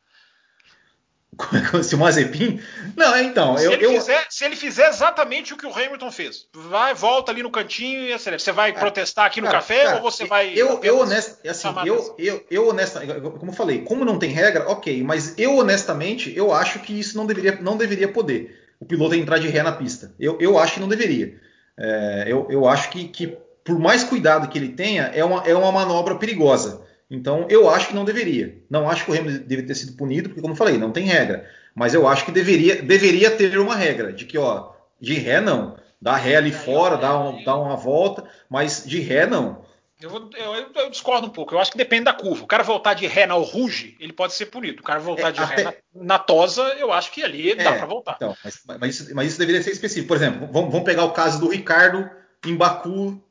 se 1.82 1.94
o 1.94 1.98
Mazepin. 1.98 2.60
Não, 2.96 3.14
é, 3.14 3.22
então. 3.22 3.56
Se, 3.56 3.64
eu, 3.64 3.72
ele 3.72 3.86
eu... 3.86 3.92
Fizer, 3.92 4.26
se 4.28 4.44
ele 4.44 4.56
fizer 4.56 4.88
exatamente 4.88 5.54
o 5.54 5.56
que 5.56 5.66
o 5.66 5.72
Hamilton 5.72 6.10
fez, 6.10 6.46
vai, 6.52 6.94
volta 6.94 7.32
ali 7.32 7.42
no 7.42 7.50
cantinho 7.50 8.02
e 8.02 8.12
acelera. 8.12 8.38
Você 8.38 8.52
vai 8.52 8.70
é, 8.70 8.72
protestar 8.72 9.26
aqui 9.26 9.40
no 9.40 9.46
cara, 9.46 9.58
café 9.58 9.84
cara, 9.84 9.96
ou 9.96 10.02
você 10.02 10.26
vai. 10.26 10.52
Eu, 10.54 10.80
eu, 10.82 11.00
honest, 11.00 11.36
assim, 11.48 11.68
eu, 11.86 12.14
eu, 12.18 12.46
eu 12.50 12.68
honestamente, 12.68 13.20
como 13.20 13.50
eu 13.50 13.56
falei, 13.56 13.80
como 13.82 14.04
não 14.04 14.18
tem 14.18 14.30
regra, 14.30 14.68
ok, 14.68 15.02
mas 15.02 15.38
eu 15.38 15.56
honestamente, 15.56 16.36
eu 16.36 16.52
acho 16.52 16.80
que 16.80 16.98
isso 16.98 17.16
não 17.16 17.24
deveria, 17.24 17.58
não 17.60 17.76
deveria 17.76 18.08
poder. 18.08 18.60
O 18.78 18.84
piloto 18.84 19.14
entrar 19.14 19.38
de 19.38 19.48
ré 19.48 19.62
na 19.62 19.72
pista. 19.72 20.12
Eu, 20.18 20.36
eu 20.40 20.58
acho 20.58 20.74
que 20.74 20.80
não 20.80 20.88
deveria. 20.88 21.40
É, 21.78 22.24
eu, 22.26 22.46
eu 22.50 22.68
acho 22.68 22.90
que, 22.90 23.08
que, 23.08 23.38
por 23.64 23.78
mais 23.78 24.04
cuidado 24.04 24.48
que 24.48 24.58
ele 24.58 24.70
tenha, 24.70 25.04
é 25.14 25.24
uma, 25.24 25.42
é 25.46 25.54
uma 25.54 25.72
manobra 25.72 26.16
perigosa. 26.16 26.82
Então, 27.12 27.46
eu 27.50 27.68
acho 27.68 27.88
que 27.88 27.94
não 27.94 28.06
deveria. 28.06 28.56
Não 28.70 28.88
acho 28.88 29.04
que 29.04 29.10
o 29.10 29.14
Hamilton 29.14 29.44
deveria 29.46 29.66
ter 29.66 29.74
sido 29.74 29.98
punido, 29.98 30.30
porque, 30.30 30.40
como 30.40 30.54
eu 30.54 30.56
falei, 30.56 30.78
não 30.78 30.90
tem 30.90 31.04
regra. 31.04 31.46
Mas 31.74 31.92
eu 31.92 32.08
acho 32.08 32.24
que 32.24 32.32
deveria, 32.32 32.80
deveria 32.80 33.30
ter 33.30 33.58
uma 33.58 33.76
regra 33.76 34.14
de 34.14 34.24
que, 34.24 34.38
ó, 34.38 34.72
de 34.98 35.12
ré 35.14 35.38
não. 35.38 35.76
Dá 36.00 36.16
ré 36.16 36.36
ali 36.36 36.50
fora, 36.50 36.96
dá, 36.96 37.20
um, 37.20 37.44
dá 37.44 37.54
uma 37.54 37.76
volta, 37.76 38.24
mas 38.48 38.84
de 38.86 38.98
ré 38.98 39.26
não. 39.26 39.62
Eu, 40.00 40.30
eu, 40.36 40.70
eu, 40.74 40.90
discordo 40.90 41.26
um 41.26 41.30
pouco. 41.30 41.54
Eu 41.54 41.60
acho 41.60 41.70
que 41.70 41.76
depende 41.76 42.04
da 42.04 42.14
curva. 42.14 42.42
O 42.42 42.46
cara 42.46 42.62
voltar 42.62 42.94
de 42.94 43.06
ré 43.06 43.26
na 43.26 43.34
Ruge, 43.34 43.94
ele 44.00 44.12
pode 44.12 44.32
ser 44.32 44.46
punido. 44.46 44.80
O 44.80 44.84
cara 44.84 44.98
voltar 44.98 45.28
é, 45.28 45.32
de 45.32 45.40
até... 45.40 45.54
ré 45.54 45.64
na, 45.94 46.04
na, 46.04 46.18
Tosa, 46.18 46.62
eu 46.78 46.90
acho 46.90 47.12
que 47.12 47.22
ali 47.22 47.52
é, 47.52 47.56
dá 47.56 47.72
para 47.74 47.86
voltar. 47.86 48.16
Então, 48.16 48.34
mas, 48.42 48.62
mas, 48.64 48.94
isso, 48.94 49.14
mas, 49.14 49.28
isso, 49.28 49.38
deveria 49.38 49.62
ser 49.62 49.70
específico. 49.70 50.08
Por 50.08 50.16
exemplo, 50.16 50.48
vamos, 50.50 50.72
vamos, 50.72 50.84
pegar 50.84 51.04
o 51.04 51.12
caso 51.12 51.38
do 51.38 51.48
Ricardo 51.48 52.10
em 52.44 52.56
Baku, 52.56 53.22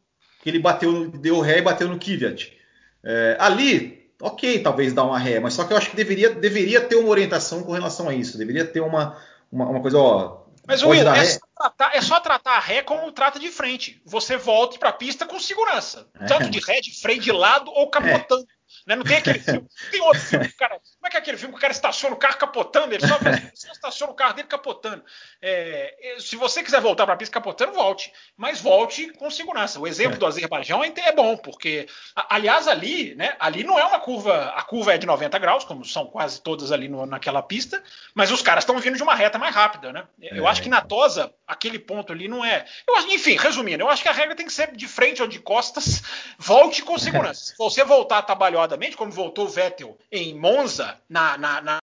que 0.44 0.50
ele 0.50 0.60
bateu, 0.60 1.10
deu 1.10 1.42
ré 1.42 1.58
e 1.58 1.62
bateu 1.64 1.90
no 1.90 2.00
Kvyat. 2.00 2.61
É, 3.04 3.38
ali, 3.40 4.12
ok, 4.22 4.62
talvez 4.62 4.94
dar 4.94 5.06
uma 5.06 5.20
ré, 5.20 5.40
mas 5.40 5.54
só 5.54 5.64
que 5.64 5.74
eu 5.74 5.78
acho 5.78 5.90
que 5.90 5.96
deveria, 5.96 6.30
deveria 6.30 6.82
ter 6.82 6.96
uma 6.96 7.10
orientação 7.10 7.64
com 7.64 7.72
relação 7.72 8.08
a 8.08 8.14
isso. 8.14 8.38
Deveria 8.38 8.66
ter 8.66 8.82
uma, 8.82 9.18
uma, 9.52 9.66
uma 9.66 9.82
coisa, 9.82 9.98
ó. 9.98 10.42
Mas 10.68 10.84
Will, 10.84 11.08
é, 11.10 11.26
só 11.26 11.40
tratar, 11.58 11.96
é 11.96 12.02
só 12.02 12.20
tratar 12.20 12.52
a 12.52 12.60
ré 12.60 12.84
como 12.84 13.12
trata 13.12 13.40
de 13.40 13.50
frente. 13.50 14.02
Você 14.06 14.38
volte 14.38 14.78
para 14.78 14.90
a 14.90 14.94
pista 14.94 15.26
com 15.26 15.40
segurança. 15.40 16.08
Tanto 16.28 16.50
de 16.50 16.60
ré, 16.60 16.80
de 16.80 17.02
freio 17.02 17.20
de 17.20 17.32
lado 17.32 17.72
ou 17.72 17.90
capotando. 17.90 18.44
É. 18.44 18.62
Né? 18.88 18.96
Não 18.96 19.04
tem 19.04 19.18
aquele 19.18 19.40
filme. 19.40 19.68
Tem 19.92 20.02
outro 20.02 20.22
filme 20.22 20.48
que 20.48 20.54
o 20.54 20.58
cara. 20.58 20.80
Como 21.02 21.08
é 21.08 21.10
que 21.10 21.18
é 21.18 21.20
aquele 21.20 21.38
filme 21.38 21.52
que 21.52 21.58
o 21.58 21.62
cara 21.62 21.74
estaciona 21.74 22.14
o 22.14 22.18
carro 22.20 22.38
capotando? 22.38 22.94
Ele 22.94 23.08
só, 23.08 23.18
só 23.56 23.72
estaciona 23.72 24.14
o 24.14 24.16
carro 24.16 24.36
dele 24.36 24.48
capotando. 24.48 25.04
É, 25.42 26.16
se 26.20 26.36
você 26.36 26.62
quiser 26.62 26.80
voltar 26.80 27.06
para 27.06 27.16
a 27.16 27.18
pista 27.18 27.34
capotando, 27.34 27.74
volte. 27.74 28.14
Mas 28.38 28.62
volte 28.62 29.12
com 29.14 29.28
segurança. 29.32 29.80
O 29.80 29.88
exemplo 29.88 30.18
é. 30.18 30.18
do 30.20 30.28
Azerbaijão 30.28 30.84
é, 30.84 30.94
é 30.96 31.12
bom, 31.12 31.36
porque, 31.38 31.88
aliás, 32.30 32.68
ali, 32.68 33.16
né? 33.16 33.36
Ali 33.40 33.64
não 33.64 33.80
é 33.80 33.84
uma 33.84 34.00
curva. 34.00 34.54
A 34.56 34.62
curva 34.62 34.94
é 34.94 35.00
de 35.00 35.08
90 35.08 35.40
graus, 35.40 35.64
como 35.64 35.84
são 35.84 36.06
quase 36.06 36.40
todas 36.40 36.72
ali 36.72 36.88
no, 36.88 37.04
naquela 37.08 37.42
pista, 37.42 37.82
mas 38.14 38.30
os 38.30 38.44
caras 38.44 38.64
estão 38.64 38.78
vindo 38.78 38.96
de 38.96 39.02
uma 39.02 39.16
reta 39.16 39.40
mais 39.40 39.56
rápida, 39.56 39.92
né? 39.92 40.06
Eu 40.22 40.48
acho 40.48 40.62
que 40.62 40.70
na 40.70 40.82
Tosa, 40.82 41.34
aquele 41.48 41.80
ponto 41.80 42.14
ali 42.14 42.28
não 42.28 42.46
é. 42.46 42.64
Eu, 42.88 42.96
enfim, 43.10 43.36
resumindo, 43.38 43.84
eu 43.84 43.90
acho 43.90 44.04
que 44.04 44.10
a 44.10 44.14
regra 44.14 44.36
tem 44.36 44.46
que 44.46 44.54
ser 44.54 44.72
de 44.72 44.88
frente 44.88 45.20
ou 45.20 45.28
de 45.28 45.40
costas, 45.40 46.04
volte 46.38 46.84
com 46.84 47.00
segurança. 47.00 47.42
Se 47.52 47.58
você 47.58 47.84
voltar 47.84 48.20
atabalhado 48.20 48.78
como 48.96 49.12
voltou 49.12 49.46
o 49.46 49.50
Vettel 49.50 49.98
em 50.12 50.38
Monza, 50.38 50.91
na, 51.10 51.38
na, 51.38 51.62
na 51.62 51.82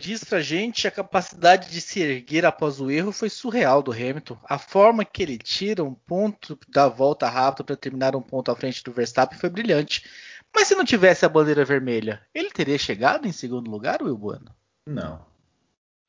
diz 0.00 0.24
pra 0.24 0.40
gente 0.40 0.88
a 0.88 0.90
capacidade 0.90 1.70
de 1.70 1.80
se 1.80 2.00
erguer 2.00 2.46
após 2.46 2.80
o 2.80 2.90
erro 2.90 3.12
foi 3.12 3.28
surreal 3.28 3.82
do 3.82 3.92
Hamilton. 3.92 4.38
A 4.44 4.58
forma 4.58 5.04
que 5.04 5.22
ele 5.22 5.36
tira 5.36 5.84
um 5.84 5.94
ponto 5.94 6.58
da 6.68 6.88
volta 6.88 7.28
rápida 7.28 7.64
para 7.64 7.76
terminar 7.76 8.16
um 8.16 8.22
ponto 8.22 8.50
à 8.50 8.56
frente 8.56 8.82
do 8.82 8.92
Verstappen 8.92 9.38
foi 9.38 9.50
brilhante. 9.50 10.08
Mas 10.54 10.66
se 10.66 10.74
não 10.74 10.84
tivesse 10.84 11.24
a 11.24 11.28
bandeira 11.28 11.64
vermelha, 11.64 12.20
ele 12.34 12.50
teria 12.50 12.78
chegado 12.78 13.28
em 13.28 13.32
segundo 13.32 13.70
lugar, 13.70 14.02
Will 14.02 14.16
Bueno? 14.16 14.52
Não. 14.86 15.24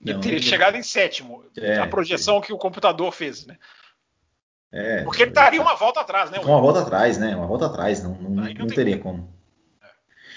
Ele 0.04 0.20
teria 0.20 0.40
não. 0.40 0.48
chegado 0.48 0.76
em 0.76 0.84
sétimo. 0.84 1.46
É, 1.56 1.78
a 1.78 1.86
projeção 1.86 2.38
é. 2.38 2.42
que 2.42 2.54
o 2.54 2.58
computador 2.58 3.12
fez, 3.12 3.46
né? 3.46 3.58
É, 4.72 5.04
Porque 5.04 5.24
ele 5.24 5.32
estaria 5.32 5.62
uma 5.62 5.76
volta 5.76 6.00
atrás, 6.00 6.32
né? 6.32 6.40
Uma 6.40 6.62
volta 6.62 6.82
atrás, 6.82 7.18
né? 7.18 7.36
Uma 7.36 7.46
volta 7.46 7.66
atrás, 7.66 8.02
não, 8.02 8.14
não, 8.16 8.30
não, 8.30 8.54
não 8.54 8.68
teria 8.68 8.98
como. 8.98 9.30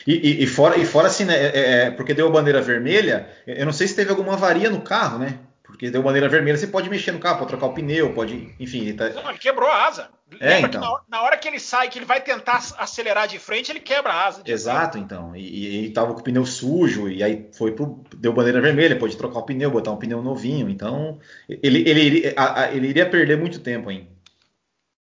E, 0.06 0.12
e, 0.12 0.42
e, 0.42 0.46
fora, 0.46 0.76
e 0.76 0.84
fora 0.84 1.06
assim, 1.06 1.24
né? 1.24 1.34
É, 1.34 1.86
é, 1.86 1.90
porque 1.90 2.12
deu 2.12 2.30
bandeira 2.30 2.60
vermelha, 2.60 3.28
eu 3.46 3.64
não 3.64 3.72
sei 3.72 3.86
se 3.86 3.96
teve 3.96 4.10
alguma 4.10 4.34
avaria 4.34 4.68
no 4.68 4.82
carro, 4.82 5.18
né? 5.18 5.38
Porque 5.62 5.90
deu 5.90 6.02
bandeira 6.02 6.28
vermelha, 6.28 6.56
você 6.56 6.66
pode 6.66 6.90
mexer 6.90 7.10
no 7.10 7.18
carro, 7.18 7.38
pode 7.38 7.48
trocar 7.48 7.66
o 7.66 7.72
pneu, 7.72 8.12
pode. 8.12 8.54
Enfim. 8.60 8.82
Ele, 8.82 8.92
tá... 8.92 9.08
não, 9.08 9.30
ele 9.30 9.38
quebrou 9.38 9.68
a 9.68 9.86
asa. 9.86 10.10
É, 10.38 10.56
Lembra 10.56 10.68
então. 10.68 10.70
que 10.70 10.86
na 10.86 10.92
hora, 10.92 11.02
na 11.08 11.22
hora, 11.22 11.36
que 11.36 11.48
ele 11.48 11.58
sai, 11.58 11.88
que 11.88 11.98
ele 11.98 12.04
vai 12.04 12.20
tentar 12.20 12.62
acelerar 12.78 13.26
de 13.26 13.38
frente, 13.38 13.72
ele 13.72 13.80
quebra 13.80 14.12
a 14.12 14.26
asa. 14.26 14.42
Exato, 14.44 14.98
frente. 14.98 15.04
então. 15.04 15.34
E, 15.34 15.86
e, 15.86 15.90
tava 15.90 16.12
com 16.12 16.20
o 16.20 16.22
pneu 16.22 16.44
sujo, 16.44 17.08
e 17.08 17.22
aí 17.22 17.48
foi 17.56 17.72
pro. 17.72 18.04
Deu 18.16 18.32
bandeira 18.32 18.60
vermelha, 18.60 18.98
pode 18.98 19.16
trocar 19.16 19.38
o 19.38 19.42
pneu, 19.42 19.70
botar 19.70 19.90
um 19.90 19.96
pneu 19.96 20.22
novinho. 20.22 20.68
Então, 20.68 21.18
ele, 21.48 21.88
ele, 21.88 22.00
ele, 22.00 22.34
a, 22.36 22.62
a, 22.62 22.72
ele 22.72 22.88
iria 22.88 23.08
perder 23.08 23.38
muito 23.38 23.58
tempo 23.58 23.88
ainda. 23.88 24.13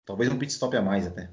Talvez 0.06 0.32
um 0.32 0.38
pit 0.38 0.52
stop 0.52 0.76
a 0.76 0.82
mais 0.82 1.08
até. 1.08 1.30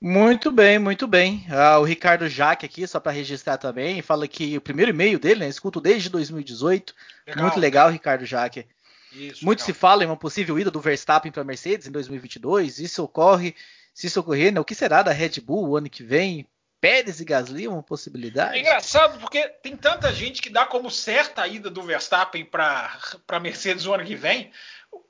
Muito 0.00 0.50
bem, 0.50 0.78
muito 0.78 1.06
bem. 1.06 1.46
Ah, 1.48 1.78
o 1.78 1.84
Ricardo 1.84 2.28
Jaque 2.28 2.66
aqui, 2.66 2.86
só 2.86 3.00
para 3.00 3.12
registrar 3.12 3.56
também, 3.56 4.02
fala 4.02 4.28
que 4.28 4.56
o 4.56 4.60
primeiro 4.60 4.90
e-mail 4.90 5.18
dele, 5.18 5.40
né? 5.40 5.48
Escuto 5.48 5.80
desde 5.80 6.10
2018. 6.10 6.94
Legal. 7.26 7.44
Muito 7.44 7.58
legal, 7.58 7.90
Ricardo 7.90 8.26
Jaque. 8.26 8.66
Isso, 9.12 9.44
muito 9.44 9.60
legal. 9.60 9.66
se 9.66 9.72
fala 9.72 10.04
em 10.04 10.06
uma 10.06 10.16
possível 10.16 10.58
ida 10.58 10.70
do 10.70 10.80
Verstappen 10.80 11.32
para 11.32 11.42
a 11.42 11.46
Mercedes 11.46 11.86
em 11.86 11.90
2022. 11.90 12.78
Isso 12.78 13.02
ocorre, 13.02 13.56
se 13.94 14.06
isso 14.06 14.20
ocorrer, 14.20 14.52
né? 14.52 14.60
O 14.60 14.64
que 14.64 14.74
será 14.74 15.02
da 15.02 15.12
Red 15.12 15.40
Bull 15.40 15.70
o 15.70 15.76
ano 15.76 15.88
que 15.88 16.02
vem? 16.02 16.46
Pérez 16.78 17.20
e 17.20 17.24
Gasly 17.24 17.66
uma 17.66 17.82
possibilidade? 17.82 18.56
É 18.56 18.60
engraçado 18.60 19.18
porque 19.18 19.48
tem 19.62 19.74
tanta 19.74 20.12
gente 20.12 20.42
que 20.42 20.50
dá 20.50 20.66
como 20.66 20.90
certa 20.90 21.42
a 21.42 21.48
ida 21.48 21.70
do 21.70 21.82
Verstappen 21.82 22.44
para 22.44 22.98
a 23.26 23.40
Mercedes 23.40 23.86
o 23.86 23.94
ano 23.94 24.04
que 24.04 24.14
vem. 24.14 24.52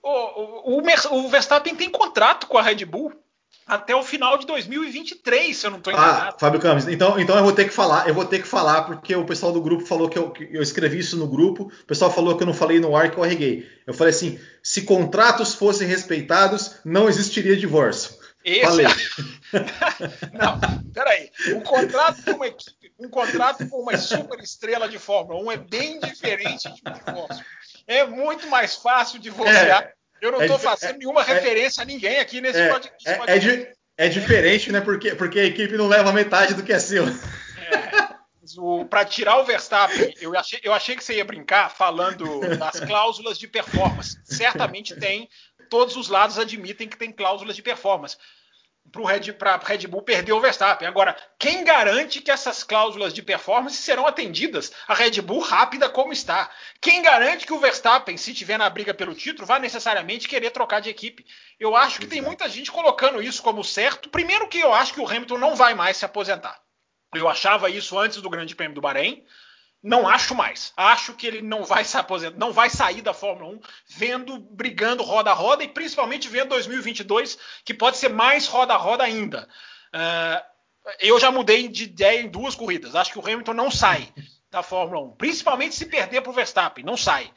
O, 0.02 0.76
o, 0.76 0.78
o, 0.78 1.28
Verstappen 1.28 1.74
tem 1.74 1.90
contrato 1.90 2.46
com 2.46 2.58
a 2.58 2.62
Red 2.62 2.84
Bull 2.84 3.12
até 3.66 3.94
o 3.96 4.02
final 4.02 4.38
de 4.38 4.46
2023, 4.46 5.56
se 5.56 5.66
eu 5.66 5.70
não 5.70 5.78
estou 5.78 5.92
ah, 5.92 5.96
enganado. 5.96 6.34
Ah, 6.36 6.38
Fábio 6.38 6.60
Campos, 6.60 6.86
então, 6.86 7.18
então 7.18 7.36
eu 7.36 7.42
vou 7.42 7.52
ter 7.52 7.64
que 7.64 7.74
falar, 7.74 8.08
eu 8.08 8.14
vou 8.14 8.24
ter 8.24 8.40
que 8.40 8.46
falar, 8.46 8.82
porque 8.82 9.14
o 9.16 9.24
pessoal 9.24 9.52
do 9.52 9.60
grupo 9.60 9.84
falou 9.84 10.08
que 10.08 10.16
eu, 10.16 10.30
que 10.30 10.48
eu 10.52 10.62
escrevi 10.62 10.98
isso 10.98 11.16
no 11.16 11.26
grupo, 11.26 11.64
o 11.64 11.86
pessoal 11.86 12.12
falou 12.12 12.36
que 12.36 12.44
eu 12.44 12.46
não 12.46 12.54
falei 12.54 12.78
no 12.78 12.94
ar 12.94 13.10
que 13.10 13.18
eu 13.18 13.24
arreguei. 13.24 13.68
Eu 13.84 13.92
falei 13.92 14.12
assim: 14.12 14.38
se 14.62 14.82
contratos 14.82 15.54
fossem 15.54 15.86
respeitados, 15.88 16.76
não 16.84 17.08
existiria 17.08 17.56
divórcio. 17.56 18.14
Esse... 18.46 18.64
Falei. 18.64 18.86
não, 20.32 20.92
peraí. 20.92 21.32
Um 21.48 21.60
contrato 21.60 22.22
com 22.22 22.30
uma 22.30 22.46
equipe, 22.46 22.92
um 22.96 23.08
contrato 23.08 23.68
com 23.68 23.82
uma 23.82 23.98
super 23.98 24.38
estrela 24.38 24.88
de 24.88 25.00
Fórmula 25.00 25.42
1 25.42 25.50
é 25.50 25.56
bem 25.56 25.98
diferente 25.98 26.72
de 26.72 26.80
um 26.88 26.92
divórcio. 26.92 27.44
É 27.86 28.04
muito 28.04 28.48
mais 28.48 28.74
fácil 28.74 29.18
divorciar. 29.18 29.82
É 29.82 29.96
eu 30.20 30.32
não 30.32 30.40
estou 30.40 30.56
é, 30.56 30.60
fazendo 30.60 30.94
é, 30.94 30.98
nenhuma 30.98 31.22
é, 31.22 31.24
referência 31.24 31.82
a 31.82 31.86
ninguém 31.86 32.18
aqui 32.18 32.40
nesse 32.40 32.58
é, 32.58 32.68
podcast. 32.68 33.30
É, 33.30 33.38
di, 33.38 33.68
é, 33.96 34.08
diferente, 34.08 34.72
né? 34.72 34.80
Porque, 34.80 35.14
porque 35.14 35.38
a 35.38 35.44
equipe 35.44 35.76
não 35.76 35.86
leva 35.86 36.12
metade 36.12 36.54
do 36.54 36.62
que 36.62 36.72
é 36.72 36.78
seu. 36.78 37.04
Para 38.88 39.04
tirar 39.04 39.38
o 39.38 39.44
Verstappen, 39.44 40.14
eu 40.20 40.36
achei, 40.36 40.60
eu 40.62 40.72
achei 40.72 40.96
que 40.96 41.04
você 41.04 41.16
ia 41.16 41.24
brincar 41.24 41.70
falando 41.70 42.40
das 42.56 42.80
cláusulas 42.80 43.38
de 43.38 43.46
performance. 43.46 44.18
Certamente 44.24 44.96
tem, 44.96 45.28
todos 45.68 45.96
os 45.96 46.08
lados 46.08 46.38
admitem 46.38 46.88
que 46.88 46.96
tem 46.96 47.12
cláusulas 47.12 47.56
de 47.56 47.62
performance 47.62 48.16
para 48.90 49.02
o 49.02 49.04
Red, 49.04 49.34
Red, 49.64 49.86
Bull 49.86 50.02
perder 50.02 50.32
o 50.32 50.40
Verstappen. 50.40 50.86
Agora, 50.86 51.16
quem 51.38 51.64
garante 51.64 52.20
que 52.20 52.30
essas 52.30 52.62
cláusulas 52.62 53.12
de 53.12 53.22
performance 53.22 53.76
serão 53.76 54.06
atendidas? 54.06 54.72
A 54.86 54.94
Red 54.94 55.20
Bull 55.22 55.40
rápida 55.40 55.88
como 55.88 56.12
está. 56.12 56.50
Quem 56.80 57.02
garante 57.02 57.46
que 57.46 57.52
o 57.52 57.58
Verstappen, 57.58 58.16
se 58.16 58.32
tiver 58.32 58.58
na 58.58 58.70
briga 58.70 58.94
pelo 58.94 59.14
título, 59.14 59.46
vai 59.46 59.58
necessariamente 59.58 60.28
querer 60.28 60.50
trocar 60.50 60.80
de 60.80 60.90
equipe? 60.90 61.26
Eu 61.58 61.76
acho 61.76 61.98
que 62.00 62.06
tem 62.06 62.20
muita 62.20 62.48
gente 62.48 62.70
colocando 62.70 63.22
isso 63.22 63.42
como 63.42 63.64
certo. 63.64 64.08
Primeiro 64.08 64.48
que 64.48 64.58
eu 64.58 64.72
acho 64.72 64.94
que 64.94 65.00
o 65.00 65.08
Hamilton 65.08 65.38
não 65.38 65.56
vai 65.56 65.74
mais 65.74 65.96
se 65.96 66.04
aposentar. 66.04 66.60
Eu 67.14 67.28
achava 67.28 67.70
isso 67.70 67.98
antes 67.98 68.20
do 68.20 68.30
Grande 68.30 68.54
Prêmio 68.54 68.74
do 68.74 68.80
Bahrein. 68.80 69.24
Não 69.86 70.08
acho 70.08 70.34
mais. 70.34 70.72
Acho 70.76 71.14
que 71.14 71.28
ele 71.28 71.40
não 71.40 71.62
vai 71.62 71.84
se 71.84 71.96
aposentar, 71.96 72.36
não 72.36 72.52
vai 72.52 72.68
sair 72.68 73.02
da 73.02 73.14
Fórmula 73.14 73.54
1 73.54 73.60
vendo, 73.86 74.36
brigando 74.36 75.04
roda 75.04 75.30
a 75.30 75.32
roda 75.32 75.62
e 75.62 75.68
principalmente 75.68 76.28
vendo 76.28 76.48
2022, 76.48 77.38
que 77.64 77.72
pode 77.72 77.96
ser 77.96 78.08
mais 78.08 78.48
roda 78.48 78.74
a 78.74 78.76
roda 78.76 79.04
ainda. 79.04 79.48
Uh, 79.94 80.44
eu 80.98 81.20
já 81.20 81.30
mudei 81.30 81.68
de 81.68 81.84
ideia 81.84 82.20
em 82.20 82.28
duas 82.28 82.56
corridas. 82.56 82.96
Acho 82.96 83.12
que 83.12 83.18
o 83.20 83.22
Hamilton 83.22 83.54
não 83.54 83.70
sai 83.70 84.12
da 84.50 84.60
Fórmula 84.60 85.06
1, 85.12 85.12
principalmente 85.12 85.76
se 85.76 85.86
perder 85.86 86.20
para 86.20 86.30
o 86.30 86.34
Verstappen. 86.34 86.84
Não 86.84 86.96
sai. 86.96 87.32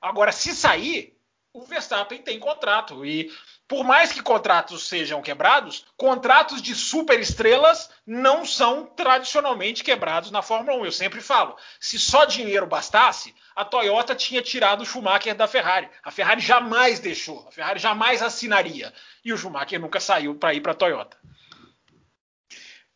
Agora, 0.00 0.32
se 0.32 0.56
sair, 0.56 1.16
o 1.52 1.62
Verstappen 1.62 2.20
tem 2.20 2.40
contrato 2.40 3.06
e 3.06 3.30
por 3.72 3.84
mais 3.84 4.12
que 4.12 4.20
contratos 4.20 4.86
sejam 4.86 5.22
quebrados, 5.22 5.86
contratos 5.96 6.60
de 6.60 6.74
superestrelas 6.74 7.88
não 8.06 8.44
são 8.44 8.84
tradicionalmente 8.84 9.82
quebrados 9.82 10.30
na 10.30 10.42
Fórmula 10.42 10.76
1. 10.76 10.84
Eu 10.84 10.92
sempre 10.92 11.22
falo, 11.22 11.56
se 11.80 11.98
só 11.98 12.26
dinheiro 12.26 12.66
bastasse, 12.66 13.34
a 13.56 13.64
Toyota 13.64 14.14
tinha 14.14 14.42
tirado 14.42 14.82
o 14.82 14.84
Schumacher 14.84 15.34
da 15.34 15.48
Ferrari. 15.48 15.88
A 16.04 16.10
Ferrari 16.10 16.42
jamais 16.42 17.00
deixou, 17.00 17.48
a 17.48 17.50
Ferrari 17.50 17.78
jamais 17.78 18.20
assinaria. 18.20 18.92
E 19.24 19.32
o 19.32 19.38
Schumacher 19.38 19.80
nunca 19.80 20.00
saiu 20.00 20.34
para 20.34 20.52
ir 20.52 20.60
para 20.60 20.72
a 20.72 20.74
Toyota. 20.74 21.16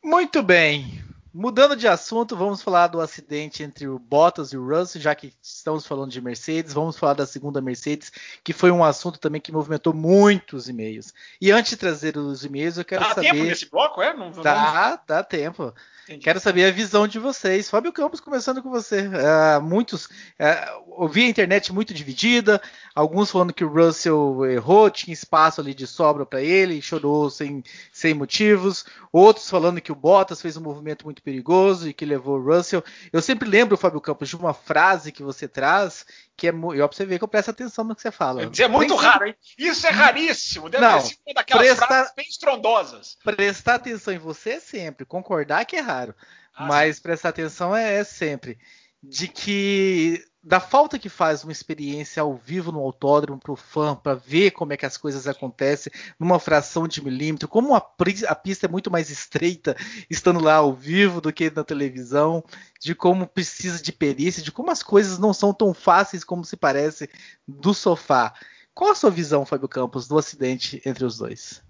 Muito 0.04 0.42
bem. 0.42 1.05
Mudando 1.38 1.76
de 1.76 1.86
assunto, 1.86 2.34
vamos 2.34 2.62
falar 2.62 2.86
do 2.86 2.98
acidente 2.98 3.62
entre 3.62 3.86
o 3.86 3.98
Bottas 3.98 4.54
e 4.54 4.56
o 4.56 4.66
Russell, 4.66 5.02
já 5.02 5.14
que 5.14 5.34
estamos 5.42 5.86
falando 5.86 6.10
de 6.10 6.18
Mercedes, 6.18 6.72
vamos 6.72 6.96
falar 6.96 7.12
da 7.12 7.26
segunda 7.26 7.60
Mercedes, 7.60 8.10
que 8.42 8.54
foi 8.54 8.70
um 8.70 8.82
assunto 8.82 9.18
também 9.18 9.38
que 9.38 9.52
movimentou 9.52 9.92
muitos 9.92 10.66
e-mails. 10.66 11.12
E 11.38 11.52
antes 11.52 11.72
de 11.72 11.76
trazer 11.76 12.16
os 12.16 12.42
e-mails, 12.42 12.78
eu 12.78 12.86
quero 12.86 13.02
dá 13.02 13.10
saber. 13.10 13.26
Dá 13.26 13.34
tempo 13.34 13.44
nesse 13.44 13.70
bloco, 13.70 14.00
é? 14.00 14.16
Não, 14.16 14.30
dá, 14.30 14.98
dá 15.06 15.22
tempo. 15.22 15.74
Entendi. 16.06 16.22
Quero 16.22 16.38
saber 16.38 16.64
a 16.64 16.70
visão 16.70 17.08
de 17.08 17.18
vocês. 17.18 17.68
Fábio 17.68 17.92
Campos, 17.92 18.20
começando 18.20 18.62
com 18.62 18.70
você. 18.70 19.08
Uh, 19.08 19.60
muitos. 19.60 20.06
Uh, 20.06 20.84
ouvi 20.86 21.24
a 21.24 21.28
internet 21.28 21.72
muito 21.72 21.92
dividida, 21.92 22.62
alguns 22.94 23.28
falando 23.28 23.52
que 23.52 23.64
o 23.64 23.68
Russell 23.68 24.46
errou, 24.46 24.88
tinha 24.88 25.12
espaço 25.12 25.60
ali 25.60 25.74
de 25.74 25.84
sobra 25.84 26.24
para 26.24 26.40
ele, 26.40 26.80
chorou 26.80 27.28
sem, 27.28 27.62
sem 27.92 28.14
motivos. 28.14 28.86
Outros 29.10 29.50
falando 29.50 29.80
que 29.80 29.90
o 29.90 29.96
Bottas 29.96 30.40
fez 30.40 30.56
um 30.56 30.62
movimento 30.62 31.04
muito 31.04 31.20
perigoso 31.26 31.88
e 31.88 31.92
que 31.92 32.04
levou 32.04 32.38
o 32.38 32.42
Russell. 32.42 32.84
Eu 33.12 33.20
sempre 33.20 33.48
lembro, 33.48 33.76
Fábio 33.76 34.00
Campos, 34.00 34.28
de 34.28 34.36
uma 34.36 34.54
frase 34.54 35.10
que 35.10 35.24
você 35.24 35.48
traz 35.48 36.06
que 36.36 36.46
é 36.46 36.52
muito. 36.52 36.80
Você 36.86 37.04
ver 37.04 37.18
que 37.18 37.24
eu 37.24 37.28
presto 37.28 37.50
atenção 37.50 37.84
no 37.84 37.96
que 37.96 38.02
você 38.02 38.12
fala. 38.12 38.42
É 38.42 38.68
muito 38.68 38.94
raro, 38.94 39.26
hein? 39.26 39.34
Isso 39.58 39.84
é 39.88 39.90
raríssimo. 39.90 40.70
Deve 40.70 40.86
não, 40.86 41.00
ser 41.00 41.16
uma 41.26 41.34
daquelas 41.34 41.66
presta... 41.66 41.86
frases 41.86 42.12
bem 42.14 42.26
estrondosas. 42.28 43.18
Prestar 43.24 43.74
atenção 43.74 44.14
em 44.14 44.18
você 44.18 44.50
é 44.50 44.60
sempre. 44.60 45.04
Concordar 45.04 45.64
que 45.64 45.74
é 45.74 45.80
raro. 45.80 46.14
Ah, 46.54 46.66
mas 46.66 46.96
sim. 46.96 47.02
prestar 47.02 47.30
atenção 47.30 47.74
é, 47.74 47.94
é 47.96 48.04
sempre. 48.04 48.56
De 49.02 49.28
que 49.28 50.24
da 50.46 50.60
falta 50.60 50.96
que 50.96 51.08
faz 51.08 51.42
uma 51.42 51.50
experiência 51.50 52.22
ao 52.22 52.36
vivo 52.36 52.70
no 52.70 52.78
autódromo 52.78 53.40
para 53.40 53.50
o 53.50 53.56
fã, 53.56 53.96
para 53.96 54.14
ver 54.14 54.52
como 54.52 54.72
é 54.72 54.76
que 54.76 54.86
as 54.86 54.96
coisas 54.96 55.26
acontecem 55.26 55.92
numa 56.20 56.38
fração 56.38 56.86
de 56.86 57.02
milímetro, 57.02 57.48
como 57.48 57.74
a, 57.74 57.78
a, 57.78 58.34
pista 58.36 58.66
é 58.66 58.68
muito 58.68 58.88
mais 58.88 59.10
estreita 59.10 59.76
estando 60.08 60.38
lá 60.38 60.54
ao 60.54 60.72
vivo 60.72 61.20
do 61.20 61.32
que 61.32 61.50
na 61.50 61.64
televisão, 61.64 62.44
de 62.80 62.94
como 62.94 63.26
precisa 63.26 63.82
de 63.82 63.90
perícia, 63.90 64.40
de 64.40 64.52
como 64.52 64.70
as 64.70 64.84
coisas 64.84 65.18
não 65.18 65.34
são 65.34 65.52
tão 65.52 65.74
fáceis 65.74 66.22
como 66.22 66.44
se 66.44 66.56
parece 66.56 67.10
do 67.46 67.74
sofá. 67.74 68.32
Qual 68.72 68.92
a 68.92 68.94
sua 68.94 69.10
visão, 69.10 69.44
Fábio 69.44 69.68
Campos, 69.68 70.06
do 70.06 70.16
acidente 70.16 70.80
entre 70.86 71.04
os 71.04 71.18
dois? 71.18 71.65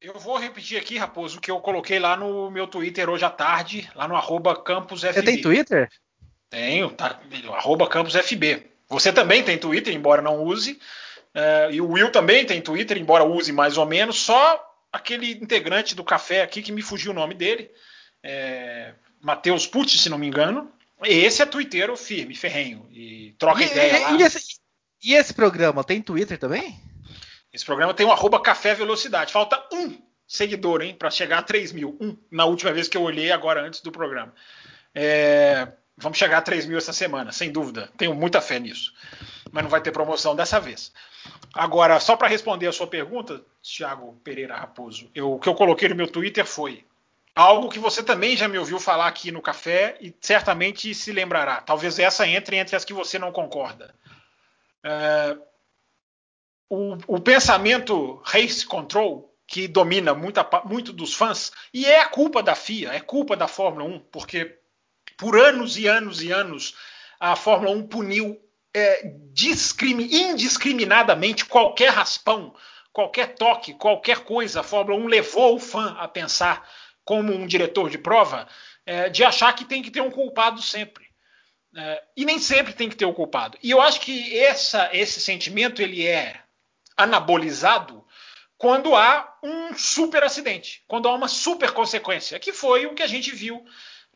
Eu 0.00 0.18
vou 0.18 0.38
repetir 0.38 0.78
aqui, 0.78 0.96
Raposo, 0.96 1.38
o 1.38 1.40
que 1.40 1.50
eu 1.50 1.60
coloquei 1.60 1.98
lá 1.98 2.16
no 2.16 2.50
meu 2.50 2.66
Twitter 2.66 3.10
hoje 3.10 3.24
à 3.24 3.30
tarde, 3.30 3.90
lá 3.94 4.06
no 4.06 4.14
arroba 4.14 4.54
campusfb. 4.54 5.12
Você 5.12 5.22
tem 5.22 5.40
Twitter? 5.40 5.90
Tenho, 6.48 6.90
tá, 6.90 7.20
arroba 7.54 7.88
campusfb. 7.88 8.64
Você 8.88 9.12
também 9.12 9.42
tem 9.42 9.58
Twitter, 9.58 9.94
embora 9.94 10.22
não 10.22 10.44
use. 10.44 10.78
Uh, 11.34 11.72
e 11.72 11.80
o 11.80 11.90
Will 11.90 12.10
também 12.10 12.46
tem 12.46 12.60
Twitter, 12.62 12.96
embora 12.96 13.24
use 13.24 13.52
mais 13.52 13.76
ou 13.76 13.84
menos. 13.84 14.16
Só 14.16 14.64
aquele 14.92 15.32
integrante 15.32 15.94
do 15.94 16.04
café 16.04 16.42
aqui 16.42 16.62
que 16.62 16.72
me 16.72 16.80
fugiu 16.80 17.10
o 17.10 17.14
nome 17.14 17.34
dele. 17.34 17.70
É, 18.22 18.94
Matheus 19.20 19.66
Pucci, 19.66 19.98
se 19.98 20.08
não 20.08 20.18
me 20.18 20.26
engano. 20.26 20.70
Esse 21.04 21.42
é 21.42 21.46
twitteiro 21.46 21.96
firme, 21.96 22.34
ferrenho. 22.34 22.88
E 22.90 23.34
troca 23.38 23.62
e, 23.62 23.66
ideia 23.66 23.98
e, 23.98 24.02
lá. 24.02 24.12
E 24.12 24.22
esse, 24.22 24.40
e 25.02 25.14
esse, 25.14 25.34
programa 25.34 25.84
tem 25.84 26.02
Twitter 26.02 26.38
também? 26.38 26.76
Esse 27.52 27.64
programa 27.64 27.94
tem 27.94 28.06
o 28.06 28.12
arroba 28.12 28.40
café 28.40 28.74
velocidade. 28.74 29.32
Falta 29.32 29.62
um 29.72 29.98
seguidor, 30.26 30.82
hein, 30.82 30.94
para 30.94 31.10
chegar 31.10 31.38
a 31.38 31.42
3 31.42 31.72
mil. 31.72 31.96
Um, 32.00 32.16
na 32.30 32.44
última 32.44 32.72
vez 32.72 32.88
que 32.88 32.96
eu 32.96 33.02
olhei, 33.02 33.32
agora 33.32 33.62
antes 33.62 33.80
do 33.80 33.90
programa. 33.90 34.34
É, 34.94 35.68
vamos 35.96 36.18
chegar 36.18 36.38
a 36.38 36.42
3 36.42 36.66
mil 36.66 36.76
essa 36.76 36.92
semana, 36.92 37.32
sem 37.32 37.50
dúvida. 37.50 37.90
Tenho 37.96 38.14
muita 38.14 38.40
fé 38.40 38.58
nisso. 38.58 38.92
Mas 39.50 39.62
não 39.62 39.70
vai 39.70 39.80
ter 39.80 39.90
promoção 39.90 40.36
dessa 40.36 40.60
vez. 40.60 40.92
Agora, 41.54 41.98
só 41.98 42.16
para 42.16 42.28
responder 42.28 42.66
a 42.66 42.72
sua 42.72 42.86
pergunta, 42.86 43.42
Thiago 43.62 44.20
Pereira 44.22 44.56
Raposo, 44.56 45.10
eu, 45.14 45.32
o 45.32 45.38
que 45.38 45.48
eu 45.48 45.54
coloquei 45.54 45.88
no 45.88 45.94
meu 45.94 46.06
Twitter 46.06 46.44
foi 46.44 46.84
algo 47.34 47.68
que 47.68 47.78
você 47.78 48.02
também 48.02 48.36
já 48.36 48.48
me 48.48 48.58
ouviu 48.58 48.80
falar 48.80 49.06
aqui 49.06 49.30
no 49.30 49.40
café 49.40 49.96
e 50.00 50.14
certamente 50.20 50.92
se 50.94 51.12
lembrará. 51.12 51.60
Talvez 51.60 51.98
essa 51.98 52.26
entre 52.26 52.56
entre 52.56 52.76
as 52.76 52.84
que 52.84 52.92
você 52.92 53.18
não 53.18 53.32
concorda. 53.32 53.94
É, 54.82 55.36
o, 56.68 56.96
o, 57.06 57.20
pensamento 57.20 58.20
race 58.24 58.64
control 58.64 59.34
que 59.46 59.66
domina 59.66 60.14
muita, 60.14 60.46
muito 60.64 60.92
dos 60.92 61.14
fãs 61.14 61.50
e 61.72 61.86
é 61.86 62.00
a 62.00 62.08
culpa 62.08 62.42
da 62.42 62.54
FIA, 62.54 62.92
é 62.92 63.00
culpa 63.00 63.36
da 63.36 63.48
Fórmula 63.48 63.84
1, 63.84 64.00
porque 64.12 64.58
por 65.16 65.38
anos 65.38 65.78
e 65.78 65.86
anos 65.86 66.22
e 66.22 66.30
anos 66.30 66.74
a 67.18 67.34
Fórmula 67.34 67.74
1 67.74 67.88
puniu 67.88 68.38
é, 68.74 69.10
indiscriminadamente 69.34 71.46
qualquer 71.46 71.90
raspão, 71.90 72.54
qualquer 72.92 73.34
toque, 73.34 73.74
qualquer 73.74 74.20
coisa. 74.20 74.60
A 74.60 74.64
Fórmula 74.64 75.00
1 75.00 75.06
levou 75.06 75.56
o 75.56 75.60
fã 75.60 75.96
a 75.98 76.06
pensar, 76.06 76.68
como 77.04 77.32
um 77.32 77.46
diretor 77.46 77.90
de 77.90 77.98
prova, 77.98 78.46
é, 78.84 79.08
de 79.08 79.24
achar 79.24 79.54
que 79.54 79.64
tem 79.64 79.82
que 79.82 79.90
ter 79.90 80.00
um 80.00 80.10
culpado 80.10 80.62
sempre. 80.62 81.06
É, 81.76 82.02
e 82.16 82.24
nem 82.24 82.38
sempre 82.38 82.72
tem 82.72 82.88
que 82.88 82.96
ter 82.96 83.04
o 83.04 83.10
um 83.10 83.14
culpado. 83.14 83.58
E 83.62 83.70
eu 83.70 83.80
acho 83.80 84.00
que 84.00 84.38
essa, 84.38 84.88
esse 84.92 85.20
sentimento 85.20 85.82
ele 85.82 86.06
é 86.06 86.40
anabolizado 86.98 88.04
quando 88.58 88.96
há 88.96 89.38
um 89.42 89.72
super 89.74 90.24
acidente, 90.24 90.82
quando 90.88 91.08
há 91.08 91.14
uma 91.14 91.28
super 91.28 91.70
consequência, 91.70 92.40
que 92.40 92.52
foi 92.52 92.86
o 92.86 92.94
que 92.94 93.04
a 93.04 93.06
gente 93.06 93.30
viu 93.30 93.64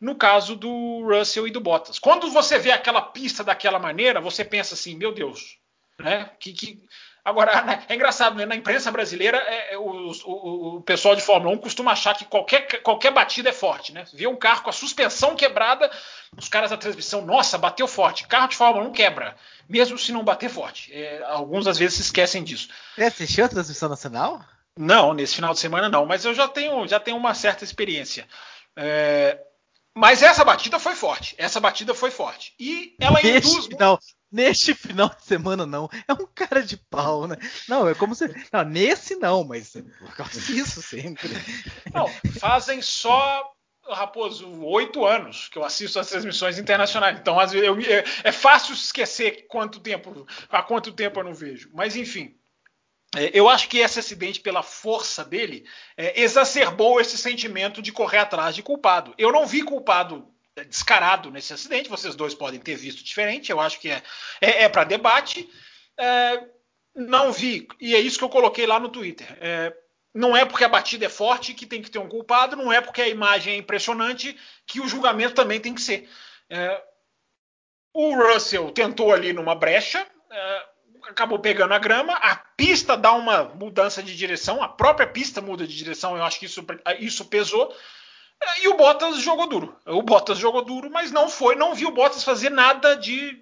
no 0.01 0.15
caso 0.15 0.57
do 0.57 1.01
Russell 1.07 1.47
e 1.47 1.51
do 1.51 1.61
Bottas. 1.61 1.97
Quando 1.97 2.29
você 2.29 2.59
vê 2.59 2.71
aquela 2.71 3.01
pista 3.01 3.41
daquela 3.41 3.79
maneira, 3.79 4.19
você 4.19 4.43
pensa 4.43 4.73
assim, 4.73 4.95
meu 4.95 5.13
Deus, 5.13 5.57
né? 5.97 6.29
Que, 6.39 6.51
que... 6.51 6.83
Agora, 7.25 7.51
é 7.87 7.95
engraçado, 7.95 8.35
né? 8.35 8.45
na 8.45 8.55
imprensa 8.55 8.91
brasileira, 8.91 9.37
é, 9.37 9.73
é, 9.73 9.77
o, 9.77 10.11
o, 10.25 10.77
o, 10.77 10.81
pessoal 10.81 11.15
de 11.15 11.21
Fórmula 11.21 11.55
1 11.55 11.57
costuma 11.59 11.91
achar 11.91 12.15
que 12.15 12.25
qualquer, 12.25 12.81
qualquer 12.81 13.11
batida 13.11 13.49
é 13.49 13.53
forte, 13.53 13.93
né? 13.93 14.03
Vê 14.13 14.27
um 14.27 14.35
carro 14.35 14.63
com 14.63 14.69
a 14.69 14.73
suspensão 14.73 15.35
quebrada, 15.35 15.89
os 16.37 16.49
caras 16.49 16.71
da 16.71 16.77
transmissão, 16.77 17.25
nossa, 17.25 17.57
bateu 17.57 17.87
forte. 17.87 18.27
Carro 18.27 18.49
de 18.49 18.57
Fórmula 18.57 18.85
1 18.87 18.91
quebra, 18.91 19.35
mesmo 19.69 19.97
se 19.97 20.11
não 20.11 20.23
bater 20.23 20.49
forte. 20.49 20.91
É, 20.93 21.23
alguns 21.25 21.65
às 21.65 21.77
vezes 21.77 21.95
se 21.95 22.01
esquecem 22.01 22.43
disso. 22.43 22.67
Você 22.95 23.03
assistiu 23.03 23.45
a 23.45 23.49
transmissão 23.49 23.87
nacional? 23.87 24.43
Não, 24.77 25.13
nesse 25.13 25.35
final 25.35 25.53
de 25.53 25.59
semana 25.59 25.87
não, 25.87 26.05
mas 26.05 26.25
eu 26.25 26.33
já 26.33 26.47
tenho, 26.47 26.87
já 26.87 26.99
tenho 26.99 27.15
uma 27.15 27.33
certa 27.33 27.63
experiência. 27.63 28.27
É, 28.75 29.39
mas 29.95 30.23
essa 30.23 30.43
batida 30.43 30.79
foi 30.79 30.95
forte. 30.95 31.35
Essa 31.37 31.59
batida 31.59 31.93
foi 31.93 32.09
forte. 32.09 32.53
E 32.59 32.95
ela 32.99 33.21
neste 33.21 33.51
induz. 33.51 33.65
Final, 33.67 33.99
neste 34.31 34.73
final 34.73 35.09
de 35.09 35.23
semana, 35.23 35.65
não. 35.65 35.87
É 36.07 36.13
um 36.13 36.27
cara 36.33 36.63
de 36.63 36.77
pau, 36.77 37.27
né? 37.27 37.37
Não, 37.69 37.87
é 37.87 37.93
como 37.93 38.15
se. 38.15 38.27
Não, 38.51 38.63
nesse 38.63 39.15
não, 39.15 39.43
mas 39.43 39.73
disso 40.47 40.81
sempre. 40.81 41.29
Não, 41.93 42.07
fazem 42.39 42.81
só. 42.81 43.49
Raposo, 43.85 44.49
oito 44.63 45.05
anos 45.05 45.49
que 45.49 45.57
eu 45.57 45.63
assisto 45.65 45.99
as 45.99 46.07
transmissões 46.07 46.57
internacionais. 46.57 47.19
Então, 47.19 47.37
às 47.37 47.51
vezes, 47.51 47.67
eu, 47.67 47.77
é, 47.81 48.05
é 48.23 48.31
fácil 48.31 48.73
esquecer 48.73 49.45
quanto 49.49 49.81
tempo, 49.81 50.25
há 50.49 50.63
quanto 50.63 50.93
tempo 50.93 51.19
eu 51.19 51.23
não 51.25 51.33
vejo. 51.33 51.69
Mas, 51.73 51.97
enfim, 51.97 52.33
eu 53.33 53.47
acho 53.47 53.69
que 53.69 53.77
esse 53.77 53.99
acidente, 53.99 54.39
pela 54.39 54.63
força 54.63 55.23
dele, 55.23 55.65
é, 55.95 56.21
exacerbou 56.21 56.99
esse 56.99 57.17
sentimento 57.17 57.81
de 57.81 57.91
correr 57.91 58.19
atrás 58.19 58.55
de 58.55 58.63
culpado. 58.63 59.13
Eu 59.17 59.31
não 59.31 59.45
vi 59.45 59.61
culpado 59.61 60.27
é, 60.55 60.63
descarado 60.63 61.29
nesse 61.29 61.53
acidente, 61.53 61.89
vocês 61.89 62.15
dois 62.15 62.33
podem 62.33 62.59
ter 62.59 62.75
visto 62.75 63.03
diferente, 63.03 63.51
eu 63.51 63.59
acho 63.59 63.79
que 63.79 63.89
é, 63.89 64.01
é, 64.41 64.63
é 64.63 64.69
para 64.69 64.83
debate. 64.83 65.47
É, 65.97 66.43
não 66.95 67.31
vi, 67.31 67.67
e 67.79 67.95
é 67.95 67.99
isso 67.99 68.17
que 68.17 68.23
eu 68.23 68.29
coloquei 68.29 68.65
lá 68.65 68.79
no 68.79 68.89
Twitter. 68.89 69.27
É, 69.39 69.75
não 70.13 70.35
é 70.35 70.43
porque 70.45 70.63
a 70.63 70.69
batida 70.69 71.05
é 71.05 71.09
forte 71.09 71.53
que 71.53 71.65
tem 71.65 71.81
que 71.81 71.91
ter 71.91 71.99
um 71.99 72.09
culpado, 72.09 72.55
não 72.55 72.73
é 72.73 72.81
porque 72.81 73.01
a 73.01 73.07
imagem 73.07 73.53
é 73.53 73.57
impressionante 73.57 74.37
que 74.65 74.79
o 74.79 74.87
julgamento 74.87 75.33
também 75.33 75.59
tem 75.59 75.73
que 75.73 75.81
ser. 75.81 76.07
o 77.91 78.15
Russell 78.15 78.71
tentou 78.71 79.11
ali 79.11 79.33
numa 79.33 79.55
brecha, 79.55 80.05
acabou 81.13 81.39
pegando 81.39 81.73
a 81.73 81.79
grama, 81.79 82.13
a 82.13 82.35
pista 82.35 82.97
dá 82.97 83.13
uma 83.13 83.45
mudança 83.45 84.03
de 84.03 84.15
direção, 84.15 84.61
a 84.61 84.67
própria 84.67 85.07
pista 85.07 85.39
muda 85.41 85.65
de 85.65 85.75
direção, 85.75 86.17
eu 86.17 86.23
acho 86.23 86.39
que 86.39 86.45
isso, 86.45 86.65
isso 86.99 87.25
pesou. 87.25 87.73
E 88.61 88.67
o 88.67 88.75
Bottas 88.75 89.17
jogou 89.19 89.47
duro. 89.47 89.75
O 89.85 90.01
Bottas 90.01 90.37
jogou 90.37 90.63
duro, 90.63 90.89
mas 90.91 91.11
não 91.11 91.29
foi, 91.29 91.55
não 91.55 91.73
viu 91.73 91.89
o 91.89 91.93
Bottas 91.93 92.23
fazer 92.23 92.49
nada 92.49 92.95
de, 92.95 93.41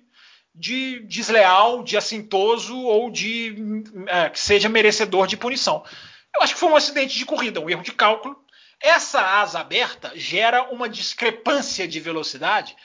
de 0.54 1.00
desleal, 1.02 1.82
de 1.84 1.98
assintoso 1.98 2.78
ou 2.78 3.10
de 3.10 3.56
é, 4.08 4.30
que 4.30 4.40
seja 4.40 4.70
merecedor 4.70 5.26
de 5.26 5.38
punição. 5.38 5.84
Eu 6.36 6.44
acho 6.44 6.54
que 6.54 6.60
foi 6.60 6.70
um 6.70 6.76
acidente 6.76 7.18
de 7.18 7.26
corrida, 7.26 7.60
um 7.60 7.70
erro 7.70 7.84
de 7.84 7.92
cálculo. 7.92 8.38
Essa 8.80 9.22
asa 9.42 9.60
aberta 9.60 10.12
gera 10.16 10.64
uma 10.72 10.88
discrepância 10.88 11.88
de 11.88 12.00
velocidade 12.00 12.76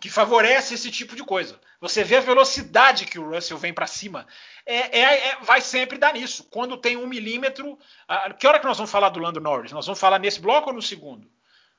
que 0.00 0.10
favorece 0.10 0.74
esse 0.74 0.90
tipo 0.90 1.16
de 1.16 1.24
coisa. 1.24 1.58
Você 1.80 2.02
vê 2.02 2.16
a 2.16 2.20
velocidade 2.20 3.04
que 3.04 3.18
o 3.18 3.30
Russell 3.30 3.58
vem 3.58 3.72
para 3.72 3.86
cima. 3.86 4.26
É, 4.64 4.98
é, 4.98 5.28
é, 5.28 5.36
vai 5.42 5.60
sempre 5.60 5.98
dar 5.98 6.14
nisso. 6.14 6.44
Quando 6.50 6.76
tem 6.76 6.96
um 6.96 7.06
milímetro. 7.06 7.78
A, 8.08 8.32
que 8.32 8.46
hora 8.46 8.58
que 8.58 8.64
nós 8.64 8.76
vamos 8.76 8.90
falar 8.90 9.10
do 9.10 9.20
Lando 9.20 9.40
Norris? 9.40 9.72
Nós 9.72 9.86
vamos 9.86 10.00
falar 10.00 10.18
nesse 10.18 10.40
bloco 10.40 10.70
ou 10.70 10.74
no 10.74 10.82
segundo? 10.82 11.30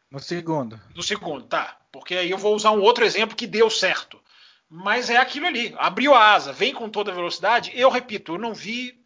No 0.10 0.20
segundo. 0.20 0.80
No 0.95 1.04
segundo, 1.04 1.45
tá. 1.45 1.78
Porque 1.91 2.16
aí 2.16 2.30
eu 2.30 2.38
vou 2.38 2.56
usar 2.56 2.72
um 2.72 2.82
outro 2.82 3.04
exemplo 3.04 3.36
que 3.36 3.48
deu 3.48 3.70
certo. 3.70 4.22
Mas 4.70 5.10
é 5.10 5.18
aquilo 5.18 5.48
ali. 5.48 5.74
Abriu 5.78 6.14
a 6.14 6.34
asa, 6.34 6.54
vem 6.54 6.74
com 6.74 6.89
toda 6.89 7.12
a 7.12 7.16
velocidade. 7.16 7.72
Eu 7.74 7.89
repito, 7.89 8.34
eu 8.34 8.38
não 8.38 8.54
vi. 8.54 8.98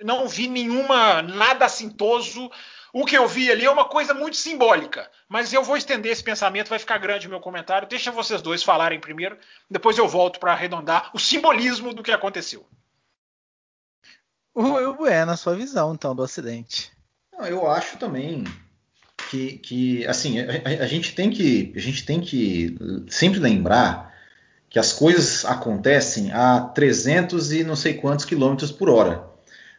Não 0.00 0.28
vi 0.28 0.48
nenhuma. 0.48 1.22
nada 1.22 1.66
assintoso 1.66 2.50
o 2.92 3.06
que 3.06 3.16
eu 3.16 3.26
vi 3.26 3.50
ali 3.50 3.64
é 3.64 3.70
uma 3.70 3.86
coisa 3.86 4.12
muito 4.12 4.36
simbólica, 4.36 5.10
mas 5.26 5.52
eu 5.52 5.64
vou 5.64 5.76
estender 5.76 6.12
esse 6.12 6.22
pensamento, 6.22 6.68
vai 6.68 6.78
ficar 6.78 6.98
grande 6.98 7.26
o 7.26 7.30
meu 7.30 7.40
comentário. 7.40 7.88
Deixa 7.88 8.10
vocês 8.10 8.42
dois 8.42 8.62
falarem 8.62 9.00
primeiro, 9.00 9.38
depois 9.70 9.96
eu 9.96 10.06
volto 10.06 10.38
para 10.38 10.52
arredondar 10.52 11.10
o 11.14 11.18
simbolismo 11.18 11.94
do 11.94 12.02
que 12.02 12.12
aconteceu. 12.12 12.66
O 14.54 14.92
Bueno, 14.92 15.26
na 15.26 15.36
sua 15.38 15.54
visão, 15.54 15.94
então, 15.94 16.14
do 16.14 16.22
acidente. 16.22 16.92
Eu 17.38 17.66
acho 17.66 17.96
também 17.96 18.44
que, 19.30 19.56
que 19.58 20.06
assim, 20.06 20.38
a, 20.40 20.84
a, 20.84 20.86
gente 20.86 21.14
tem 21.14 21.30
que, 21.30 21.72
a 21.74 21.80
gente 21.80 22.04
tem 22.04 22.20
que 22.20 22.76
sempre 23.08 23.40
lembrar 23.40 24.12
que 24.68 24.78
as 24.78 24.92
coisas 24.92 25.46
acontecem 25.46 26.30
a 26.32 26.60
300 26.60 27.52
e 27.52 27.64
não 27.64 27.74
sei 27.74 27.94
quantos 27.94 28.26
quilômetros 28.26 28.70
por 28.70 28.90
hora. 28.90 29.31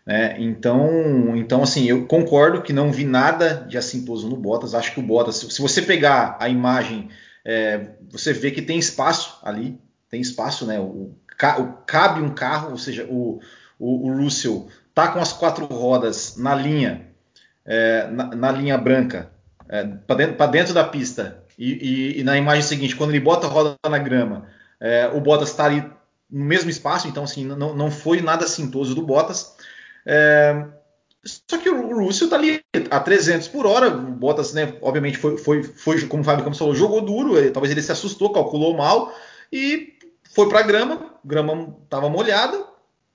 Né? 0.06 0.36
Então, 0.40 1.36
então, 1.36 1.64
assim, 1.64 1.86
eu 1.86 2.06
concordo 2.06 2.62
que 2.62 2.74
não 2.74 2.92
vi 2.92 3.06
nada 3.06 3.66
de 3.68 3.78
assintoso 3.78 4.30
no 4.30 4.36
Bottas. 4.36 4.76
Acho 4.76 4.94
que 4.94 5.00
o 5.00 5.04
Bottas, 5.04 5.38
se 5.38 5.62
você 5.62 5.82
pegar 5.82 6.38
a 6.40 6.50
imagem, 6.50 7.10
é, 7.46 7.92
você 8.12 8.34
vê 8.34 8.52
que 8.52 8.62
tem 8.62 8.78
espaço 8.78 9.40
ali, 9.44 9.80
tem 10.10 10.22
espaço, 10.22 10.66
né? 10.66 10.80
O, 10.80 11.16
o 11.60 11.74
cabe 11.86 12.22
um 12.22 12.34
carro, 12.34 12.72
ou 12.72 12.78
seja, 12.78 13.06
o, 13.10 13.40
o, 13.80 14.10
o, 14.10 14.18
Russell 14.18 14.68
tá 14.94 15.08
com 15.08 15.20
as 15.20 15.34
quatro 15.34 15.66
rodas 15.66 16.38
na 16.38 16.54
linha, 16.54 17.08
é, 17.66 18.08
na, 18.08 18.28
na, 18.36 18.52
linha 18.52 18.78
branca, 18.78 19.32
é, 19.68 19.84
para 19.84 20.16
dentro, 20.16 20.48
dentro, 20.48 20.74
da 20.74 20.84
pista. 20.84 21.44
E, 21.58 21.72
e, 21.72 22.20
e, 22.20 22.24
na 22.24 22.38
imagem 22.38 22.64
seguinte, 22.64 22.96
quando 22.96 23.12
ele 23.12 23.20
bota 23.20 23.48
a 23.48 23.50
roda 23.50 23.76
na 23.90 23.98
grama, 23.98 24.48
é, 24.80 25.08
o 25.08 25.20
Bottas 25.20 25.50
está 25.50 25.66
ali 25.66 25.84
no 26.30 26.46
mesmo 26.46 26.70
espaço, 26.70 27.08
então 27.08 27.24
assim, 27.24 27.46
não, 27.46 27.76
não 27.76 27.92
foi 27.92 28.22
nada 28.22 28.46
assintoso 28.46 28.96
do 28.96 29.06
Bottas. 29.06 29.56
É, 30.06 30.66
só 31.24 31.58
que 31.58 31.70
o 31.70 32.04
Russell 32.04 32.28
está 32.28 32.38
ali 32.38 32.62
a 32.90 33.00
300 33.00 33.48
por 33.48 33.66
hora. 33.66 33.88
O 33.88 34.12
Bottas, 34.12 34.54
né, 34.54 34.74
obviamente, 34.82 35.18
foi, 35.18 35.38
foi, 35.38 35.64
foi 35.64 36.06
como 36.08 36.22
o 36.22 36.26
Fábio 36.26 36.44
Campos 36.44 36.60
falou, 36.60 36.76
jogou 36.76 37.02
duro. 37.02 37.38
Ele, 37.38 37.52
talvez 37.52 37.72
ele 37.72 37.82
se 37.82 37.92
assustou, 37.92 38.34
calculou 38.34 38.76
mal 38.76 39.14
e 39.52 39.94
foi 40.34 40.50
para 40.50 40.60
a 40.60 40.64
grama. 40.64 41.14
Grama 41.24 41.76
estava 41.84 42.10
molhada, 42.10 42.62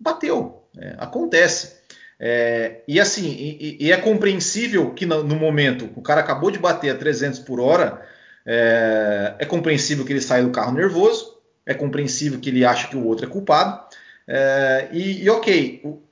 bateu. 0.00 0.64
É, 0.78 0.94
acontece. 0.98 1.78
É, 2.20 2.82
e 2.88 2.98
assim, 2.98 3.28
e, 3.28 3.76
e, 3.80 3.92
é 3.92 3.96
compreensível 3.96 4.92
que 4.92 5.06
no, 5.06 5.22
no, 5.22 5.36
momento 5.36 5.88
o 5.94 6.02
cara 6.02 6.20
acabou 6.20 6.50
de 6.50 6.58
bater 6.58 6.90
a 6.90 6.98
300 6.98 7.38
por 7.40 7.60
hora, 7.60 8.04
é, 8.44 9.34
é, 9.38 9.44
compreensível 9.44 10.04
que 10.04 10.12
ele 10.12 10.20
saia 10.20 10.42
do 10.42 10.50
carro 10.50 10.72
nervoso, 10.72 11.38
é 11.64 11.74
compreensível 11.74 12.40
que 12.40 12.48
ele 12.48 12.64
acha 12.64 12.88
que 12.88 12.96
o 12.96 13.06
outro 13.06 13.26
é 13.26 13.28
culpado. 13.28 13.80
É, 14.26 14.88
e, 14.92 15.22
e, 15.24 15.30
ok, 15.30 15.80
o, 15.84 16.02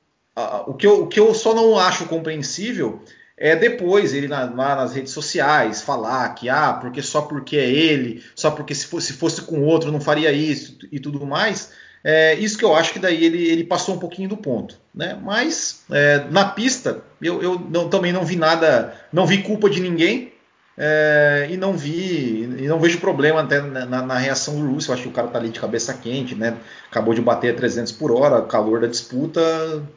que 0.75 0.87
eu, 0.87 1.03
o 1.03 1.07
que 1.07 1.19
eu 1.19 1.35
só 1.35 1.55
não 1.55 1.79
acho 1.79 2.07
compreensível 2.07 3.01
é 3.37 3.55
depois 3.55 4.15
ele 4.15 4.29
na, 4.29 4.45
lá 4.45 4.77
nas 4.77 4.95
redes 4.95 5.13
sociais 5.13 5.83
falar 5.83 6.29
que 6.35 6.49
ah, 6.49 6.75
porque 6.75 7.03
só 7.03 7.23
porque 7.23 7.57
é 7.57 7.69
ele, 7.69 8.23
só 8.35 8.51
porque 8.51 8.75
se 8.75 8.87
fosse, 8.87 9.09
se 9.09 9.13
fosse 9.15 9.43
com 9.43 9.63
outro 9.65 9.93
não 9.93 10.01
faria 10.01 10.33
isso 10.33 10.79
e 10.91 10.99
tudo 10.99 11.25
mais. 11.27 11.73
É, 12.05 12.35
isso 12.35 12.57
que 12.57 12.65
eu 12.65 12.75
acho 12.75 12.93
que 12.93 12.99
daí 12.99 13.25
ele, 13.25 13.49
ele 13.49 13.65
passou 13.65 13.97
um 13.97 13.99
pouquinho 13.99 14.29
do 14.29 14.37
ponto. 14.37 14.79
Né? 14.95 15.19
Mas 15.23 15.85
é, 15.91 16.25
na 16.31 16.45
pista 16.45 17.03
eu, 17.21 17.43
eu 17.43 17.59
não, 17.59 17.89
também 17.89 18.13
não 18.13 18.25
vi 18.25 18.37
nada, 18.37 18.95
não 19.13 19.27
vi 19.27 19.43
culpa 19.43 19.69
de 19.69 19.81
ninguém. 19.81 20.33
É, 20.79 21.49
e 21.51 21.57
não 21.57 21.73
vi, 21.73 22.43
e 22.43 22.69
não 22.69 22.79
vejo 22.79 23.01
problema 23.01 23.41
até 23.41 23.63
na, 23.63 23.87
na, 23.87 24.19
reação 24.19 24.61
do 24.61 24.75
Russell. 24.75 24.93
Acho 24.95 25.05
que 25.05 25.09
o 25.09 25.13
cara 25.13 25.29
tá 25.29 25.39
ali 25.39 25.49
de 25.49 25.59
cabeça 25.59 25.95
quente, 25.95 26.35
né? 26.35 26.59
Acabou 26.91 27.15
de 27.15 27.23
bater 27.23 27.55
a 27.55 27.57
300 27.57 27.93
por 27.93 28.13
hora, 28.13 28.43
calor 28.43 28.81
da 28.81 28.87
disputa, 28.87 29.41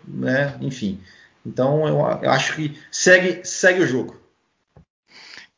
né? 0.08 0.56
Enfim. 0.62 1.00
Então 1.46 1.88
eu, 1.88 1.98
eu 2.22 2.32
acho 2.32 2.56
que 2.56 2.78
segue, 2.92 3.42
segue 3.44 3.82
o 3.82 3.88
jogo. 3.88 4.19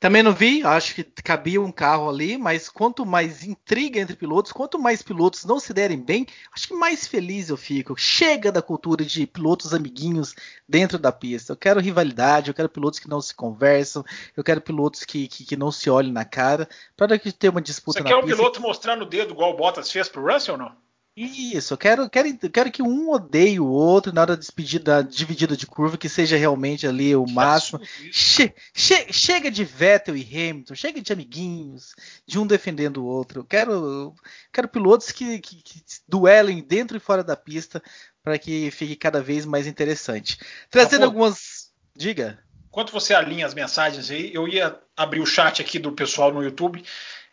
Também 0.02 0.24
não 0.24 0.34
vi, 0.34 0.64
acho 0.64 0.96
que 0.96 1.04
cabia 1.04 1.62
um 1.62 1.72
carro 1.72 2.10
ali, 2.10 2.36
mas 2.36 2.68
quanto 2.68 3.06
mais 3.06 3.44
intriga 3.44 4.00
entre 4.00 4.16
pilotos, 4.16 4.52
quanto 4.52 4.80
mais 4.80 5.04
pilotos 5.04 5.46
não 5.46 5.60
se 5.60 5.72
derem 5.76 6.02
bem, 6.02 6.26
acho 6.52 6.68
que 6.68 6.74
mais 6.74 7.06
feliz 7.06 7.50
eu 7.50 7.56
fico. 7.56 7.96
Chega 7.96 8.52
da 8.52 8.64
cultura 8.64 9.06
de 9.06 9.28
pilotos 9.28 9.76
amiguinhos 9.76 10.34
dentro 10.68 10.98
da 10.98 11.12
pista. 11.12 11.54
Eu 11.54 11.56
quero 11.56 11.80
rivalidade, 11.80 12.48
eu 12.48 12.54
quero 12.56 12.68
pilotos 12.68 12.98
que 12.98 13.08
não 13.08 13.22
se 13.22 13.36
conversam, 13.36 14.04
eu 14.36 14.44
quero 14.44 14.60
pilotos 14.60 15.06
que, 15.06 15.28
que, 15.28 15.46
que 15.46 15.56
não 15.56 15.72
se 15.72 15.88
olhem 15.88 16.12
na 16.12 16.26
cara, 16.26 16.68
para 16.98 17.20
que 17.20 17.32
ter 17.32 17.50
uma 17.50 17.62
disputa 17.62 18.00
Você 18.00 18.04
na 18.04 18.10
quer 18.10 18.22
pista. 18.22 18.34
um 18.34 18.38
piloto 18.38 18.60
mostrando 18.60 19.04
o 19.04 19.06
dedo 19.06 19.34
igual 19.36 19.52
o 19.52 19.56
Bottas 19.56 19.92
fez 19.92 20.10
pro 20.10 20.26
Russell 20.26 20.56
ou 20.56 20.62
não? 20.62 20.76
Isso, 21.14 21.74
eu 21.74 21.78
quero, 21.78 22.10
quero, 22.10 22.50
quero 22.50 22.72
que 22.72 22.82
um 22.82 23.10
odeie 23.10 23.60
o 23.60 23.68
outro 23.68 24.14
na 24.14 24.22
hora 24.22 24.34
da 24.34 24.40
despedida, 24.40 25.04
dividida 25.04 25.58
de 25.58 25.68
curva, 25.68 25.98
que 25.98 26.08
seja 26.08 26.38
realmente 26.38 26.88
ali 26.88 27.14
o 27.14 27.26
máximo. 27.26 27.82
Che, 28.10 28.54
che, 28.74 29.12
chega 29.12 29.52
de 29.52 29.66
Vettel 29.66 30.16
e 30.16 30.24
Hamilton, 30.24 30.74
chega 30.74 31.02
de 31.02 31.12
amiguinhos, 31.12 31.94
de 32.26 32.40
um 32.40 32.48
defendendo 32.48 33.04
o 33.04 33.06
outro. 33.06 33.42
Eu 33.42 33.44
quero, 33.44 34.16
quero 34.54 34.70
pilotos 34.70 35.12
que, 35.12 35.40
que, 35.40 35.62
que 35.62 35.84
duelem 36.08 36.64
dentro 36.64 36.96
e 36.96 37.00
fora 37.00 37.24
da 37.24 37.36
pista 37.36 37.84
para 38.24 38.40
que 38.40 38.72
fique 38.72 38.96
cada 38.96 39.22
vez 39.22 39.46
mais 39.46 39.68
interessante. 39.68 40.38
Trazendo 40.70 41.04
algumas. 41.04 41.72
Diga. 41.94 42.40
Enquanto 42.70 42.94
você 42.94 43.14
alinha 43.14 43.46
as 43.46 43.54
mensagens 43.54 44.10
aí, 44.10 44.34
eu 44.34 44.48
ia 44.48 44.80
abrir 44.96 45.20
o 45.20 45.26
chat 45.26 45.62
aqui 45.62 45.78
do 45.78 45.92
pessoal 45.92 46.32
no 46.32 46.42
YouTube 46.42 46.82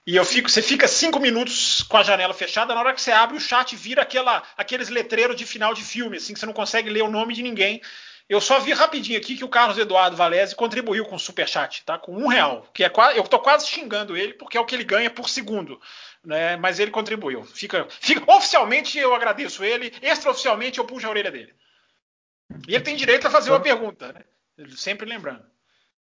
e 0.07 0.17
eu 0.17 0.25
fico, 0.25 0.49
você 0.49 0.63
fica 0.63 0.89
cinco 0.89 1.21
minutos 1.21 1.83
com 1.83 1.97
a 1.97 2.03
janela 2.03 2.33
fechada, 2.33 2.75
na 2.75 2.81
hora 2.81 2.95
que 2.95 3.03
você 3.03 3.13
abre 3.13 3.37
o 3.37 3.41
chat 3.41 3.77
vira 3.77 4.03
aquela, 4.03 4.43
aqueles 4.57 4.89
letreiros 4.89 5.37
de 5.37 5.45
final 5.45 5.75
de 5.75 5.85
filme, 5.85 6.17
assim, 6.17 6.33
que 6.33 6.41
você 6.41 6.47
não 6.47 6.53
consegue 6.53 6.89
ler 6.89 7.03
o 7.03 7.11
nome 7.11 7.35
de 7.35 7.43
ninguém. 7.43 7.83
Eu 8.29 8.41
só 8.43 8.59
vi 8.61 8.73
rapidinho 8.73 9.19
aqui 9.19 9.37
que 9.37 9.45
o 9.45 9.49
Carlos 9.49 9.79
Eduardo 9.79 10.17
Valese 10.17 10.55
contribuiu 10.55 11.07
com 11.07 11.17
o 11.17 11.19
superchat, 11.19 11.83
tá? 11.85 11.99
Com 11.99 12.15
um 12.15 12.27
real. 12.27 12.69
Que 12.75 12.85
é 12.85 12.89
quase, 12.91 13.17
eu 13.17 13.25
tô 13.25 13.39
quase 13.39 13.67
xingando 13.67 14.17
ele, 14.17 14.35
porque 14.35 14.59
é 14.59 14.61
o 14.61 14.67
que 14.67 14.75
ele 14.75 14.85
ganha 14.85 15.11
por 15.11 15.31
segundo. 15.31 15.81
Né? 16.23 16.57
Mas 16.57 16.79
ele 16.79 16.91
contribuiu. 16.91 17.43
Fica, 17.45 17.87
fica, 17.89 18.31
oficialmente 18.31 18.99
eu 18.99 19.15
agradeço 19.15 19.65
ele, 19.65 19.95
extraoficialmente 20.03 20.79
eu 20.79 20.85
puxo 20.85 21.07
a 21.07 21.11
orelha 21.11 21.31
dele. 21.31 21.55
E 22.67 22.75
ele 22.75 22.85
tem 22.85 22.97
direito 22.97 23.27
a 23.27 23.31
fazer 23.31 23.51
uma 23.51 23.61
pergunta, 23.61 24.13
né? 24.13 24.25
Sempre 24.77 25.07
lembrando. 25.07 25.45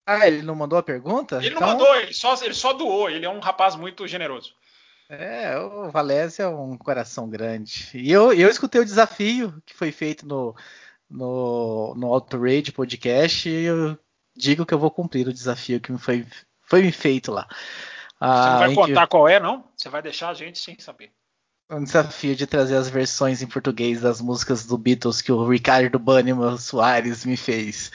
Ah, 0.10 0.26
ele 0.26 0.42
não 0.42 0.56
mandou 0.56 0.80
a 0.80 0.84
pergunta? 0.84 1.36
Ele 1.36 1.50
então... 1.50 1.60
não 1.60 1.68
mandou, 1.68 1.96
ele 1.98 2.14
só, 2.14 2.34
ele 2.42 2.54
só 2.54 2.72
doou. 2.72 3.10
Ele 3.10 3.26
é 3.26 3.30
um 3.30 3.40
rapaz 3.40 3.76
muito 3.76 4.08
generoso. 4.08 4.54
É, 5.10 5.58
o 5.58 5.92
Valézia 5.92 6.44
é 6.44 6.48
um 6.48 6.78
coração 6.78 7.30
grande. 7.30 7.90
E 7.94 8.10
eu, 8.10 8.32
eu 8.32 8.50
escutei 8.50 8.80
o 8.80 8.86
desafio 8.86 9.62
que 9.66 9.74
foi 9.74 9.92
feito 9.92 10.26
no, 10.26 10.56
no, 11.10 11.94
no 11.96 12.14
Auto 12.14 12.40
Rage 12.40 12.72
Podcast 12.72 13.50
e 13.50 13.66
eu 13.66 14.00
digo 14.34 14.66
que 14.66 14.74
eu 14.74 14.80
vou 14.80 14.90
cumprir 14.90 15.28
o 15.28 15.34
desafio 15.34 15.82
que 15.82 15.98
foi, 15.98 16.26
foi 16.62 16.82
me 16.82 16.92
feito 16.94 17.30
lá. 17.30 17.46
Você 17.50 17.58
ah, 18.22 18.52
não 18.52 18.60
vai 18.60 18.76
contar 18.76 19.02
que... 19.02 19.12
qual 19.12 19.28
é, 19.28 19.42
não? 19.42 19.66
Você 19.76 19.90
vai 19.90 20.02
deixar 20.02 20.30
a 20.30 20.34
gente 20.34 20.58
sem 20.58 20.80
saber 20.80 21.12
um 21.70 21.84
desafio 21.84 22.36
de 22.36 22.48
trazer 22.48 22.78
as 22.78 22.90
versões 22.90 23.42
em 23.42 23.48
português 23.48 24.02
das 24.02 24.22
músicas 24.22 24.66
do 24.66 24.78
Beatles 24.78 25.22
que 25.22 25.32
o 25.32 25.48
Ricardo 25.48 26.00
Banniman 26.00 26.58
Soares 26.58 27.26
me 27.26 27.36
fez. 27.36 27.92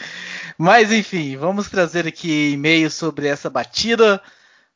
Mas 0.58 0.92
enfim, 0.92 1.36
vamos 1.36 1.68
trazer 1.68 2.06
aqui 2.06 2.52
e-mail 2.52 2.90
sobre 2.90 3.26
essa 3.26 3.48
batida, 3.48 4.22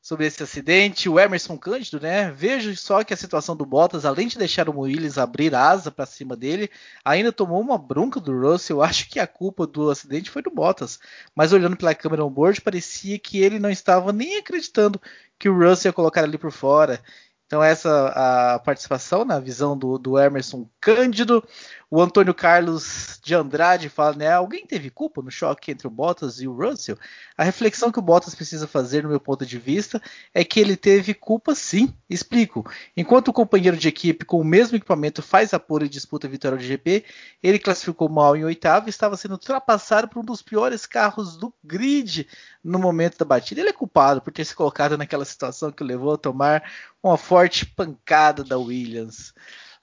sobre 0.00 0.26
esse 0.26 0.42
acidente. 0.42 1.08
O 1.08 1.18
Emerson 1.18 1.58
Cândido, 1.58 2.00
né? 2.00 2.30
Vejo 2.30 2.76
só 2.76 3.02
que 3.02 3.12
a 3.12 3.16
situação 3.16 3.56
do 3.56 3.66
Bottas, 3.66 4.04
além 4.04 4.28
de 4.28 4.38
deixar 4.38 4.68
o 4.68 4.80
Williams 4.80 5.18
abrir 5.18 5.54
asa 5.54 5.90
para 5.90 6.06
cima 6.06 6.36
dele, 6.36 6.70
ainda 7.04 7.32
tomou 7.32 7.60
uma 7.60 7.76
bronca 7.78 8.20
do 8.20 8.38
Russell. 8.38 8.78
Eu 8.78 8.82
acho 8.82 9.08
que 9.08 9.18
a 9.18 9.26
culpa 9.26 9.66
do 9.66 9.90
acidente 9.90 10.30
foi 10.30 10.42
do 10.42 10.50
Bottas. 10.50 10.98
Mas 11.34 11.52
olhando 11.52 11.76
pela 11.76 11.94
câmera 11.94 12.24
on-board, 12.24 12.60
parecia 12.60 13.18
que 13.18 13.42
ele 13.42 13.58
não 13.58 13.70
estava 13.70 14.12
nem 14.12 14.36
acreditando 14.38 15.00
que 15.38 15.48
o 15.48 15.58
Russell 15.58 15.90
ia 15.90 15.92
colocar 15.92 16.22
ali 16.24 16.38
por 16.38 16.52
fora. 16.52 17.00
Então, 17.46 17.62
essa 17.62 18.08
a 18.54 18.58
participação 18.58 19.24
na 19.24 19.38
visão 19.38 19.78
do, 19.78 19.98
do 19.98 20.18
Emerson 20.18 20.68
Cândido. 20.80 21.44
O 21.88 22.02
Antônio 22.02 22.34
Carlos 22.34 23.20
de 23.22 23.32
Andrade 23.32 23.88
fala, 23.88 24.16
né? 24.16 24.28
Alguém 24.28 24.66
teve 24.66 24.90
culpa 24.90 25.22
no 25.22 25.30
choque 25.30 25.70
entre 25.70 25.86
o 25.86 25.90
Bottas 25.90 26.40
e 26.40 26.48
o 26.48 26.52
Russell? 26.52 26.98
A 27.38 27.44
reflexão 27.44 27.92
que 27.92 27.98
o 28.00 28.02
Bottas 28.02 28.34
precisa 28.34 28.66
fazer, 28.66 29.04
no 29.04 29.08
meu 29.08 29.20
ponto 29.20 29.46
de 29.46 29.56
vista, 29.56 30.02
é 30.34 30.44
que 30.44 30.58
ele 30.58 30.76
teve 30.76 31.14
culpa 31.14 31.54
sim. 31.54 31.94
Explico. 32.10 32.68
Enquanto 32.96 33.28
o 33.28 33.32
companheiro 33.32 33.76
de 33.76 33.86
equipe 33.86 34.24
com 34.24 34.40
o 34.40 34.44
mesmo 34.44 34.76
equipamento 34.76 35.22
faz 35.22 35.54
a 35.54 35.60
pole 35.60 35.86
e 35.86 35.88
disputa 35.88 36.26
a 36.26 36.30
vitória 36.30 36.58
do 36.58 36.64
GP, 36.64 37.04
ele 37.40 37.58
classificou 37.60 38.08
mal 38.08 38.36
em 38.36 38.44
oitavo 38.44 38.88
e 38.88 38.90
estava 38.90 39.16
sendo 39.16 39.32
ultrapassado 39.32 40.08
por 40.08 40.18
um 40.18 40.24
dos 40.24 40.42
piores 40.42 40.86
carros 40.86 41.36
do 41.36 41.54
grid 41.62 42.26
no 42.64 42.80
momento 42.80 43.16
da 43.16 43.24
batida. 43.24 43.60
Ele 43.60 43.70
é 43.70 43.72
culpado 43.72 44.20
por 44.20 44.32
ter 44.32 44.44
se 44.44 44.56
colocado 44.56 44.98
naquela 44.98 45.24
situação 45.24 45.70
que 45.70 45.84
o 45.84 45.86
levou 45.86 46.14
a 46.14 46.18
tomar 46.18 46.68
uma 47.00 47.16
forte 47.16 47.64
pancada 47.64 48.42
da 48.42 48.58
Williams. 48.58 49.32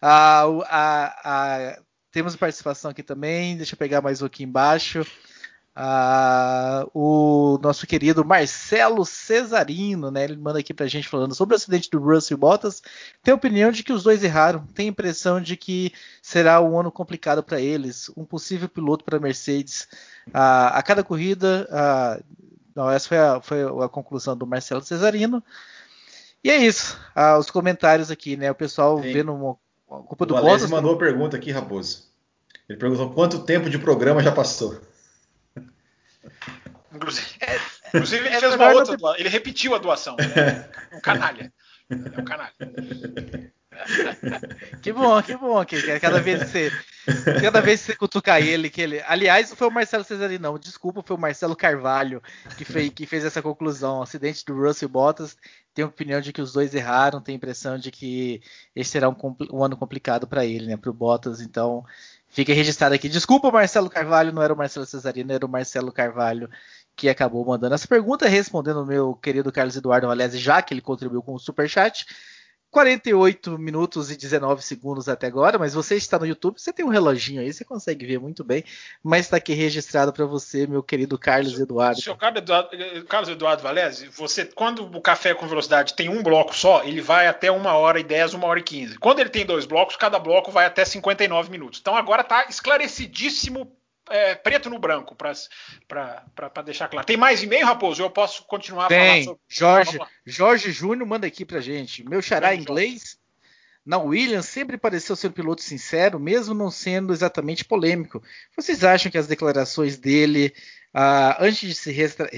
Ah, 0.01 0.43
a, 0.67 1.71
a, 1.71 1.79
temos 2.13 2.35
participação 2.35 2.91
aqui 2.91 3.01
também. 3.01 3.57
Deixa 3.57 3.73
eu 3.73 3.77
pegar 3.77 3.99
mais 3.99 4.21
um 4.21 4.27
aqui 4.27 4.43
embaixo. 4.43 5.03
Ah, 5.75 6.85
o 6.93 7.57
nosso 7.63 7.87
querido 7.87 8.23
Marcelo 8.23 9.03
Cesarino, 9.03 10.11
né? 10.11 10.23
Ele 10.23 10.37
manda 10.37 10.59
aqui 10.59 10.75
pra 10.75 10.85
gente 10.85 11.09
falando 11.09 11.33
sobre 11.33 11.55
o 11.55 11.57
acidente 11.57 11.89
do 11.89 11.99
Russell 11.99 12.37
Bottas. 12.37 12.83
Tem 13.23 13.31
a 13.31 13.35
opinião 13.35 13.71
de 13.71 13.81
que 13.81 13.91
os 13.91 14.03
dois 14.03 14.23
erraram. 14.23 14.63
Tem 14.75 14.85
a 14.85 14.89
impressão 14.89 15.41
de 15.41 15.57
que 15.57 15.91
será 16.21 16.61
um 16.61 16.79
ano 16.79 16.91
complicado 16.91 17.41
para 17.41 17.59
eles. 17.59 18.11
Um 18.15 18.23
possível 18.23 18.69
piloto 18.69 19.03
para 19.03 19.19
Mercedes. 19.19 19.87
Ah, 20.31 20.67
a 20.67 20.83
cada 20.83 21.03
corrida. 21.03 21.67
Ah, 21.71 22.19
não, 22.75 22.91
essa 22.91 23.07
foi 23.07 23.17
a, 23.17 23.41
foi 23.41 23.63
a, 23.83 23.89
conclusão 23.89 24.37
do 24.37 24.45
Marcelo 24.45 24.83
Cesarino. 24.83 25.43
E 26.43 26.51
é 26.51 26.57
isso. 26.57 26.95
Ah, 27.15 27.39
os 27.39 27.49
comentários 27.49 28.11
aqui, 28.11 28.37
né? 28.37 28.51
O 28.51 28.55
pessoal 28.55 29.01
Sim. 29.01 29.11
vendo 29.11 29.57
culpa 30.01 30.25
do 30.25 30.35
o 30.35 30.41
Bottas. 30.41 30.69
mandou 30.69 30.95
a 30.95 30.97
pergunta 30.97 31.37
aqui, 31.37 31.51
Raposo. 31.51 32.11
Ele 32.67 32.77
perguntou 32.77 33.13
quanto 33.13 33.43
tempo 33.43 33.69
de 33.69 33.77
programa 33.77 34.23
já 34.23 34.31
passou. 34.31 34.81
Inclusive, 36.93 37.27
é, 37.41 37.59
inclusive 37.87 38.25
ele 38.25 38.35
é 38.35 38.39
fez 38.39 38.55
uma 38.55 38.71
outra. 38.71 38.97
Ele 39.17 39.29
repetiu 39.29 39.75
a 39.75 39.77
doação. 39.77 40.15
Né? 40.15 40.69
Um 40.93 41.01
canalha. 41.01 41.53
É 41.89 42.19
um 42.19 42.23
canalha. 42.23 42.53
Que 44.81 44.91
bom, 44.91 45.21
que 45.21 45.35
bom. 45.35 45.63
Que 45.65 45.99
cada 45.99 46.19
vez 46.19 46.43
que 46.43 46.49
você, 46.49 46.71
cada 47.41 47.61
vez 47.61 47.81
que 47.81 47.87
você 47.87 47.95
cutucar 47.95 48.41
ele, 48.41 48.69
que 48.69 48.81
ele. 48.81 49.01
Aliás, 49.07 49.49
não 49.49 49.57
foi 49.57 49.67
o 49.67 49.71
Marcelo 49.71 50.03
Cesarino, 50.03 50.43
não. 50.43 50.59
Desculpa, 50.59 51.03
foi 51.03 51.15
o 51.15 51.19
Marcelo 51.19 51.55
Carvalho 51.55 52.21
que 52.57 52.65
fez, 52.65 52.89
que 52.89 53.05
fez 53.05 53.25
essa 53.25 53.41
conclusão. 53.41 53.99
O 53.99 54.03
acidente 54.03 54.45
do 54.45 54.55
Russell 54.55 54.89
Bottas 54.89 55.37
tem 55.73 55.83
opinião 55.83 56.21
de 56.21 56.31
que 56.31 56.41
os 56.41 56.53
dois 56.53 56.73
erraram, 56.73 57.21
tem 57.21 57.35
impressão 57.35 57.77
de 57.77 57.91
que 57.91 58.41
esse 58.75 58.91
será 58.91 59.09
um, 59.09 59.15
um 59.51 59.63
ano 59.63 59.77
complicado 59.77 60.27
para 60.27 60.45
ele, 60.45 60.67
né? 60.67 60.77
Para 60.77 60.89
o 60.89 60.93
Bottas. 60.93 61.41
Então, 61.41 61.85
fica 62.29 62.53
registrado 62.53 62.95
aqui. 62.95 63.09
Desculpa, 63.09 63.51
Marcelo 63.51 63.89
Carvalho, 63.89 64.31
não 64.31 64.41
era 64.41 64.53
o 64.53 64.57
Marcelo 64.57 64.85
Cesarino, 64.85 65.31
era 65.31 65.45
o 65.45 65.49
Marcelo 65.49 65.91
Carvalho 65.91 66.49
que 66.95 67.09
acabou 67.09 67.45
mandando 67.45 67.75
essa 67.75 67.87
pergunta, 67.87 68.27
respondendo 68.27 68.81
o 68.81 68.85
meu 68.85 69.15
querido 69.15 69.51
Carlos 69.51 69.75
Eduardo 69.75 70.07
Valese, 70.07 70.37
já 70.37 70.61
que 70.61 70.73
ele 70.73 70.81
contribuiu 70.81 71.21
com 71.21 71.33
o 71.33 71.39
super 71.39 71.67
chat. 71.67 72.05
48 72.73 73.59
minutos 73.59 74.09
e 74.09 74.17
19 74.17 74.63
segundos 74.63 75.07
até 75.07 75.27
agora, 75.27 75.59
mas 75.59 75.75
você 75.75 75.95
está 75.95 76.17
no 76.17 76.25
YouTube, 76.25 76.59
você 76.59 76.73
tem 76.73 76.83
um 76.83 76.89
reloginho 76.89 77.39
aí, 77.39 77.53
você 77.53 77.63
consegue 77.63 78.03
ver 78.03 78.19
muito 78.19 78.43
bem, 78.43 78.63
mas 79.03 79.27
está 79.27 79.37
aqui 79.37 79.53
registrado 79.53 80.11
para 80.11 80.25
você, 80.25 80.65
meu 80.65 80.81
querido 80.81 81.15
Carlos 81.19 81.59
Eduardo. 81.59 82.01
Seu 82.01 82.17
Carlos 82.17 83.29
Eduardo 83.29 83.61
Valese, 83.61 84.07
você, 84.07 84.45
quando 84.45 84.85
o 84.85 84.99
café 84.99 85.35
com 85.35 85.47
velocidade 85.47 85.93
tem 85.93 86.09
um 86.09 86.23
bloco 86.23 86.55
só, 86.55 86.83
ele 86.83 86.99
vai 86.99 87.27
até 87.27 87.51
uma 87.51 87.73
hora 87.73 87.99
e 87.99 88.03
10, 88.03 88.33
uma 88.33 88.47
hora 88.47 88.59
e 88.59 88.63
15. 88.63 88.97
Quando 88.97 89.19
ele 89.19 89.29
tem 89.29 89.45
dois 89.45 89.67
blocos, 89.67 89.95
cada 89.95 90.17
bloco 90.17 90.51
vai 90.51 90.65
até 90.65 90.83
59 90.83 91.51
minutos. 91.51 91.79
Então 91.79 91.95
agora 91.95 92.23
está 92.23 92.47
esclarecidíssimo 92.49 93.71
é, 94.09 94.35
preto 94.35 94.69
no 94.69 94.79
branco, 94.79 95.15
para 95.15 96.61
deixar 96.65 96.87
claro. 96.87 97.05
Tem 97.05 97.17
mais 97.17 97.41
e-mail, 97.41 97.65
Raposo? 97.65 98.01
Eu 98.01 98.09
posso 98.09 98.43
continuar 98.45 98.87
Tem. 98.87 99.23
Sobre... 99.23 99.41
Jorge, 99.47 99.99
Jorge 100.25 100.71
Júnior 100.71 101.07
manda 101.07 101.27
aqui 101.27 101.45
pra 101.45 101.61
gente. 101.61 102.07
Meu 102.07 102.21
xará 102.21 102.53
inglês 102.53 103.17
na 103.85 103.97
Williams 103.97 104.45
sempre 104.45 104.77
pareceu 104.77 105.15
ser 105.15 105.27
um 105.27 105.31
piloto 105.31 105.61
sincero, 105.61 106.19
mesmo 106.19 106.53
não 106.53 106.71
sendo 106.71 107.11
exatamente 107.11 107.65
polêmico. 107.65 108.23
Vocês 108.55 108.83
acham 108.83 109.11
que 109.11 109.17
as 109.17 109.27
declarações 109.27 109.97
dele, 109.97 110.53
uh, 110.95 111.35
antes 111.39 111.67
de 111.67 111.75
se, 111.75 111.91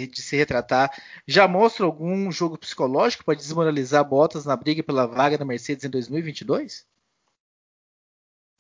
de 0.08 0.22
se, 0.22 0.36
retratar, 0.36 0.92
já 1.28 1.48
mostram 1.48 1.86
algum 1.86 2.32
jogo 2.32 2.58
psicológico 2.58 3.24
para 3.24 3.36
desmoralizar 3.36 4.04
Bottas 4.04 4.46
na 4.46 4.56
briga 4.56 4.82
pela 4.82 5.06
vaga 5.06 5.38
da 5.38 5.46
Mercedes 5.46 5.86
em 5.86 5.90
2022? 5.90 6.86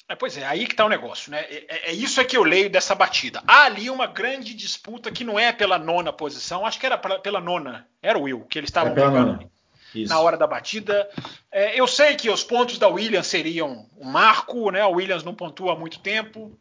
É, 0.08 0.16
pois 0.16 0.38
é, 0.38 0.45
aí 0.45 0.68
que 0.68 0.74
está 0.74 0.86
o 0.86 0.89
negócio, 0.89 1.32
né? 1.32 1.41
É, 1.41 1.66
é, 1.68 1.89
é, 1.89 1.93
isso 1.93 2.22
é 2.22 2.24
que 2.24 2.38
eu 2.38 2.43
leio 2.43 2.70
dessa 2.70 2.93
batida. 2.93 3.41
Há 3.47 3.64
ali 3.64 3.89
uma 3.89 4.06
grande 4.06 4.53
disputa 4.53 5.12
que 5.12 5.24
não 5.24 5.39
é 5.39 5.51
pela 5.51 5.80
nona 5.80 6.14
posição, 6.14 6.66
acho 6.66 6.80
que 6.80 6.86
era 6.86 6.97
pra, 6.97 7.18
pela 7.18 7.41
nona, 7.41 7.88
era 8.01 8.18
o 8.18 8.24
Will, 8.24 8.41
que 8.41 8.60
eles 8.60 8.70
estavam 8.70 8.91
é 8.91 8.95
brigando 8.95 9.49
na 10.08 10.20
hora 10.20 10.38
da 10.38 10.45
batida. 10.45 11.10
É, 11.51 11.80
eu 11.80 11.88
sei 11.88 12.16
que 12.16 12.30
os 12.30 12.43
pontos 12.43 12.78
da 12.78 12.88
Williams 12.88 13.28
seriam 13.28 13.89
um 13.97 14.06
marco, 14.06 14.70
né? 14.70 14.86
O 14.86 14.91
Williams 14.91 15.24
não 15.24 15.34
pontua 15.34 15.74
há 15.74 15.76
muito 15.76 15.99
tempo, 15.99 16.56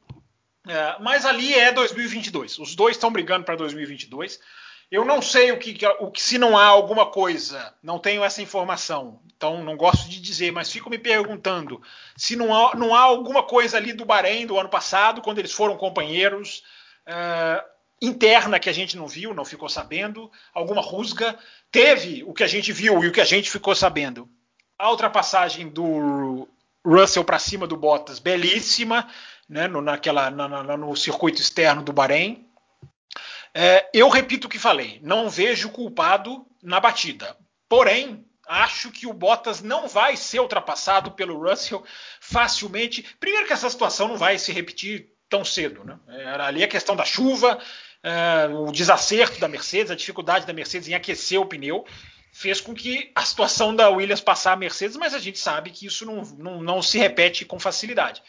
é, 0.67 0.97
mas 1.01 1.27
ali 1.27 1.53
é 1.53 1.71
2022. 1.73 2.59
Os 2.59 2.75
dois 2.75 2.97
estão 2.97 3.13
brigando 3.13 3.45
para 3.45 3.57
2022. 3.57 4.41
Eu 4.95 5.05
não 5.05 5.21
sei 5.21 5.51
o 5.51 5.59
que, 5.59 5.77
o 5.99 6.09
que, 6.09 6.23
se 6.23 6.39
não 6.39 6.57
há 6.57 6.67
alguma 6.67 7.07
coisa, 7.07 7.75
não 7.83 7.99
tenho 7.99 8.23
essa 8.23 8.41
informação, 8.41 9.19
então 9.37 9.61
não 9.65 9.77
gosto 9.77 10.09
de 10.09 10.21
dizer, 10.21 10.53
mas 10.53 10.71
fico 10.71 10.89
me 10.89 10.99
perguntando 10.99 11.83
se 12.17 12.37
não 12.37 12.55
há, 12.55 12.77
não 12.77 12.95
há 12.95 13.01
alguma 13.01 13.43
coisa 13.43 13.77
ali 13.77 13.93
do 13.93 14.05
Bahrein 14.05 14.47
do 14.47 14.57
ano 14.57 14.69
passado, 14.69 15.21
quando 15.21 15.41
eles 15.41 15.51
foram 15.51 15.77
companheiros, 15.77 16.63
uh, 17.09 17.61
interna 18.01 18.61
que 18.61 18.71
a 18.71 18.73
gente 18.73 18.97
não 18.97 19.09
viu, 19.09 19.35
não 19.35 19.45
ficou 19.45 19.69
sabendo, 19.69 20.31
alguma 20.55 20.81
rusga. 20.81 21.37
Teve 21.73 22.23
o 22.23 22.33
que 22.33 22.45
a 22.45 22.49
gente 22.49 22.73
viu 22.73 23.03
e 23.03 23.09
o 23.09 23.13
que 23.13 23.21
a 23.21 23.25
gente 23.25 23.51
ficou 23.51 23.75
sabendo. 23.75 24.29
A 24.79 24.93
ultrapassagem 24.93 25.71
do 25.71 26.47
Russell 26.87 27.25
para 27.25 27.41
cima 27.41 27.67
do 27.67 27.77
Bottas, 27.77 28.21
belíssima, 28.21 29.09
né, 29.49 29.67
no, 29.67 29.81
naquela, 29.81 30.31
na, 30.31 30.47
na, 30.47 30.77
no 30.77 30.95
circuito 30.95 31.41
externo 31.41 31.83
do 31.83 31.93
Bahrein. 31.93 32.44
É, 33.55 33.89
eu 33.95 34.09
repito 34.09 34.49
o 34.49 34.51
que 34.51 34.59
falei, 34.59 34.99
não 35.03 35.31
vejo 35.31 35.71
culpado 35.71 36.45
na 36.61 36.81
batida. 36.81 37.37
Porém, 37.69 38.27
acho 38.47 38.91
que 38.91 39.07
o 39.07 39.13
Bottas 39.13 39.63
não 39.63 39.87
vai 39.87 40.17
ser 40.17 40.41
ultrapassado 40.41 41.13
pelo 41.13 41.39
Russell 41.39 41.85
facilmente. 42.21 43.05
Primeiro 43.21 43.47
que 43.47 43.53
essa 43.53 43.71
situação 43.71 44.09
não 44.09 44.17
vai 44.17 44.39
se 44.39 44.53
repetir 44.53 45.11
tão 45.29 45.45
cedo. 45.45 45.85
Né? 45.85 45.99
Era 46.09 46.47
ali 46.47 46.65
a 46.65 46.69
questão 46.69 46.97
da 46.97 47.05
chuva, 47.05 47.59
é, 48.03 48.49
o 48.53 48.73
desacerto 48.73 49.39
da 49.39 49.49
Mercedes, 49.49 49.91
a 49.91 49.97
dificuldade 49.97 50.47
da 50.47 50.53
Mercedes 50.53 50.89
em 50.89 50.95
aquecer 50.95 51.41
o 51.41 51.47
pneu, 51.47 51.87
fez 52.33 52.61
com 52.61 52.75
que 52.75 53.13
a 53.15 53.25
situação 53.25 53.75
da 53.75 53.89
Williams 53.89 54.21
passar 54.21 54.53
a 54.53 54.57
Mercedes, 54.57 54.97
mas 54.97 55.15
a 55.15 55.21
gente 55.21 55.39
sabe 55.39 55.71
que 55.71 55.87
isso 55.87 56.05
não, 56.05 56.23
não, 56.37 56.63
não 56.63 56.83
se 56.83 56.99
repete 56.99 57.45
com 57.45 57.61
facilidade. 57.61 58.21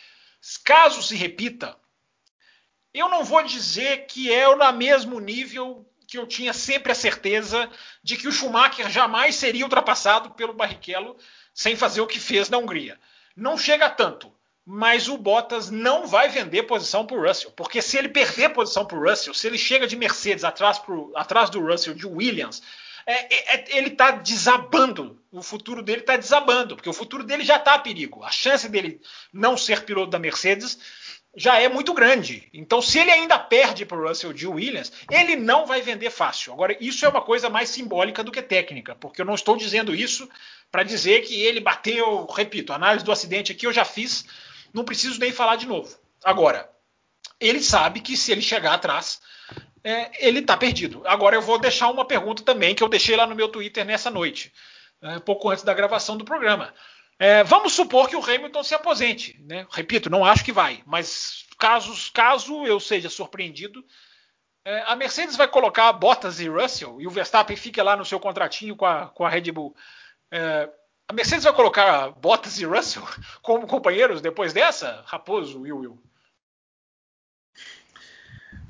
Caso 0.64 1.02
se 1.02 1.16
repita, 1.16 1.76
eu 3.00 3.10
não 3.10 3.24
vou 3.24 3.44
dizer 3.44 4.06
que 4.06 4.32
é 4.32 4.56
no 4.56 4.72
mesmo 4.74 5.20
nível 5.20 5.86
que 6.08 6.18
eu 6.18 6.26
tinha 6.26 6.54
sempre 6.54 6.92
a 6.92 6.96
certeza 6.96 7.70
de 8.02 8.16
que 8.16 8.28
o 8.28 8.32
Schumacher 8.32 8.90
jamais 8.90 9.36
seria 9.36 9.66
ultrapassado 9.66 10.32
pelo 10.32 10.54
Barrichello 10.54 11.18
sem 11.54 11.76
fazer 11.76 12.02
o 12.02 12.08
que 12.08 12.20
fez 12.20 12.50
na 12.50 12.58
Hungria. 12.58 13.00
Não 13.36 13.58
chega 13.58 13.90
tanto, 13.90 14.32
mas 14.66 15.08
o 15.08 15.18
Bottas 15.18 15.70
não 15.70 16.08
vai 16.08 16.30
vender 16.30 16.64
posição 16.64 17.06
para 17.06 17.18
o 17.18 17.28
Russell, 17.28 17.52
porque 17.52 17.82
se 17.82 17.98
ele 17.98 18.10
perder 18.10 18.50
posição 18.50 18.86
para 18.86 18.98
o 18.98 19.10
Russell, 19.10 19.34
se 19.34 19.46
ele 19.46 19.58
chega 19.58 19.86
de 19.86 19.96
Mercedes 19.96 20.44
atrás, 20.44 20.80
pro, 20.80 21.12
atrás 21.16 21.50
do 21.50 21.60
Russell 21.60 21.94
de 21.94 22.08
Williams, 22.08 22.62
é, 23.06 23.36
é, 23.36 23.56
é 23.56 23.78
ele 23.78 23.90
está 23.90 24.12
desabando, 24.12 25.22
o 25.32 25.44
futuro 25.44 25.84
dele 25.84 26.02
está 26.02 26.18
desabando, 26.18 26.76
porque 26.76 26.90
o 26.90 26.94
futuro 26.94 27.24
dele 27.24 27.44
já 27.44 27.58
está 27.58 27.76
a 27.76 27.80
perigo. 27.80 28.24
A 28.24 28.32
chance 28.32 28.68
dele 28.68 29.02
não 29.32 29.56
ser 29.56 29.84
piloto 29.84 30.10
da 30.10 30.18
Mercedes 30.18 30.80
já 31.36 31.60
é 31.60 31.68
muito 31.68 31.94
grande. 31.94 32.48
Então, 32.54 32.82
se 32.82 32.98
ele 32.98 33.12
ainda 33.12 33.38
perde 33.38 33.86
para 33.86 33.98
o 33.98 34.08
Russell 34.08 34.32
de 34.32 34.48
Williams, 34.48 34.92
ele 35.12 35.36
não 35.36 35.66
vai 35.66 35.82
vender 35.82 36.10
fácil. 36.10 36.54
Agora, 36.54 36.78
isso 36.80 37.06
é 37.06 37.10
uma 37.10 37.22
coisa 37.22 37.50
mais 37.50 37.70
simbólica 37.70 38.24
do 38.24 38.32
que 38.32 38.42
técnica, 38.42 38.96
porque 38.96 39.22
eu 39.22 39.26
não 39.26 39.36
estou 39.36 39.58
dizendo 39.58 39.94
isso 39.94 40.30
para 40.72 40.84
dizer 40.84 41.22
que 41.22 41.42
ele 41.42 41.60
bateu, 41.60 42.26
repito, 42.26 42.72
a 42.72 42.78
análise 42.78 43.04
do 43.04 43.12
acidente 43.12 43.52
aqui 43.52 43.68
eu 43.68 43.74
já 43.74 43.84
fiz, 43.84 44.26
não 44.74 44.86
preciso 44.86 45.20
nem 45.20 45.32
falar 45.32 45.58
de 45.58 45.68
novo. 45.68 45.98
Agora, 46.24 46.70
ele 47.40 47.62
sabe 47.62 48.00
que 48.00 48.16
se 48.16 48.32
ele 48.32 48.42
chegar 48.42 48.74
atrás, 48.74 49.22
é, 49.84 50.28
ele 50.28 50.40
está 50.40 50.56
perdido. 50.56 51.04
Agora, 51.06 51.36
eu 51.36 51.42
vou 51.42 51.60
deixar 51.60 51.90
uma 51.90 52.06
pergunta 52.06 52.44
também 52.44 52.74
que 52.74 52.84
eu 52.84 52.90
deixei 52.90 53.16
lá 53.16 53.28
no 53.28 53.36
meu 53.36 53.50
Twitter 53.50 53.86
nessa 53.86 54.10
noite, 54.10 54.54
é, 55.02 55.20
pouco 55.20 55.50
antes 55.50 55.64
da 55.64 55.74
gravação 55.74 56.18
do 56.18 56.26
programa. 56.26 56.74
É, 57.18 57.44
vamos 57.44 57.74
supor 57.74 58.10
que 58.10 58.16
o 58.16 58.24
Hamilton 58.24 58.64
se 58.64 58.76
aposente. 58.76 59.42
Né? 59.48 59.66
Repito, 59.72 60.10
não 60.10 60.26
acho 60.26 60.44
que 60.44 60.52
vai, 60.52 60.84
mas 60.86 61.46
caso 62.14 62.66
eu 62.66 62.80
seja 62.80 63.10
surpreendido, 63.10 63.84
é, 64.66 64.84
a 64.88 64.96
Mercedes 64.96 65.36
vai 65.36 65.48
colocar 65.48 65.94
Bottas 65.94 66.40
e 66.40 66.50
Russell 66.50 67.00
e 67.00 67.08
o 67.08 67.12
Verstappen 67.12 67.56
fica 67.56 67.84
lá 67.84 67.96
no 67.96 68.04
seu 68.04 68.20
contratinho 68.20 68.76
com 68.76 68.86
a, 68.86 69.08
com 69.08 69.24
a 69.24 69.30
Red 69.30 69.52
Bull. 69.52 69.76
É, 70.32 70.68
a 71.08 71.14
Mercedes 71.14 71.44
vai 71.44 71.54
colocar 71.54 72.10
Bottas 72.10 72.60
e 72.60 72.66
Russell 72.66 73.04
como 73.42 73.68
companheiros 73.68 74.22
depois 74.22 74.52
dessa? 74.54 75.04
Raposo, 75.06 75.62
Will, 75.62 75.78
Will. 75.78 76.04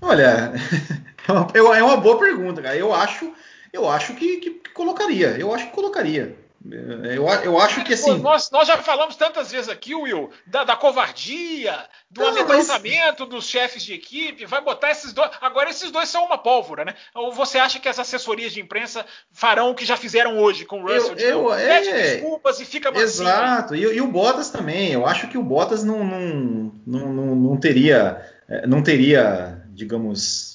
Olha, 0.01 0.51
é 1.53 1.61
uma, 1.61 1.77
é 1.77 1.83
uma 1.83 1.97
boa 1.97 2.19
pergunta, 2.19 2.61
cara. 2.61 2.75
Eu 2.75 2.93
acho, 2.93 3.33
eu 3.71 3.89
acho 3.89 4.13
que, 4.15 4.37
que, 4.37 4.51
que 4.51 4.69
colocaria. 4.71 5.37
Eu 5.39 5.53
acho 5.55 5.67
que 5.67 5.71
colocaria. 5.71 6.44
Eu, 6.71 7.27
eu 7.43 7.59
acho 7.59 7.83
que 7.83 7.93
assim. 7.93 8.17
Nós, 8.17 8.49
nós 8.49 8.67
já 8.67 8.77
falamos 8.77 9.15
tantas 9.15 9.51
vezes 9.51 9.69
aqui, 9.69 9.93
Will, 9.93 10.31
da, 10.47 10.63
da 10.63 10.75
covardia, 10.75 11.77
do 12.09 12.21
não, 12.21 12.29
amedrontamento 12.29 13.23
mas... 13.23 13.29
dos 13.29 13.47
chefes 13.47 13.83
de 13.83 13.93
equipe. 13.93 14.45
Vai 14.45 14.61
botar 14.61 14.89
esses 14.89 15.13
dois. 15.13 15.29
Agora, 15.41 15.69
esses 15.69 15.91
dois 15.91 16.09
são 16.09 16.25
uma 16.25 16.39
pólvora, 16.39 16.83
né? 16.83 16.95
Ou 17.13 17.31
você 17.31 17.59
acha 17.59 17.79
que 17.79 17.87
as 17.87 17.99
assessorias 17.99 18.51
de 18.51 18.61
imprensa 18.61 19.05
farão 19.31 19.69
o 19.69 19.75
que 19.75 19.85
já 19.85 19.95
fizeram 19.95 20.39
hoje 20.39 20.65
com 20.65 20.81
o 20.81 20.87
Russell? 20.87 21.11
Eu, 21.11 21.15
tipo, 21.15 21.53
eu, 21.53 21.55
pede 21.55 21.89
é... 21.89 22.15
desculpas 22.15 22.59
e 22.59 22.65
fica 22.65 22.91
mansinho. 22.91 23.29
Exato, 23.29 23.75
e, 23.75 23.81
e, 23.81 24.01
o 24.01 24.07
Bottas 24.07 24.49
também. 24.49 24.91
Eu 24.91 25.05
acho 25.05 25.27
que 25.27 25.37
o 25.37 25.43
Bottas 25.43 25.83
não, 25.83 26.03
não, 26.03 26.71
não, 26.85 27.13
não, 27.13 27.35
não 27.35 27.57
teria. 27.57 28.25
É, 28.47 28.65
não 28.65 28.81
teria, 28.81 29.63
digamos 29.69 30.54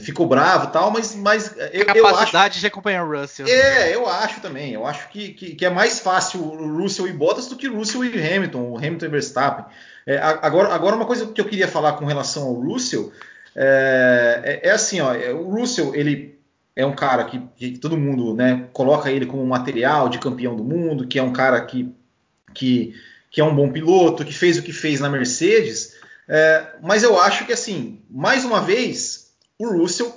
ficou 0.00 0.26
bravo 0.26 0.68
tal, 0.68 0.90
mas, 0.90 1.14
mas 1.14 1.54
eu, 1.72 1.84
capacidade 1.84 2.34
eu 2.34 2.40
acho, 2.40 2.60
de 2.60 2.66
acompanhar 2.66 3.04
o 3.04 3.20
Russell. 3.20 3.46
É, 3.46 3.94
eu 3.94 4.08
acho 4.08 4.40
também. 4.40 4.72
Eu 4.72 4.86
acho 4.86 5.08
que, 5.10 5.34
que, 5.34 5.54
que, 5.54 5.64
é 5.64 5.70
mais 5.70 6.00
fácil 6.00 6.40
o 6.40 6.78
Russell 6.78 7.06
e 7.06 7.12
Bottas 7.12 7.48
do 7.48 7.56
que 7.56 7.68
o 7.68 7.76
Russell 7.76 8.04
e 8.04 8.34
Hamilton, 8.34 8.70
o 8.70 8.78
Hamilton 8.78 9.06
e 9.06 9.08
Verstappen. 9.08 9.64
É, 10.06 10.18
agora, 10.18 10.74
agora, 10.74 10.96
uma 10.96 11.06
coisa 11.06 11.26
que 11.26 11.40
eu 11.40 11.44
queria 11.44 11.68
falar 11.68 11.94
com 11.94 12.04
relação 12.04 12.44
ao 12.44 12.54
Russell 12.54 13.12
é, 13.54 14.60
é, 14.62 14.68
é 14.68 14.72
assim, 14.72 15.00
ó, 15.00 15.14
é, 15.14 15.32
o 15.32 15.50
Russell 15.50 15.94
ele 15.94 16.38
é 16.74 16.84
um 16.84 16.94
cara 16.94 17.24
que, 17.24 17.40
que, 17.56 17.78
todo 17.78 17.96
mundo 17.96 18.34
né, 18.34 18.66
coloca 18.72 19.10
ele 19.10 19.26
como 19.26 19.46
material 19.46 20.08
de 20.08 20.18
campeão 20.18 20.56
do 20.56 20.64
mundo, 20.64 21.06
que 21.06 21.18
é 21.18 21.22
um 21.22 21.32
cara 21.32 21.60
que, 21.60 21.94
que, 22.52 22.94
que 23.30 23.40
é 23.40 23.44
um 23.44 23.54
bom 23.54 23.70
piloto, 23.70 24.24
que 24.24 24.32
fez 24.32 24.58
o 24.58 24.62
que 24.62 24.72
fez 24.72 24.98
na 24.98 25.08
Mercedes. 25.08 25.94
É, 26.28 26.66
mas 26.82 27.02
eu 27.02 27.20
acho 27.20 27.46
que 27.46 27.52
assim, 27.52 28.00
mais 28.10 28.44
uma 28.44 28.60
vez 28.60 29.23
o 29.58 29.68
Russell 29.68 30.12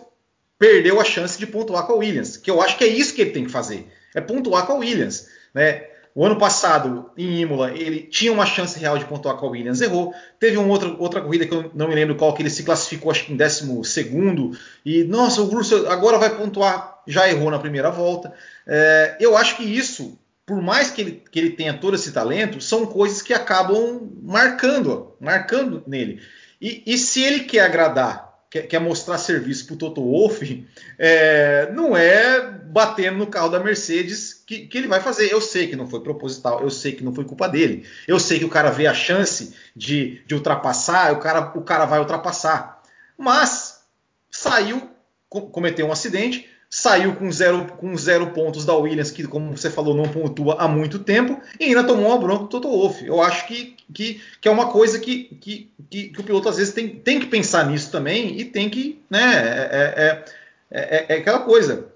perdeu 0.60 1.00
a 1.00 1.04
chance 1.04 1.38
de 1.38 1.46
pontuar 1.46 1.86
com 1.86 1.94
a 1.94 1.98
Williams, 1.98 2.38
que 2.38 2.50
eu 2.50 2.62
acho 2.62 2.78
que 2.78 2.84
é 2.84 2.88
isso 2.88 3.14
que 3.14 3.22
ele 3.22 3.32
tem 3.32 3.46
que 3.46 3.52
fazer, 3.52 3.88
é 4.16 4.22
pontuar 4.22 4.66
com 4.66 4.74
a 4.74 4.78
Williams, 4.78 5.28
né? 5.54 5.86
O 6.18 6.26
ano 6.26 6.36
passado, 6.36 7.12
em 7.16 7.42
Imola, 7.42 7.72
ele 7.72 8.00
tinha 8.00 8.34
uma 8.34 8.44
chance 8.44 8.80
real 8.80 8.98
de 8.98 9.06
pontuar 9.06 9.38
com 9.38 9.46
a 9.46 9.50
Williams, 9.52 9.82
errou. 9.82 10.16
Teve 10.40 10.58
uma 10.58 10.68
outra, 10.68 10.90
outra 10.98 11.22
corrida 11.22 11.46
que 11.46 11.54
eu 11.54 11.70
não 11.76 11.88
me 11.88 11.94
lembro 11.94 12.16
qual, 12.16 12.34
que 12.34 12.42
ele 12.42 12.50
se 12.50 12.64
classificou, 12.64 13.12
acho 13.12 13.26
que 13.26 13.34
em 13.34 13.38
12 13.38 13.84
segundo, 13.84 14.58
e 14.84 15.04
nossa, 15.04 15.44
o 15.44 15.46
Russell 15.46 15.88
agora 15.92 16.18
vai 16.18 16.36
pontuar, 16.36 17.04
já 17.06 17.30
errou 17.30 17.52
na 17.52 17.60
primeira 17.60 17.92
volta. 17.92 18.34
É, 18.66 19.16
eu 19.20 19.38
acho 19.38 19.58
que 19.58 19.64
isso, 19.64 20.18
por 20.44 20.60
mais 20.60 20.90
que 20.90 21.02
ele, 21.02 21.24
que 21.32 21.38
ele 21.38 21.52
tenha 21.52 21.76
todo 21.76 21.94
esse 21.94 22.12
talento, 22.12 22.60
são 22.62 22.88
coisas 22.88 23.22
que 23.22 23.32
acabam 23.32 24.10
marcando, 24.24 25.14
marcando 25.20 25.84
nele. 25.86 26.20
E, 26.60 26.82
e 26.84 26.98
se 26.98 27.22
ele 27.22 27.42
quer 27.42 27.60
agradar 27.60 28.27
quer, 28.50 28.64
quer 28.64 28.80
mostrar 28.80 29.18
serviço 29.18 29.66
para 29.66 29.76
o 29.76 29.78
Toto 29.78 30.02
Wolff, 30.02 30.68
é, 30.98 31.72
não 31.74 31.96
é 31.96 32.42
batendo 32.42 33.18
no 33.18 33.28
carro 33.28 33.50
da 33.50 33.60
Mercedes 33.60 34.34
que, 34.34 34.68
que, 34.68 34.78
ele 34.78 34.88
vai 34.88 35.00
fazer. 35.00 35.32
Eu 35.32 35.42
sei 35.42 35.68
que 35.68 35.76
não 35.76 35.88
foi 35.88 36.02
proposital, 36.02 36.62
eu 36.62 36.70
sei 36.70 36.92
que 36.92 37.04
não 37.04 37.14
foi 37.14 37.26
culpa 37.26 37.48
dele. 37.48 37.86
Eu 38.08 38.20
sei 38.20 38.40
que 38.40 38.46
o 38.46 38.50
cara 38.50 38.70
vê 38.70 38.88
a 38.88 38.94
chance 38.94 39.54
de, 39.76 40.22
de 40.26 40.36
ultrapassar, 40.36 41.14
o 41.14 41.20
cara, 41.20 41.52
o 41.56 41.62
cara 41.62 41.86
vai 41.86 42.00
ultrapassar. 42.00 42.82
Mas 43.18 43.82
saiu, 44.30 44.90
cometeu 45.30 45.88
um 45.88 45.92
acidente, 45.92 46.50
saiu 46.80 47.16
com 47.16 47.32
zero, 47.32 47.66
com 47.66 47.98
zero 47.98 48.28
pontos 48.28 48.64
da 48.64 48.76
Williams, 48.76 49.10
que, 49.10 49.24
como 49.24 49.58
você 49.58 49.68
falou, 49.68 49.96
não 49.96 50.08
pontua 50.08 50.58
há 50.60 50.68
muito 50.68 51.00
tempo, 51.00 51.42
e 51.60 51.64
ainda 51.64 51.84
tomou 51.84 52.10
uma 52.10 52.20
bronca 52.20 52.44
do 52.44 52.50
Toto 52.50 52.70
Wolff. 52.70 53.04
Eu 53.04 53.20
acho 53.20 53.48
que, 53.48 53.76
que, 53.92 54.22
que 54.40 54.48
é 54.48 54.52
uma 54.52 54.68
coisa 54.68 55.00
que, 55.00 55.24
que, 55.42 55.72
que, 55.90 56.10
que, 56.10 56.22
o 56.22 56.24
piloto 56.24 56.50
às 56.50 56.58
vezes 56.58 56.76
tem, 56.76 56.88
tem 56.90 57.20
que 57.20 57.26
pensar 57.26 57.66
nisso 57.68 57.92
também 57.92 58.40
e 58.40 58.46
tem 58.46 58.70
que. 58.70 59.02
Né, 59.10 59.20
é, 59.20 59.94
é, 59.98 60.26
é, 60.70 61.06
é 61.10 61.18
aquela 61.18 61.40
coisa. 61.40 61.88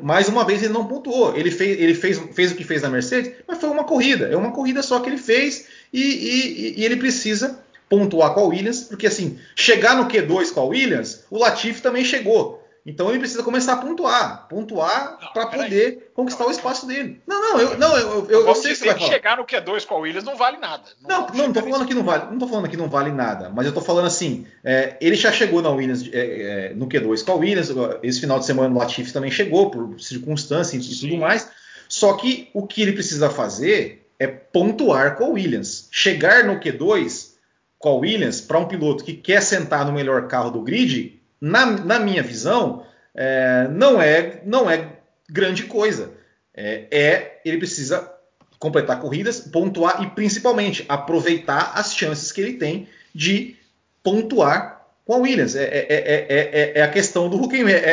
Mais 0.00 0.26
uma 0.26 0.42
vez 0.42 0.62
ele 0.62 0.72
não 0.72 0.86
pontuou. 0.86 1.36
Ele, 1.36 1.50
fez, 1.50 1.78
ele 1.78 1.94
fez, 1.94 2.18
fez 2.32 2.52
o 2.52 2.54
que 2.54 2.64
fez 2.64 2.80
na 2.80 2.88
Mercedes, 2.88 3.32
mas 3.46 3.58
foi 3.58 3.68
uma 3.68 3.84
corrida. 3.84 4.24
É 4.26 4.36
uma 4.36 4.52
corrida 4.52 4.82
só 4.82 5.00
que 5.00 5.10
ele 5.10 5.18
fez 5.18 5.66
e, 5.92 6.00
e, 6.00 6.80
e 6.80 6.84
ele 6.86 6.96
precisa 6.96 7.60
pontuar 7.90 8.32
com 8.32 8.40
a 8.40 8.44
Williams, 8.44 8.84
porque 8.84 9.06
assim, 9.06 9.38
chegar 9.54 9.96
no 9.96 10.08
Q2 10.08 10.54
com 10.54 10.60
a 10.60 10.64
Williams, 10.64 11.24
o 11.30 11.36
Latifi 11.36 11.82
também 11.82 12.06
chegou. 12.06 12.59
Então 12.84 13.10
ele 13.10 13.18
precisa 13.18 13.42
começar 13.42 13.74
a 13.74 13.76
pontuar, 13.76 14.48
pontuar 14.48 15.32
para 15.34 15.46
poder 15.46 16.10
conquistar 16.14 16.44
não, 16.44 16.50
o 16.50 16.52
espaço 16.52 16.86
dele. 16.86 17.20
Não, 17.26 17.40
não, 17.40 17.60
eu 17.60 17.78
não, 17.78 17.96
eu, 17.96 18.26
eu, 18.28 18.46
eu 18.46 18.54
sei 18.54 18.72
que 18.72 18.78
você 18.78 18.86
vai 18.86 18.98
falar. 18.98 19.10
chegar 19.10 19.36
no 19.36 19.44
Q2 19.44 19.86
com 19.86 19.94
a 19.94 19.98
Williams 19.98 20.24
não 20.24 20.36
vale 20.36 20.56
nada. 20.56 20.84
Não, 21.06 21.26
não, 21.28 21.34
não 21.34 21.52
tô 21.52 21.62
falando 21.62 21.86
que 21.86 21.94
não 21.94 22.02
vale, 22.02 22.30
não 22.30 22.38
tô 22.38 22.48
falando 22.48 22.68
que 22.68 22.76
não 22.76 22.88
vale 22.88 23.12
nada, 23.12 23.50
mas 23.50 23.66
eu 23.66 23.72
tô 23.72 23.82
falando 23.82 24.06
assim, 24.06 24.46
é, 24.64 24.96
ele 25.00 25.14
já 25.14 25.30
chegou 25.30 25.60
na 25.60 25.70
Williams 25.70 26.08
é, 26.12 26.70
é, 26.70 26.74
no 26.74 26.86
Q2 26.88 27.24
com 27.24 27.32
a 27.32 27.34
Williams, 27.34 27.70
esse 28.02 28.20
final 28.20 28.38
de 28.38 28.46
semana 28.46 28.74
o 28.74 28.78
Latifi 28.78 29.12
também 29.12 29.30
chegou 29.30 29.70
por 29.70 30.00
circunstâncias 30.00 30.86
e 30.86 31.00
tudo 31.00 31.16
mais. 31.18 31.50
Só 31.88 32.14
que 32.14 32.48
o 32.54 32.66
que 32.66 32.82
ele 32.82 32.92
precisa 32.92 33.28
fazer 33.28 34.06
é 34.18 34.26
pontuar 34.26 35.16
com 35.16 35.24
a 35.24 35.28
Williams, 35.28 35.88
chegar 35.90 36.44
no 36.44 36.60
Q2 36.60 37.30
com 37.78 37.88
a 37.88 37.94
Williams 37.94 38.40
para 38.40 38.58
um 38.58 38.66
piloto 38.66 39.02
que 39.02 39.14
quer 39.14 39.42
sentar 39.42 39.84
no 39.84 39.92
melhor 39.92 40.28
carro 40.28 40.50
do 40.50 40.60
grid 40.60 41.19
na, 41.40 41.66
na 41.66 41.98
minha 41.98 42.22
visão, 42.22 42.84
é, 43.14 43.66
não, 43.68 44.00
é, 44.00 44.42
não 44.44 44.70
é 44.70 44.98
grande 45.28 45.64
coisa. 45.64 46.12
É, 46.54 46.86
é, 46.90 47.40
ele 47.44 47.58
precisa 47.58 48.12
completar 48.58 49.00
corridas, 49.00 49.40
pontuar 49.40 50.02
e 50.02 50.10
principalmente 50.10 50.84
aproveitar 50.88 51.72
as 51.74 51.94
chances 51.94 52.30
que 52.30 52.40
ele 52.40 52.54
tem 52.54 52.88
de 53.14 53.56
pontuar 54.02 54.86
com 55.04 55.14
a 55.14 55.18
Williams. 55.18 55.56
É, 55.56 55.64
é, 55.64 56.72
é 56.74 56.82
a 56.82 56.90
questão 56.90 57.30
do 57.30 57.42
Huckenberg, 57.42 57.86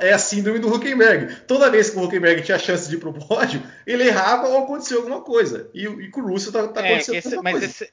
é, 0.00 0.12
a 0.12 0.18
síndrome 0.18 0.58
do 0.58 0.72
Huckenberg. 0.74 1.42
Toda 1.46 1.70
vez 1.70 1.90
que 1.90 1.98
o 1.98 2.02
Huckenberg 2.02 2.42
tinha 2.42 2.58
chance 2.58 2.88
de 2.88 2.96
ir 2.96 2.98
para 2.98 3.10
o 3.10 3.14
pódio, 3.14 3.62
ele 3.86 4.08
errava 4.08 4.48
ou 4.48 4.64
acontecia 4.64 4.96
alguma 4.96 5.20
coisa. 5.20 5.70
E, 5.72 5.84
e 5.84 6.10
com 6.10 6.22
o 6.22 6.28
Russell 6.28 6.48
está 6.48 6.68
tá 6.68 6.80
acontecendo 6.80 7.14
esse, 7.14 7.36
mas 7.36 7.52
coisa. 7.52 7.66
Esse, 7.66 7.92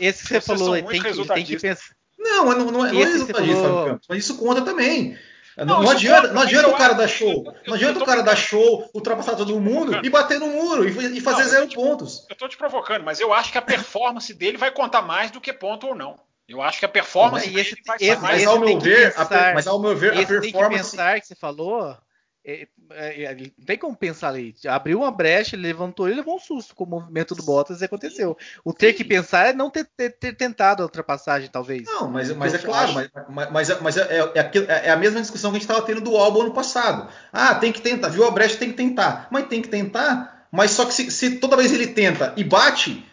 esse 0.00 0.22
que 0.22 0.28
você 0.28 0.40
falou, 0.40 0.82
tem 0.82 1.02
que, 1.02 1.28
tem 1.28 1.44
que 1.44 1.58
pensar 1.58 1.97
não, 2.18 2.44
não, 2.44 2.70
não, 2.70 2.86
é, 2.86 2.92
não 2.92 3.00
é 3.00 3.04
resultadista, 3.04 3.62
falou... 3.62 3.86
Campos, 3.86 4.06
mas 4.08 4.18
isso 4.18 4.36
conta 4.36 4.62
também. 4.62 5.16
Não, 5.56 5.82
não 5.82 5.90
adianta, 5.90 6.32
não 6.32 6.42
adianta 6.42 6.68
o 6.68 6.76
cara 6.76 6.94
dar 6.94 7.08
show. 7.08 7.52
Não 7.66 7.74
adianta 7.74 7.98
o 7.98 8.04
cara 8.04 8.22
dar 8.22 8.36
show, 8.36 8.88
ultrapassar 8.94 9.34
todo 9.34 9.58
mundo 9.58 9.98
e 10.04 10.08
bater 10.08 10.38
no 10.38 10.48
muro 10.48 10.88
e, 10.88 11.20
fazer 11.20 11.42
não, 11.42 11.50
zero 11.50 11.66
te, 11.66 11.74
pontos. 11.74 12.24
Eu 12.28 12.36
tô 12.36 12.48
te 12.48 12.56
provocando, 12.56 13.04
mas 13.04 13.18
eu 13.18 13.32
acho 13.32 13.50
que 13.50 13.58
a 13.58 13.62
performance 13.62 14.32
dele 14.32 14.56
vai 14.56 14.70
contar 14.70 15.02
mais 15.02 15.30
do 15.30 15.40
que 15.40 15.52
ponto 15.52 15.88
ou 15.88 15.94
não. 15.94 16.16
Eu 16.48 16.62
acho 16.62 16.78
que 16.78 16.84
a 16.84 16.88
performance 16.88 17.46
esse, 17.46 17.76
vai 17.84 17.96
esse, 18.00 18.20
mais. 18.20 18.38
Mas 18.38 18.46
ao 18.46 18.58
meu 18.58 18.78
ver, 18.78 19.12
pensar, 19.12 19.50
a, 19.50 19.54
mas 19.54 19.66
ao 19.66 19.80
meu 19.80 19.96
ver, 19.96 20.12
a 20.12 20.26
performance. 20.26 20.52
Tem 20.52 20.52
que 20.52 20.68
pensar 20.68 21.20
que 21.20 21.26
você 21.26 21.34
falou 21.34 21.96
é, 22.44 22.66
é, 22.90 23.24
é, 23.24 23.34
não 23.34 23.66
tem 23.66 23.76
como 23.76 23.96
pensar 23.96 24.28
ali. 24.28 24.54
Abriu 24.66 24.98
uma 25.00 25.10
brecha, 25.10 25.54
ele 25.54 25.66
levantou 25.66 26.08
e 26.08 26.14
levou 26.14 26.36
um 26.36 26.38
susto 26.38 26.74
com 26.74 26.84
o 26.84 26.88
movimento 26.88 27.34
do 27.34 27.42
Bottas 27.42 27.80
e 27.80 27.84
aconteceu. 27.84 28.36
O 28.64 28.72
ter 28.72 28.92
Sim. 28.92 28.96
que 28.96 29.04
pensar 29.04 29.48
é 29.48 29.52
não 29.52 29.68
ter, 29.70 29.86
ter, 29.96 30.10
ter, 30.10 30.34
tentado 30.34 30.82
a 30.82 30.86
ultrapassagem, 30.86 31.50
talvez. 31.50 31.84
Não, 31.84 32.08
mas, 32.08 32.30
mas 32.34 32.54
é 32.54 32.58
claro, 32.58 32.92
mas, 33.28 33.50
mas, 33.50 33.80
mas 33.80 33.96
é, 33.96 34.20
é, 34.34 34.86
é, 34.86 34.90
a 34.90 34.96
mesma 34.96 35.20
discussão 35.20 35.50
que 35.50 35.56
a 35.56 35.60
gente 35.60 35.68
estava 35.68 35.84
tendo 35.84 36.00
do 36.00 36.16
álbum 36.16 36.42
ano 36.42 36.54
passado. 36.54 37.08
Ah, 37.32 37.54
tem 37.54 37.72
que 37.72 37.82
tentar, 37.82 38.08
viu 38.08 38.24
a 38.24 38.30
brecha, 38.30 38.56
tem 38.56 38.70
que 38.70 38.76
tentar. 38.76 39.28
Mas 39.30 39.48
tem 39.48 39.60
que 39.60 39.68
tentar, 39.68 40.46
mas 40.50 40.70
só 40.70 40.86
que 40.86 40.94
se, 40.94 41.10
se 41.10 41.38
toda 41.38 41.56
vez 41.56 41.72
ele 41.72 41.88
tenta 41.88 42.32
e 42.36 42.44
bate, 42.44 43.04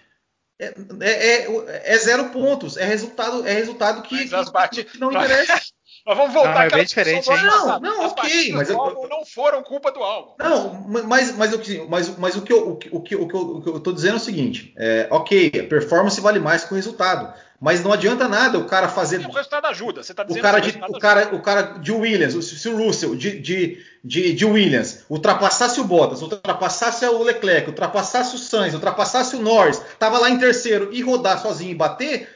é, 0.57 0.73
é, 1.01 1.93
é, 1.93 1.97
zero 1.97 2.29
pontos. 2.29 2.77
É 2.77 2.85
resultado, 2.85 3.45
é 3.45 3.53
resultado 3.53 4.01
que, 4.03 4.29
que, 4.29 4.83
que 4.85 4.99
não 4.99 5.11
interessa. 5.11 5.61
Mas 6.05 6.17
vamos 6.17 6.33
voltar 6.33 6.61
ah, 6.61 6.65
é 6.65 6.69
bem 6.69 6.85
diferente, 6.85 7.31
hein? 7.31 7.43
Não, 7.43 7.79
não, 7.79 8.05
ok. 8.05 8.53
Mas 8.53 8.69
eu, 8.69 9.07
não 9.09 9.25
foram 9.25 9.63
culpa 9.63 9.91
do 9.91 10.03
álbum. 10.03 10.33
Não, 10.37 10.73
mas, 10.87 11.35
mas, 11.35 11.51
mas, 11.89 12.17
mas 12.17 12.35
o, 12.35 12.43
que 12.43 12.53
eu, 12.53 12.69
o, 12.69 12.75
que, 12.75 12.89
o, 12.91 13.01
que, 13.01 13.15
o, 13.15 13.27
que 13.27 13.33
eu, 13.33 13.41
o 13.41 13.61
que 13.61 13.69
eu 13.69 13.79
tô 13.79 13.91
dizendo 13.91 14.13
é 14.13 14.17
o 14.17 14.19
seguinte: 14.19 14.71
é, 14.77 15.07
ok, 15.09 15.49
performance 15.63 16.21
vale 16.21 16.39
mais 16.39 16.63
que 16.63 16.73
o 16.73 16.75
resultado. 16.75 17.33
Mas 17.59 17.83
não 17.83 17.91
adianta 17.91 18.27
nada 18.27 18.59
o 18.59 18.65
cara 18.65 18.87
fazer. 18.87 19.25
o 19.25 19.31
resultado 19.31 19.65
ajuda. 19.65 20.03
Você 20.03 20.13
tá 20.13 20.23
dizendo 20.23 20.39
o 20.39 20.43
cara, 20.43 20.59
de, 20.59 20.77
o, 20.77 20.99
cara, 20.99 21.35
o 21.35 21.41
cara 21.41 21.61
de 21.79 21.91
Williams, 21.91 22.45
se 22.45 22.69
o 22.69 22.77
Russell 22.77 23.15
de, 23.15 23.39
de, 23.39 23.83
de, 24.03 24.33
de, 24.33 24.45
Williams 24.45 25.05
ultrapassasse 25.09 25.79
o 25.79 25.85
Bottas, 25.85 26.21
ultrapassasse 26.21 27.05
o 27.05 27.23
Leclerc, 27.23 27.69
ultrapassasse 27.69 28.35
o 28.35 28.37
Sainz, 28.37 28.73
ultrapassasse 28.73 29.35
o 29.35 29.41
Norris, 29.41 29.81
tava 29.97 30.19
lá 30.19 30.29
em 30.29 30.37
terceiro 30.37 30.89
e 30.91 31.01
rodar 31.01 31.41
sozinho 31.41 31.71
e 31.71 31.75
bater, 31.75 32.34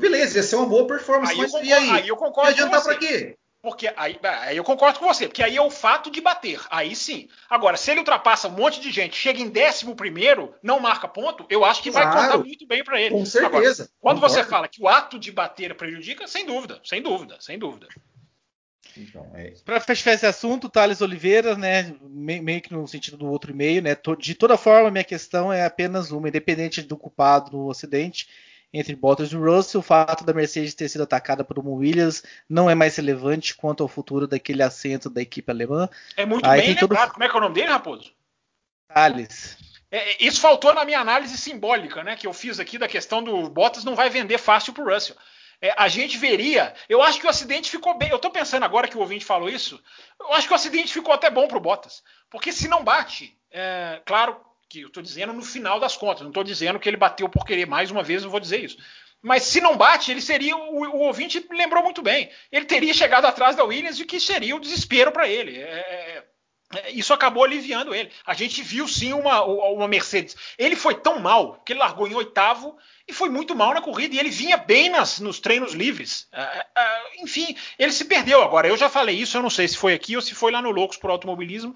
Beleza, 0.00 0.38
ia 0.38 0.42
ser 0.42 0.56
uma 0.56 0.66
boa 0.66 0.86
performance. 0.86 1.32
Aí, 1.32 1.38
mas 1.38 1.52
eu, 1.52 1.60
concordo, 1.60 1.74
aí? 1.74 1.90
aí 1.90 2.08
eu 2.08 2.16
concordo 2.16 2.50
Ia 2.50 2.54
adiantar 2.54 2.82
pra 2.82 2.98
quê? 2.98 3.36
Porque 3.64 3.90
aí, 3.96 4.18
aí, 4.22 4.58
eu 4.58 4.62
concordo 4.62 4.98
com 4.98 5.06
você, 5.06 5.26
porque 5.26 5.42
aí 5.42 5.56
é 5.56 5.62
o 5.62 5.70
fato 5.70 6.10
de 6.10 6.20
bater. 6.20 6.60
Aí 6.68 6.94
sim. 6.94 7.28
Agora, 7.48 7.78
se 7.78 7.90
ele 7.90 8.00
ultrapassa 8.00 8.46
um 8.46 8.50
monte 8.50 8.78
de 8.78 8.90
gente, 8.90 9.16
chega 9.16 9.40
em 9.40 9.48
décimo 9.48 9.96
primeiro, 9.96 10.54
não 10.62 10.78
marca 10.78 11.08
ponto, 11.08 11.46
eu 11.48 11.64
acho 11.64 11.82
que 11.82 11.90
claro, 11.90 12.10
vai 12.10 12.26
contar 12.26 12.44
muito 12.44 12.66
bem 12.66 12.84
para 12.84 13.00
ele. 13.00 13.14
Com 13.14 13.24
certeza. 13.24 13.84
Agora, 13.84 13.90
quando 14.00 14.16
concordo. 14.16 14.34
você 14.34 14.44
fala 14.44 14.68
que 14.68 14.82
o 14.82 14.86
ato 14.86 15.18
de 15.18 15.32
bater 15.32 15.74
prejudica, 15.74 16.26
sem 16.26 16.44
dúvida, 16.44 16.78
sem 16.84 17.00
dúvida, 17.00 17.38
sem 17.40 17.58
dúvida. 17.58 17.88
Então, 18.98 19.30
é... 19.34 19.54
Para 19.64 19.80
fechar 19.80 20.12
esse 20.12 20.26
assunto, 20.26 20.68
Thales 20.68 21.00
Oliveira, 21.00 21.56
né, 21.56 21.94
meio 22.02 22.60
que 22.60 22.72
no 22.72 22.86
sentido 22.86 23.16
do 23.16 23.26
outro 23.26 23.50
e-mail, 23.50 23.82
né, 23.82 23.96
de 24.18 24.34
toda 24.34 24.58
forma, 24.58 24.90
minha 24.90 25.04
questão 25.04 25.50
é 25.50 25.64
apenas 25.64 26.10
uma, 26.10 26.28
independente 26.28 26.82
do 26.82 26.98
culpado 26.98 27.50
no 27.50 27.66
Ocidente, 27.66 28.28
entre 28.74 28.96
Bottas 28.96 29.30
e 29.30 29.36
Russell, 29.36 29.78
o 29.78 29.84
fato 29.84 30.24
da 30.24 30.34
Mercedes 30.34 30.74
ter 30.74 30.88
sido 30.88 31.04
atacada 31.04 31.44
por 31.44 31.60
uma 31.60 31.70
Williams 31.70 32.24
não 32.48 32.68
é 32.68 32.74
mais 32.74 32.96
relevante 32.96 33.54
quanto 33.54 33.84
ao 33.84 33.88
futuro 33.88 34.26
daquele 34.26 34.64
assento 34.64 35.08
da 35.08 35.22
equipe 35.22 35.48
alemã. 35.48 35.88
É 36.16 36.26
muito 36.26 36.44
Aí 36.44 36.60
bem 36.60 36.74
lembrado. 36.74 37.06
Todo... 37.06 37.12
Como 37.12 37.24
é 37.24 37.28
que 37.28 37.34
é 37.34 37.38
o 37.38 37.40
nome 37.40 37.54
dele, 37.54 37.68
Raposo? 37.68 38.12
Thales. 38.92 39.56
É, 39.92 40.24
isso 40.24 40.40
faltou 40.40 40.74
na 40.74 40.84
minha 40.84 40.98
análise 40.98 41.38
simbólica, 41.38 42.02
né, 42.02 42.16
que 42.16 42.26
eu 42.26 42.32
fiz 42.32 42.58
aqui 42.58 42.76
da 42.76 42.88
questão 42.88 43.22
do 43.22 43.48
Bottas 43.48 43.84
não 43.84 43.94
vai 43.94 44.10
vender 44.10 44.38
fácil 44.38 44.72
para 44.72 44.82
o 44.82 44.92
Russell. 44.92 45.14
É, 45.60 45.72
a 45.78 45.86
gente 45.86 46.18
veria. 46.18 46.74
Eu 46.88 47.00
acho 47.00 47.20
que 47.20 47.26
o 47.26 47.30
acidente 47.30 47.70
ficou 47.70 47.96
bem. 47.96 48.10
Eu 48.10 48.16
estou 48.16 48.30
pensando 48.30 48.64
agora 48.64 48.88
que 48.88 48.96
o 48.96 49.00
ouvinte 49.00 49.24
falou 49.24 49.48
isso. 49.48 49.80
Eu 50.18 50.32
acho 50.32 50.48
que 50.48 50.52
o 50.52 50.56
acidente 50.56 50.92
ficou 50.92 51.14
até 51.14 51.30
bom 51.30 51.46
para 51.46 51.56
o 51.56 51.60
Bottas, 51.60 52.02
porque 52.28 52.50
se 52.52 52.66
não 52.66 52.82
bate, 52.82 53.38
é, 53.52 54.02
claro, 54.04 54.36
que 54.74 54.80
eu 54.80 54.88
estou 54.88 55.02
dizendo 55.02 55.32
no 55.32 55.42
final 55.42 55.78
das 55.78 55.96
contas, 55.96 56.22
não 56.22 56.28
estou 56.30 56.42
dizendo 56.42 56.78
que 56.78 56.88
ele 56.88 56.96
bateu 56.96 57.28
por 57.28 57.44
querer, 57.44 57.66
mais 57.66 57.90
uma 57.90 58.02
vez 58.02 58.22
não 58.22 58.30
vou 58.30 58.40
dizer 58.40 58.64
isso. 58.64 58.76
Mas 59.22 59.44
se 59.44 59.60
não 59.60 59.76
bate, 59.76 60.10
ele 60.10 60.20
seria. 60.20 60.54
O, 60.54 60.82
o 60.82 60.98
ouvinte 60.98 61.44
lembrou 61.50 61.82
muito 61.82 62.02
bem. 62.02 62.30
Ele 62.52 62.66
teria 62.66 62.92
chegado 62.92 63.24
atrás 63.24 63.56
da 63.56 63.64
Williams 63.64 63.98
e 63.98 64.04
que 64.04 64.20
seria 64.20 64.54
o 64.54 64.60
desespero 64.60 65.10
para 65.10 65.26
ele. 65.26 65.56
É, 65.56 65.62
é, 65.62 66.18
é, 66.18 66.24
isso 66.92 67.12
acabou 67.12 67.44
aliviando 67.44 67.94
ele. 67.94 68.10
A 68.26 68.34
gente 68.34 68.62
viu 68.62 68.86
sim 68.86 69.12
uma, 69.12 69.44
uma 69.44 69.88
Mercedes. 69.88 70.36
Ele 70.58 70.76
foi 70.76 70.94
tão 70.94 71.18
mal 71.18 71.62
que 71.64 71.72
ele 71.72 71.80
largou 71.80 72.06
em 72.06 72.14
oitavo 72.14 72.76
e 73.06 73.12
foi 73.12 73.28
muito 73.28 73.54
mal 73.54 73.74
na 73.74 73.80
corrida. 73.80 74.14
E 74.14 74.18
ele 74.18 74.30
vinha 74.30 74.56
bem 74.56 74.88
nas, 74.88 75.20
nos 75.20 75.40
treinos 75.40 75.72
livres. 75.72 76.28
É, 76.32 76.42
é, 76.42 76.66
é 76.76 77.22
enfim, 77.22 77.56
ele 77.78 77.92
se 77.92 78.04
perdeu 78.04 78.42
agora. 78.42 78.68
Eu 78.68 78.76
já 78.76 78.88
falei 78.88 79.16
isso, 79.16 79.36
eu 79.36 79.42
não 79.42 79.50
sei 79.50 79.68
se 79.68 79.76
foi 79.76 79.94
aqui 79.94 80.16
ou 80.16 80.22
se 80.22 80.34
foi 80.34 80.52
lá 80.52 80.62
no 80.62 80.70
Loucos 80.70 80.96
por 80.96 81.10
Automobilismo 81.10 81.74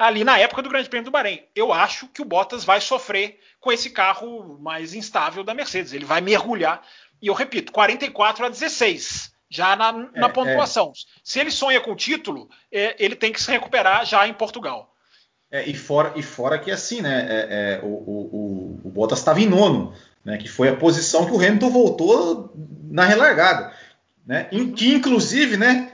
ali 0.00 0.24
na 0.24 0.38
época 0.38 0.62
do 0.62 0.70
Grande 0.70 0.88
Prêmio 0.88 1.04
do 1.04 1.10
Bahrein. 1.10 1.42
Eu 1.54 1.72
acho 1.72 2.08
que 2.08 2.22
o 2.22 2.24
Bottas 2.24 2.64
vai 2.64 2.80
sofrer 2.80 3.38
com 3.60 3.70
esse 3.70 3.90
carro 3.90 4.58
mais 4.58 4.94
instável 4.94 5.44
da 5.44 5.52
Mercedes. 5.52 5.92
Ele 5.92 6.06
vai 6.06 6.22
mergulhar. 6.22 6.82
E 7.20 7.26
eu 7.26 7.34
repito, 7.34 7.70
44 7.70 8.46
a 8.46 8.48
16, 8.48 9.30
já 9.50 9.74
na, 9.74 9.92
na 9.92 10.26
é, 10.26 10.28
pontuação. 10.28 10.92
É. 10.94 11.00
Se 11.24 11.40
ele 11.40 11.50
sonha 11.50 11.80
com 11.80 11.92
o 11.92 11.96
título, 11.96 12.48
é, 12.72 12.94
ele 12.98 13.16
tem 13.16 13.32
que 13.32 13.42
se 13.42 13.50
recuperar 13.50 14.06
já 14.06 14.26
em 14.26 14.32
Portugal. 14.32 14.94
É, 15.50 15.68
e, 15.68 15.74
fora, 15.74 16.12
e 16.14 16.22
fora 16.22 16.58
que 16.58 16.70
assim, 16.70 17.02
né? 17.02 17.26
É, 17.28 17.46
é, 17.50 17.80
o, 17.82 17.88
o, 17.88 18.80
o, 18.84 18.90
Bottas 18.90 19.18
estava 19.18 19.40
em 19.40 19.48
nono, 19.48 19.92
né? 20.24 20.38
Que 20.38 20.48
foi 20.48 20.68
a 20.68 20.76
posição 20.76 21.26
que 21.26 21.32
o 21.32 21.36
Hamilton 21.38 21.70
voltou 21.70 22.54
na 22.88 23.04
relargada. 23.04 23.74
Né? 24.24 24.48
Uhum. 24.52 24.72
Que 24.72 24.92
inclusive, 24.94 25.56
né? 25.56 25.90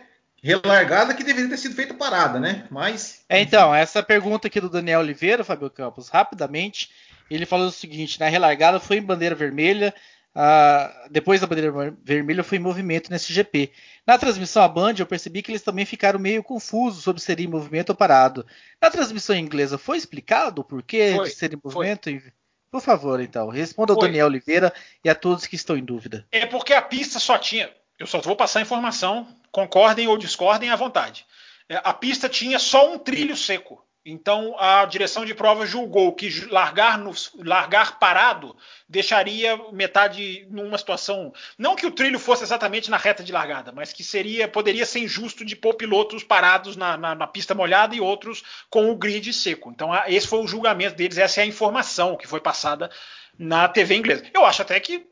relargada 0.46 1.12
que 1.12 1.24
deveria 1.24 1.50
ter 1.50 1.56
sido 1.56 1.74
feita 1.74 1.92
parada, 1.92 2.38
né? 2.38 2.64
Mas. 2.70 3.24
É, 3.28 3.40
então, 3.40 3.74
essa 3.74 4.02
pergunta 4.02 4.46
aqui 4.46 4.60
do 4.60 4.70
Daniel 4.70 5.00
Oliveira, 5.00 5.42
Fábio 5.42 5.68
Campos, 5.68 6.08
rapidamente, 6.08 6.90
ele 7.30 7.44
falou 7.44 7.66
o 7.66 7.72
seguinte: 7.72 8.20
na 8.20 8.28
relargada 8.28 8.78
foi 8.78 8.98
em 8.98 9.02
bandeira 9.02 9.34
vermelha, 9.34 9.92
uh, 10.36 11.08
depois 11.10 11.40
da 11.40 11.46
bandeira 11.46 11.72
vermelha 12.04 12.44
foi 12.44 12.58
em 12.58 12.60
movimento 12.60 13.10
nesse 13.10 13.32
GP. 13.32 13.72
Na 14.06 14.18
transmissão 14.18 14.62
à 14.62 14.68
Band, 14.68 14.94
eu 14.98 15.06
percebi 15.06 15.42
que 15.42 15.50
eles 15.50 15.62
também 15.62 15.86
ficaram 15.86 16.18
meio 16.18 16.42
confusos 16.42 17.02
sobre 17.02 17.20
se 17.20 17.26
seria 17.26 17.46
em 17.46 17.50
movimento 17.50 17.90
ou 17.90 17.96
parado. 17.96 18.46
Na 18.80 18.90
transmissão 18.90 19.34
inglesa, 19.34 19.78
foi 19.78 19.96
explicado 19.96 20.60
o 20.60 20.64
porquê 20.64 21.14
foi, 21.16 21.28
de 21.28 21.34
ser 21.34 21.54
em 21.54 21.60
movimento? 21.62 22.10
Foi. 22.10 22.32
Por 22.70 22.80
favor, 22.82 23.20
então, 23.20 23.48
responda 23.48 23.94
ao 23.94 23.98
Daniel 23.98 24.26
Oliveira 24.26 24.72
e 25.02 25.08
a 25.08 25.14
todos 25.14 25.46
que 25.46 25.56
estão 25.56 25.78
em 25.78 25.84
dúvida. 25.84 26.26
É 26.30 26.44
porque 26.44 26.74
a 26.74 26.82
pista 26.82 27.18
só 27.18 27.38
tinha. 27.38 27.70
Eu 27.98 28.06
só 28.06 28.20
vou 28.20 28.36
passar 28.36 28.58
a 28.58 28.62
informação 28.62 29.26
concordem 29.50 30.06
ou 30.06 30.18
discordem 30.18 30.68
à 30.68 30.76
vontade. 30.76 31.24
É, 31.68 31.80
a 31.82 31.94
pista 31.94 32.28
tinha 32.28 32.58
só 32.58 32.92
um 32.92 32.98
trilho 32.98 33.36
seco. 33.36 33.82
Então 34.08 34.54
a 34.56 34.84
direção 34.84 35.24
de 35.24 35.34
prova 35.34 35.66
julgou 35.66 36.12
que 36.12 36.46
largar, 36.46 36.96
no, 36.96 37.12
largar 37.44 37.98
parado 37.98 38.56
deixaria 38.88 39.58
metade 39.72 40.46
numa 40.48 40.78
situação. 40.78 41.34
Não 41.58 41.74
que 41.74 41.84
o 41.84 41.90
trilho 41.90 42.20
fosse 42.20 42.44
exatamente 42.44 42.88
na 42.88 42.96
reta 42.96 43.24
de 43.24 43.32
largada, 43.32 43.72
mas 43.72 43.92
que 43.92 44.04
seria 44.04 44.46
poderia 44.46 44.86
ser 44.86 45.00
injusto 45.00 45.44
de 45.44 45.56
pôr 45.56 45.74
pilotos 45.74 46.22
parados 46.22 46.76
na, 46.76 46.96
na, 46.96 47.14
na 47.16 47.26
pista 47.26 47.52
molhada 47.52 47.96
e 47.96 48.00
outros 48.00 48.44
com 48.70 48.92
o 48.92 48.96
grid 48.96 49.32
seco. 49.32 49.72
Então 49.72 49.90
esse 50.06 50.28
foi 50.28 50.38
o 50.38 50.46
julgamento 50.46 50.94
deles, 50.94 51.18
essa 51.18 51.40
é 51.40 51.42
a 51.42 51.46
informação 51.46 52.16
que 52.16 52.28
foi 52.28 52.40
passada 52.40 52.88
na 53.36 53.66
TV 53.66 53.96
inglesa. 53.96 54.24
Eu 54.32 54.46
acho 54.46 54.62
até 54.62 54.78
que 54.78 55.04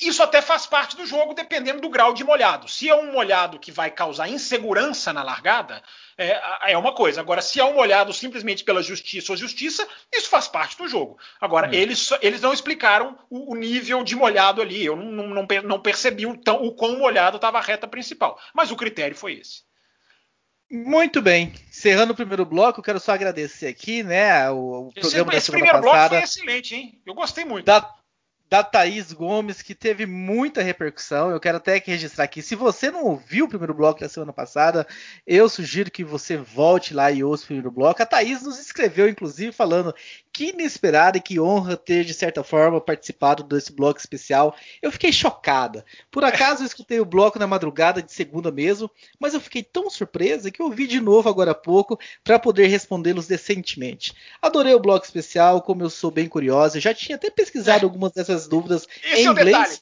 isso 0.00 0.22
até 0.22 0.42
faz 0.42 0.66
parte 0.66 0.96
do 0.96 1.06
jogo, 1.06 1.34
dependendo 1.34 1.80
do 1.80 1.88
grau 1.88 2.12
de 2.12 2.24
molhado. 2.24 2.68
Se 2.68 2.88
é 2.88 2.94
um 2.94 3.12
molhado 3.12 3.58
que 3.58 3.72
vai 3.72 3.90
causar 3.90 4.28
insegurança 4.28 5.12
na 5.12 5.22
largada, 5.22 5.82
é, 6.16 6.72
é 6.72 6.78
uma 6.78 6.92
coisa. 6.92 7.20
Agora, 7.20 7.40
se 7.40 7.60
é 7.60 7.64
um 7.64 7.74
molhado 7.74 8.12
simplesmente 8.12 8.64
pela 8.64 8.82
justiça 8.82 9.32
ou 9.32 9.36
justiça, 9.36 9.86
isso 10.12 10.28
faz 10.28 10.48
parte 10.48 10.76
do 10.76 10.88
jogo. 10.88 11.18
Agora, 11.40 11.68
hum. 11.68 11.72
eles, 11.72 12.10
eles 12.20 12.40
não 12.40 12.52
explicaram 12.52 13.18
o, 13.30 13.52
o, 13.52 13.56
nível 13.56 14.02
de 14.04 14.14
molhado 14.14 14.60
ali. 14.60 14.84
Eu 14.84 14.96
não, 14.96 15.28
não, 15.28 15.46
não 15.64 15.80
percebi 15.80 16.26
o, 16.26 16.36
tão, 16.36 16.62
o 16.62 16.72
quão 16.72 16.98
molhado 16.98 17.36
estava 17.36 17.58
a 17.58 17.62
reta 17.62 17.86
principal. 17.86 18.38
Mas 18.52 18.70
o 18.70 18.76
critério 18.76 19.16
foi 19.16 19.34
esse. 19.34 19.62
Muito 20.70 21.22
bem. 21.22 21.54
Encerrando 21.68 22.12
o 22.12 22.16
primeiro 22.16 22.44
bloco, 22.44 22.82
quero 22.82 23.00
só 23.00 23.12
agradecer 23.12 23.68
aqui, 23.68 24.02
né, 24.02 24.50
o, 24.50 24.88
o 24.88 24.92
programa 24.92 25.22
esse, 25.22 25.24
da 25.24 25.36
esse 25.38 25.50
primeiro 25.50 25.80
passada. 25.80 26.08
bloco 26.08 26.08
foi 26.10 26.18
excelente, 26.22 26.74
hein? 26.74 27.00
Eu 27.06 27.14
gostei 27.14 27.44
muito. 27.44 27.64
Da, 27.64 27.97
da 28.50 28.62
Thaís 28.62 29.12
Gomes, 29.12 29.60
que 29.60 29.74
teve 29.74 30.06
muita 30.06 30.62
repercussão. 30.62 31.30
Eu 31.30 31.40
quero 31.40 31.58
até 31.58 31.78
que 31.78 31.90
registrar 31.90 32.24
aqui. 32.24 32.40
Se 32.40 32.54
você 32.54 32.90
não 32.90 33.04
ouviu 33.04 33.44
o 33.44 33.48
primeiro 33.48 33.74
bloco 33.74 34.00
da 34.00 34.08
semana 34.08 34.32
passada, 34.32 34.86
eu 35.26 35.48
sugiro 35.48 35.90
que 35.90 36.02
você 36.02 36.36
volte 36.36 36.94
lá 36.94 37.10
e 37.12 37.22
ouça 37.22 37.44
o 37.44 37.46
primeiro 37.46 37.70
bloco. 37.70 38.02
A 38.02 38.06
Thaís 38.06 38.42
nos 38.42 38.58
escreveu, 38.58 39.08
inclusive, 39.08 39.52
falando 39.52 39.94
que 40.32 40.50
inesperada 40.50 41.18
e 41.18 41.20
que 41.20 41.40
honra 41.40 41.76
ter, 41.76 42.04
de 42.04 42.14
certa 42.14 42.44
forma, 42.44 42.80
participado 42.80 43.42
desse 43.42 43.72
bloco 43.72 43.98
especial. 43.98 44.54
Eu 44.80 44.92
fiquei 44.92 45.12
chocada. 45.12 45.84
Por 46.10 46.24
acaso 46.24 46.62
eu 46.62 46.66
escutei 46.66 47.00
o 47.00 47.04
bloco 47.04 47.38
na 47.38 47.46
madrugada 47.46 48.00
de 48.00 48.12
segunda 48.12 48.50
mesmo, 48.50 48.90
mas 49.18 49.34
eu 49.34 49.40
fiquei 49.40 49.62
tão 49.62 49.90
surpresa 49.90 50.50
que 50.50 50.62
eu 50.62 50.66
ouvi 50.66 50.86
de 50.86 51.00
novo 51.00 51.28
agora 51.28 51.50
há 51.50 51.54
pouco 51.54 51.98
para 52.22 52.38
poder 52.38 52.68
respondê-los 52.68 53.26
decentemente. 53.26 54.14
Adorei 54.40 54.72
o 54.74 54.80
bloco 54.80 55.04
especial, 55.04 55.60
como 55.60 55.82
eu 55.82 55.90
sou 55.90 56.10
bem 56.10 56.28
curiosa, 56.28 56.76
eu 56.76 56.82
já 56.82 56.94
tinha 56.94 57.16
até 57.16 57.30
pesquisado 57.30 57.84
algumas 57.84 58.12
dessas 58.12 58.37
dúvidas 58.46 58.86
Esse 59.02 59.22
em 59.22 59.26
é 59.26 59.30
inglês. 59.30 59.56
Detalhe. 59.56 59.78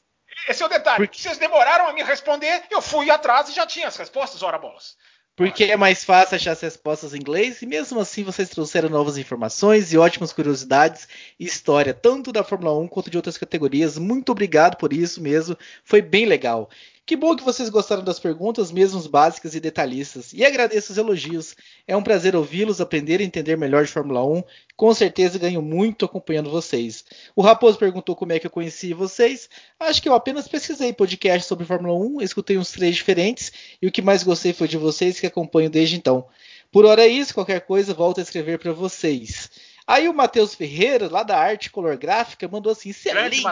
Esse 0.49 0.63
é 0.63 0.67
o 0.67 0.69
detalhe. 0.69 0.97
Porque... 0.97 1.21
Vocês 1.21 1.39
demoraram 1.39 1.89
a 1.89 1.93
me 1.93 2.03
responder, 2.03 2.63
eu 2.71 2.81
fui 2.81 3.11
atrás 3.11 3.49
e 3.49 3.53
já 3.53 3.67
tinha 3.67 3.89
as 3.89 3.97
respostas, 3.97 4.43
ora 4.43 4.59
bolas. 4.59 4.97
Porque 5.37 5.65
é 5.65 5.77
mais 5.77 6.03
fácil 6.03 6.37
achar 6.37 6.53
as 6.53 6.63
respostas 6.63 7.13
em 7.13 7.19
inglês 7.19 7.61
e 7.61 7.67
mesmo 7.67 8.01
assim 8.01 8.25
vocês 8.25 8.49
trouxeram 8.49 8.89
novas 8.89 9.19
informações 9.19 9.93
e 9.93 9.99
ótimas 9.99 10.33
curiosidades 10.33 11.07
e 11.39 11.45
história, 11.45 11.93
tanto 11.93 12.33
da 12.33 12.43
Fórmula 12.43 12.79
1 12.79 12.89
quanto 12.89 13.11
de 13.11 13.19
outras 13.19 13.37
categorias. 13.37 13.99
Muito 13.99 14.33
obrigado 14.33 14.77
por 14.79 14.95
isso 14.95 15.21
mesmo, 15.21 15.55
foi 15.85 16.01
bem 16.01 16.25
legal. 16.25 16.71
Que 17.07 17.15
bom 17.15 17.37
que 17.37 17.45
vocês 17.45 17.69
gostaram 17.69 18.03
das 18.03 18.19
perguntas, 18.19 18.73
mesmo 18.73 19.01
básicas 19.09 19.55
e 19.55 19.61
detalhistas. 19.61 20.33
E 20.33 20.45
agradeço 20.45 20.91
os 20.91 20.99
elogios. 20.99 21.55
É 21.87 21.97
um 21.97 22.03
prazer 22.03 22.35
ouvi-los, 22.35 22.81
aprender 22.81 23.21
e 23.21 23.25
entender 23.25 23.57
melhor 23.57 23.85
de 23.85 23.93
Fórmula 23.93 24.27
1. 24.27 24.43
Com 24.75 24.93
certeza 24.93 25.39
ganho 25.39 25.63
muito 25.63 26.05
acompanhando 26.05 26.51
vocês. 26.51 27.05
O 27.37 27.43
Raposo 27.43 27.79
perguntou 27.79 28.17
como 28.17 28.33
é 28.33 28.41
que 28.41 28.47
eu 28.49 28.51
conheci 28.51 28.93
vocês. 28.93 29.49
Acho 29.79 30.03
que 30.03 30.09
eu 30.09 30.15
apenas 30.15 30.49
pesquisei 30.49 30.93
podcast 30.93 31.47
sobre 31.47 31.65
Fórmula 31.65 31.95
1, 31.95 32.23
escutei 32.23 32.59
uns 32.59 32.73
três 32.73 32.97
diferentes 32.97 33.53
e 33.81 33.87
o 33.87 33.93
que 33.93 34.03
mais 34.03 34.25
gostei 34.25 34.53
foi 34.53 34.67
de 34.67 34.77
vocês 34.77 35.21
que 35.21 35.29
acompanho 35.29 35.71
desde 35.71 35.95
então. 35.95 36.27
Por 36.73 36.85
hora 36.85 37.03
é 37.03 37.09
isso, 37.09 37.33
qualquer 37.33 37.61
coisa 37.61 37.95
volto 37.95 38.19
a 38.19 38.23
escrever 38.25 38.59
para 38.59 38.73
vocês. 38.73 39.49
Aí 39.87 40.09
o 40.09 40.13
Matheus 40.13 40.57
Ferreira, 40.57 41.09
lá 41.09 41.23
da 41.23 41.39
Arte 41.39 41.71
Color 41.71 41.97
Gráfica, 41.97 42.49
mandou 42.49 42.73
assim: 42.73 42.89
excelente, 42.89 43.45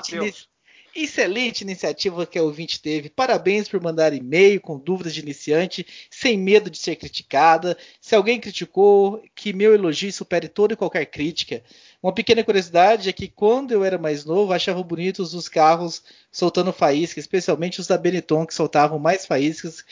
Excelente 0.97 1.63
iniciativa 1.63 2.25
que 2.25 2.39
a 2.39 2.43
ouvinte 2.43 2.81
teve. 2.81 3.11
Parabéns 3.11 3.69
por 3.69 3.83
mandar 3.83 4.13
e-mail 4.13 4.61
com 4.61 4.79
dúvidas 4.79 5.13
de 5.13 5.21
iniciante, 5.21 5.85
sem 6.09 6.39
medo 6.39 6.71
de 6.71 6.79
ser 6.79 6.95
criticada. 6.95 7.77
Se 8.01 8.15
alguém 8.15 8.39
criticou, 8.39 9.21
que 9.35 9.53
meu 9.53 9.75
elogio 9.75 10.13
supere 10.13 10.49
toda 10.49 10.75
e 10.75 10.77
qualquer 10.77 11.07
crítica. 11.07 11.65
Uma 12.01 12.15
pequena 12.15 12.45
curiosidade 12.45 13.09
é 13.09 13.13
que 13.13 13.27
quando 13.27 13.73
eu 13.73 13.83
era 13.83 13.99
mais 13.99 14.25
novo, 14.25 14.53
achava 14.53 14.85
bonitos 14.85 15.35
os 15.35 15.49
carros 15.49 16.01
soltando 16.31 16.73
faísca, 16.73 17.19
especialmente 17.19 17.81
os 17.81 17.89
da 17.89 17.99
Benetton, 17.99 18.47
que 18.47 18.55
soltavam 18.55 18.99
mais 18.99 19.27
faíscas 19.27 19.85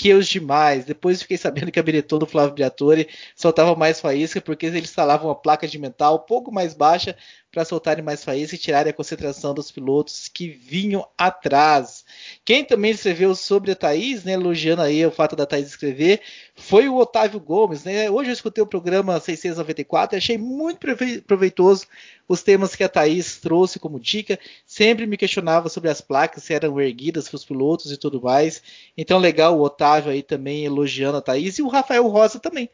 que 0.00 0.14
os 0.14 0.26
demais. 0.26 0.86
Depois 0.86 1.20
fiquei 1.20 1.36
sabendo 1.36 1.70
que 1.70 1.78
a 1.78 1.82
Benetton 1.82 2.18
do 2.18 2.26
Flávio 2.26 2.54
Briatore 2.54 3.08
soltava 3.36 3.74
mais 3.76 4.00
faísca 4.00 4.40
porque 4.40 4.66
eles 4.66 4.82
instalavam 4.82 5.28
uma 5.28 5.34
placa 5.34 5.68
de 5.68 5.78
metal 5.78 6.16
um 6.16 6.26
pouco 6.26 6.50
mais 6.50 6.72
baixa 6.72 7.16
para 7.52 7.64
soltarem 7.64 8.04
mais 8.04 8.22
faísca 8.22 8.54
e 8.54 8.58
tirarem 8.58 8.90
a 8.90 8.94
concentração 8.94 9.52
dos 9.52 9.72
pilotos 9.72 10.28
que 10.28 10.48
vinham 10.48 11.06
atrás. 11.18 12.04
Quem 12.44 12.64
também 12.64 12.92
escreveu 12.92 13.34
sobre 13.34 13.72
a 13.72 13.76
Thaís, 13.76 14.22
né, 14.22 14.32
elogiando 14.32 14.82
aí 14.82 15.04
o 15.04 15.10
fato 15.10 15.34
da 15.34 15.44
Thaís 15.44 15.66
escrever, 15.66 16.20
foi 16.54 16.88
o 16.88 16.96
Otávio 16.96 17.40
Gomes. 17.40 17.82
Né? 17.82 18.08
Hoje 18.08 18.30
eu 18.30 18.34
escutei 18.34 18.62
o 18.62 18.66
programa 18.66 19.18
694 19.18 20.16
e 20.16 20.18
achei 20.18 20.38
muito 20.38 20.78
proveitoso 21.26 21.86
os 22.28 22.42
temas 22.42 22.76
que 22.76 22.84
a 22.84 22.88
Thaís 22.88 23.38
trouxe 23.40 23.80
como 23.80 23.98
dica. 23.98 24.38
Sempre 24.64 25.04
me 25.06 25.16
questionava 25.16 25.68
sobre 25.68 25.90
as 25.90 26.00
placas, 26.00 26.44
se 26.44 26.54
eram 26.54 26.80
erguidas 26.80 27.28
para 27.28 27.36
os 27.36 27.44
pilotos 27.44 27.90
e 27.90 27.96
tudo 27.96 28.22
mais. 28.22 28.62
Então, 28.96 29.18
legal 29.18 29.58
o 29.58 29.62
Otávio 29.62 30.12
aí 30.12 30.22
também 30.22 30.64
elogiando 30.64 31.18
a 31.18 31.22
Thaís 31.22 31.58
e 31.58 31.62
o 31.62 31.68
Rafael 31.68 32.06
Rosa 32.06 32.38
também. 32.38 32.70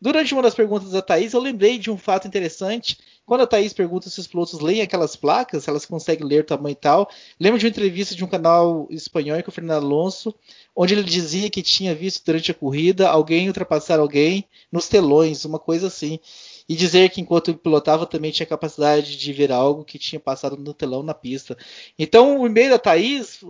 Durante 0.00 0.34
uma 0.34 0.42
das 0.42 0.54
perguntas 0.54 0.90
da 0.90 1.00
Thaís, 1.00 1.32
eu 1.32 1.40
lembrei 1.40 1.78
de 1.78 1.90
um 1.90 1.96
fato 1.96 2.28
interessante. 2.28 2.98
Quando 3.26 3.40
a 3.40 3.46
Thaís 3.46 3.72
pergunta 3.72 4.08
se 4.08 4.20
os 4.20 4.26
pilotos 4.28 4.60
leem 4.60 4.82
aquelas 4.82 5.16
placas, 5.16 5.64
se 5.64 5.70
elas 5.70 5.84
conseguem 5.84 6.26
ler 6.26 6.42
o 6.42 6.46
tamanho 6.46 6.72
e 6.72 6.76
tal, 6.76 7.10
lembro 7.38 7.58
de 7.58 7.66
uma 7.66 7.70
entrevista 7.70 8.14
de 8.14 8.24
um 8.24 8.28
canal 8.28 8.86
espanhol 8.88 9.42
com 9.42 9.50
o 9.50 9.52
Fernando 9.52 9.82
Alonso, 9.82 10.32
onde 10.74 10.94
ele 10.94 11.02
dizia 11.02 11.50
que 11.50 11.60
tinha 11.60 11.94
visto 11.94 12.24
durante 12.24 12.52
a 12.52 12.54
corrida 12.54 13.08
alguém 13.08 13.48
ultrapassar 13.48 13.98
alguém 13.98 14.48
nos 14.70 14.88
telões, 14.88 15.44
uma 15.44 15.58
coisa 15.58 15.88
assim 15.88 16.20
e 16.68 16.74
dizer 16.74 17.10
que 17.10 17.20
enquanto 17.20 17.54
pilotava 17.54 18.06
também 18.06 18.32
tinha 18.32 18.46
capacidade 18.46 19.16
de 19.16 19.32
ver 19.32 19.52
algo 19.52 19.84
que 19.84 19.98
tinha 19.98 20.18
passado 20.18 20.56
no 20.56 20.74
telão 20.74 21.02
na 21.02 21.14
pista. 21.14 21.56
Então 21.98 22.40
o 22.40 22.46
e-mail 22.46 22.70
da 22.70 22.78
Thaís, 22.78 23.40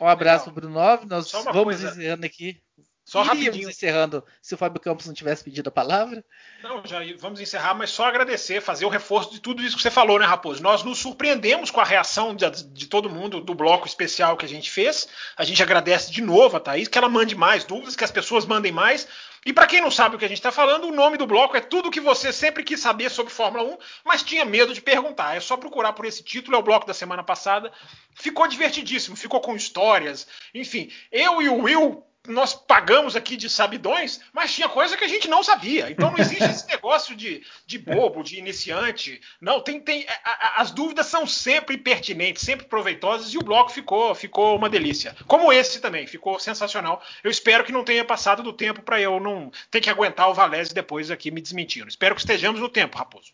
Um 0.00 0.06
abraço, 0.06 0.50
Legal. 0.50 0.54
Brunov. 0.54 1.06
Nós 1.06 1.32
vamos 1.32 1.62
coisa. 1.62 1.88
encerrando 1.88 2.26
aqui. 2.26 2.60
Só 3.04 3.20
Iríamos 3.20 3.44
rapidinho. 3.44 3.68
encerrando, 3.68 4.24
se 4.40 4.54
o 4.54 4.58
Fábio 4.58 4.80
Campos 4.80 5.06
não 5.06 5.12
tivesse 5.12 5.44
pedido 5.44 5.68
a 5.68 5.70
palavra. 5.70 6.24
Não, 6.62 6.82
já 6.86 7.00
vamos 7.18 7.38
encerrar, 7.38 7.74
mas 7.74 7.90
só 7.90 8.06
agradecer, 8.06 8.62
fazer 8.62 8.86
o 8.86 8.88
reforço 8.88 9.30
de 9.30 9.40
tudo 9.40 9.62
isso 9.62 9.76
que 9.76 9.82
você 9.82 9.90
falou, 9.90 10.18
né, 10.18 10.24
Raposo? 10.24 10.62
Nós 10.62 10.82
nos 10.82 10.98
surpreendemos 10.98 11.70
com 11.70 11.80
a 11.80 11.84
reação 11.84 12.34
de, 12.34 12.50
de, 12.50 12.86
todo 12.86 13.10
mundo 13.10 13.42
do 13.42 13.54
bloco 13.54 13.86
especial 13.86 14.38
que 14.38 14.46
a 14.46 14.48
gente 14.48 14.70
fez. 14.70 15.06
A 15.36 15.44
gente 15.44 15.62
agradece 15.62 16.10
de 16.10 16.22
novo 16.22 16.56
a 16.56 16.60
Thaís, 16.60 16.88
que 16.88 16.96
ela 16.96 17.08
mande 17.08 17.34
mais 17.34 17.62
dúvidas, 17.62 17.94
que 17.94 18.04
as 18.04 18.10
pessoas 18.10 18.46
mandem 18.46 18.72
mais. 18.72 19.06
E 19.46 19.52
para 19.52 19.66
quem 19.66 19.80
não 19.80 19.90
sabe 19.90 20.16
o 20.16 20.18
que 20.18 20.24
a 20.24 20.28
gente 20.28 20.38
está 20.38 20.50
falando, 20.50 20.88
o 20.88 20.92
nome 20.92 21.18
do 21.18 21.26
bloco 21.26 21.56
é 21.56 21.60
tudo 21.60 21.90
que 21.90 22.00
você 22.00 22.32
sempre 22.32 22.62
quis 22.62 22.80
saber 22.80 23.10
sobre 23.10 23.32
Fórmula 23.32 23.64
1, 23.64 23.78
mas 24.04 24.22
tinha 24.22 24.44
medo 24.44 24.72
de 24.72 24.80
perguntar. 24.80 25.36
É 25.36 25.40
só 25.40 25.56
procurar 25.56 25.92
por 25.92 26.06
esse 26.06 26.22
título, 26.22 26.56
é 26.56 26.58
o 26.58 26.62
bloco 26.62 26.86
da 26.86 26.94
semana 26.94 27.22
passada. 27.22 27.70
Ficou 28.14 28.46
divertidíssimo, 28.46 29.16
ficou 29.16 29.40
com 29.40 29.54
histórias. 29.54 30.26
Enfim, 30.54 30.90
eu 31.12 31.42
e 31.42 31.48
o 31.48 31.62
Will 31.62 32.02
nós 32.26 32.54
pagamos 32.54 33.14
aqui 33.14 33.36
de 33.36 33.50
sabidões, 33.50 34.20
mas 34.32 34.54
tinha 34.54 34.68
coisa 34.68 34.96
que 34.96 35.04
a 35.04 35.08
gente 35.08 35.28
não 35.28 35.42
sabia. 35.42 35.90
Então 35.90 36.10
não 36.10 36.18
existe 36.18 36.44
esse 36.50 36.66
negócio 36.66 37.14
de, 37.14 37.44
de 37.66 37.78
bobo, 37.78 38.22
de 38.22 38.38
iniciante. 38.38 39.20
Não, 39.40 39.60
tem, 39.60 39.80
tem 39.80 40.06
a, 40.24 40.30
a, 40.30 40.62
as 40.62 40.70
dúvidas 40.70 41.06
são 41.06 41.26
sempre 41.26 41.76
pertinentes, 41.76 42.42
sempre 42.42 42.66
proveitosas 42.66 43.32
e 43.32 43.38
o 43.38 43.42
bloco 43.42 43.70
ficou 43.70 44.14
ficou 44.14 44.56
uma 44.56 44.70
delícia. 44.70 45.14
Como 45.26 45.52
esse 45.52 45.80
também, 45.80 46.06
ficou 46.06 46.38
sensacional. 46.38 47.02
Eu 47.22 47.30
espero 47.30 47.64
que 47.64 47.72
não 47.72 47.84
tenha 47.84 48.04
passado 48.04 48.42
do 48.42 48.52
tempo 48.52 48.82
para 48.82 49.00
eu 49.00 49.20
não 49.20 49.52
ter 49.70 49.80
que 49.80 49.90
aguentar 49.90 50.30
o 50.30 50.34
Valese 50.34 50.72
depois 50.72 51.10
aqui 51.10 51.30
me 51.30 51.40
desmentindo. 51.40 51.88
Espero 51.88 52.14
que 52.14 52.20
estejamos 52.20 52.60
no 52.60 52.68
tempo, 52.68 52.96
Raposo. 52.96 53.32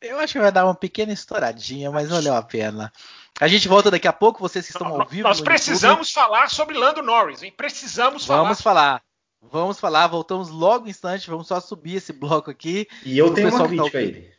Eu 0.00 0.18
acho 0.18 0.34
que 0.34 0.38
vai 0.38 0.52
dar 0.52 0.66
uma 0.66 0.74
pequena 0.74 1.12
estouradinha, 1.12 1.90
mas 1.90 2.10
valeu 2.10 2.34
a 2.34 2.42
pena. 2.42 2.92
A 3.40 3.48
gente 3.48 3.66
volta 3.66 3.90
daqui 3.90 4.06
a 4.06 4.12
pouco, 4.12 4.40
vocês 4.40 4.66
que 4.66 4.72
estão 4.72 4.86
ao 4.86 5.06
vivo. 5.06 5.26
Nós 5.26 5.40
precisamos 5.40 6.08
YouTube. 6.08 6.14
falar 6.14 6.48
sobre 6.48 6.76
Lando 6.78 7.02
Norris, 7.02 7.42
hein? 7.42 7.52
Precisamos 7.56 8.24
falar. 8.24 8.42
Vamos 8.42 8.60
falar. 8.60 9.02
Vamos 9.42 9.78
falar, 9.78 10.06
voltamos 10.06 10.48
logo 10.48 10.86
em 10.86 10.90
instante, 10.90 11.28
vamos 11.28 11.46
só 11.46 11.60
subir 11.60 11.96
esse 11.96 12.12
bloco 12.12 12.50
aqui. 12.50 12.88
E 13.04 13.18
eu 13.18 13.34
tenho 13.34 13.50
uma 13.50 13.58
tá 13.58 13.68
crítica 13.68 13.90
tá 13.90 13.98
a 13.98 14.02
ele. 14.02 14.34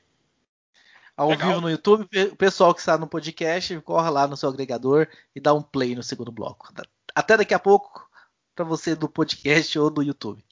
Ao 1.16 1.30
Legal. 1.30 1.48
vivo 1.48 1.62
no 1.62 1.70
YouTube, 1.70 2.08
o 2.32 2.36
pessoal 2.36 2.74
que 2.74 2.80
está 2.80 2.98
no 2.98 3.08
podcast, 3.08 3.80
corra 3.82 4.10
lá 4.10 4.28
no 4.28 4.36
seu 4.36 4.50
agregador 4.50 5.08
e 5.36 5.40
dá 5.40 5.54
um 5.54 5.62
play 5.62 5.96
no 5.96 6.04
segundo 6.04 6.32
bloco. 6.32 6.74
Até 7.14 7.38
daqui 7.38 7.54
a 7.54 7.60
pouco 7.60 8.10
para 8.56 8.66
você 8.66 8.96
do 8.96 9.08
podcast 9.08 9.78
ou 9.78 9.90
do 9.90 10.02
YouTube. 10.02 10.44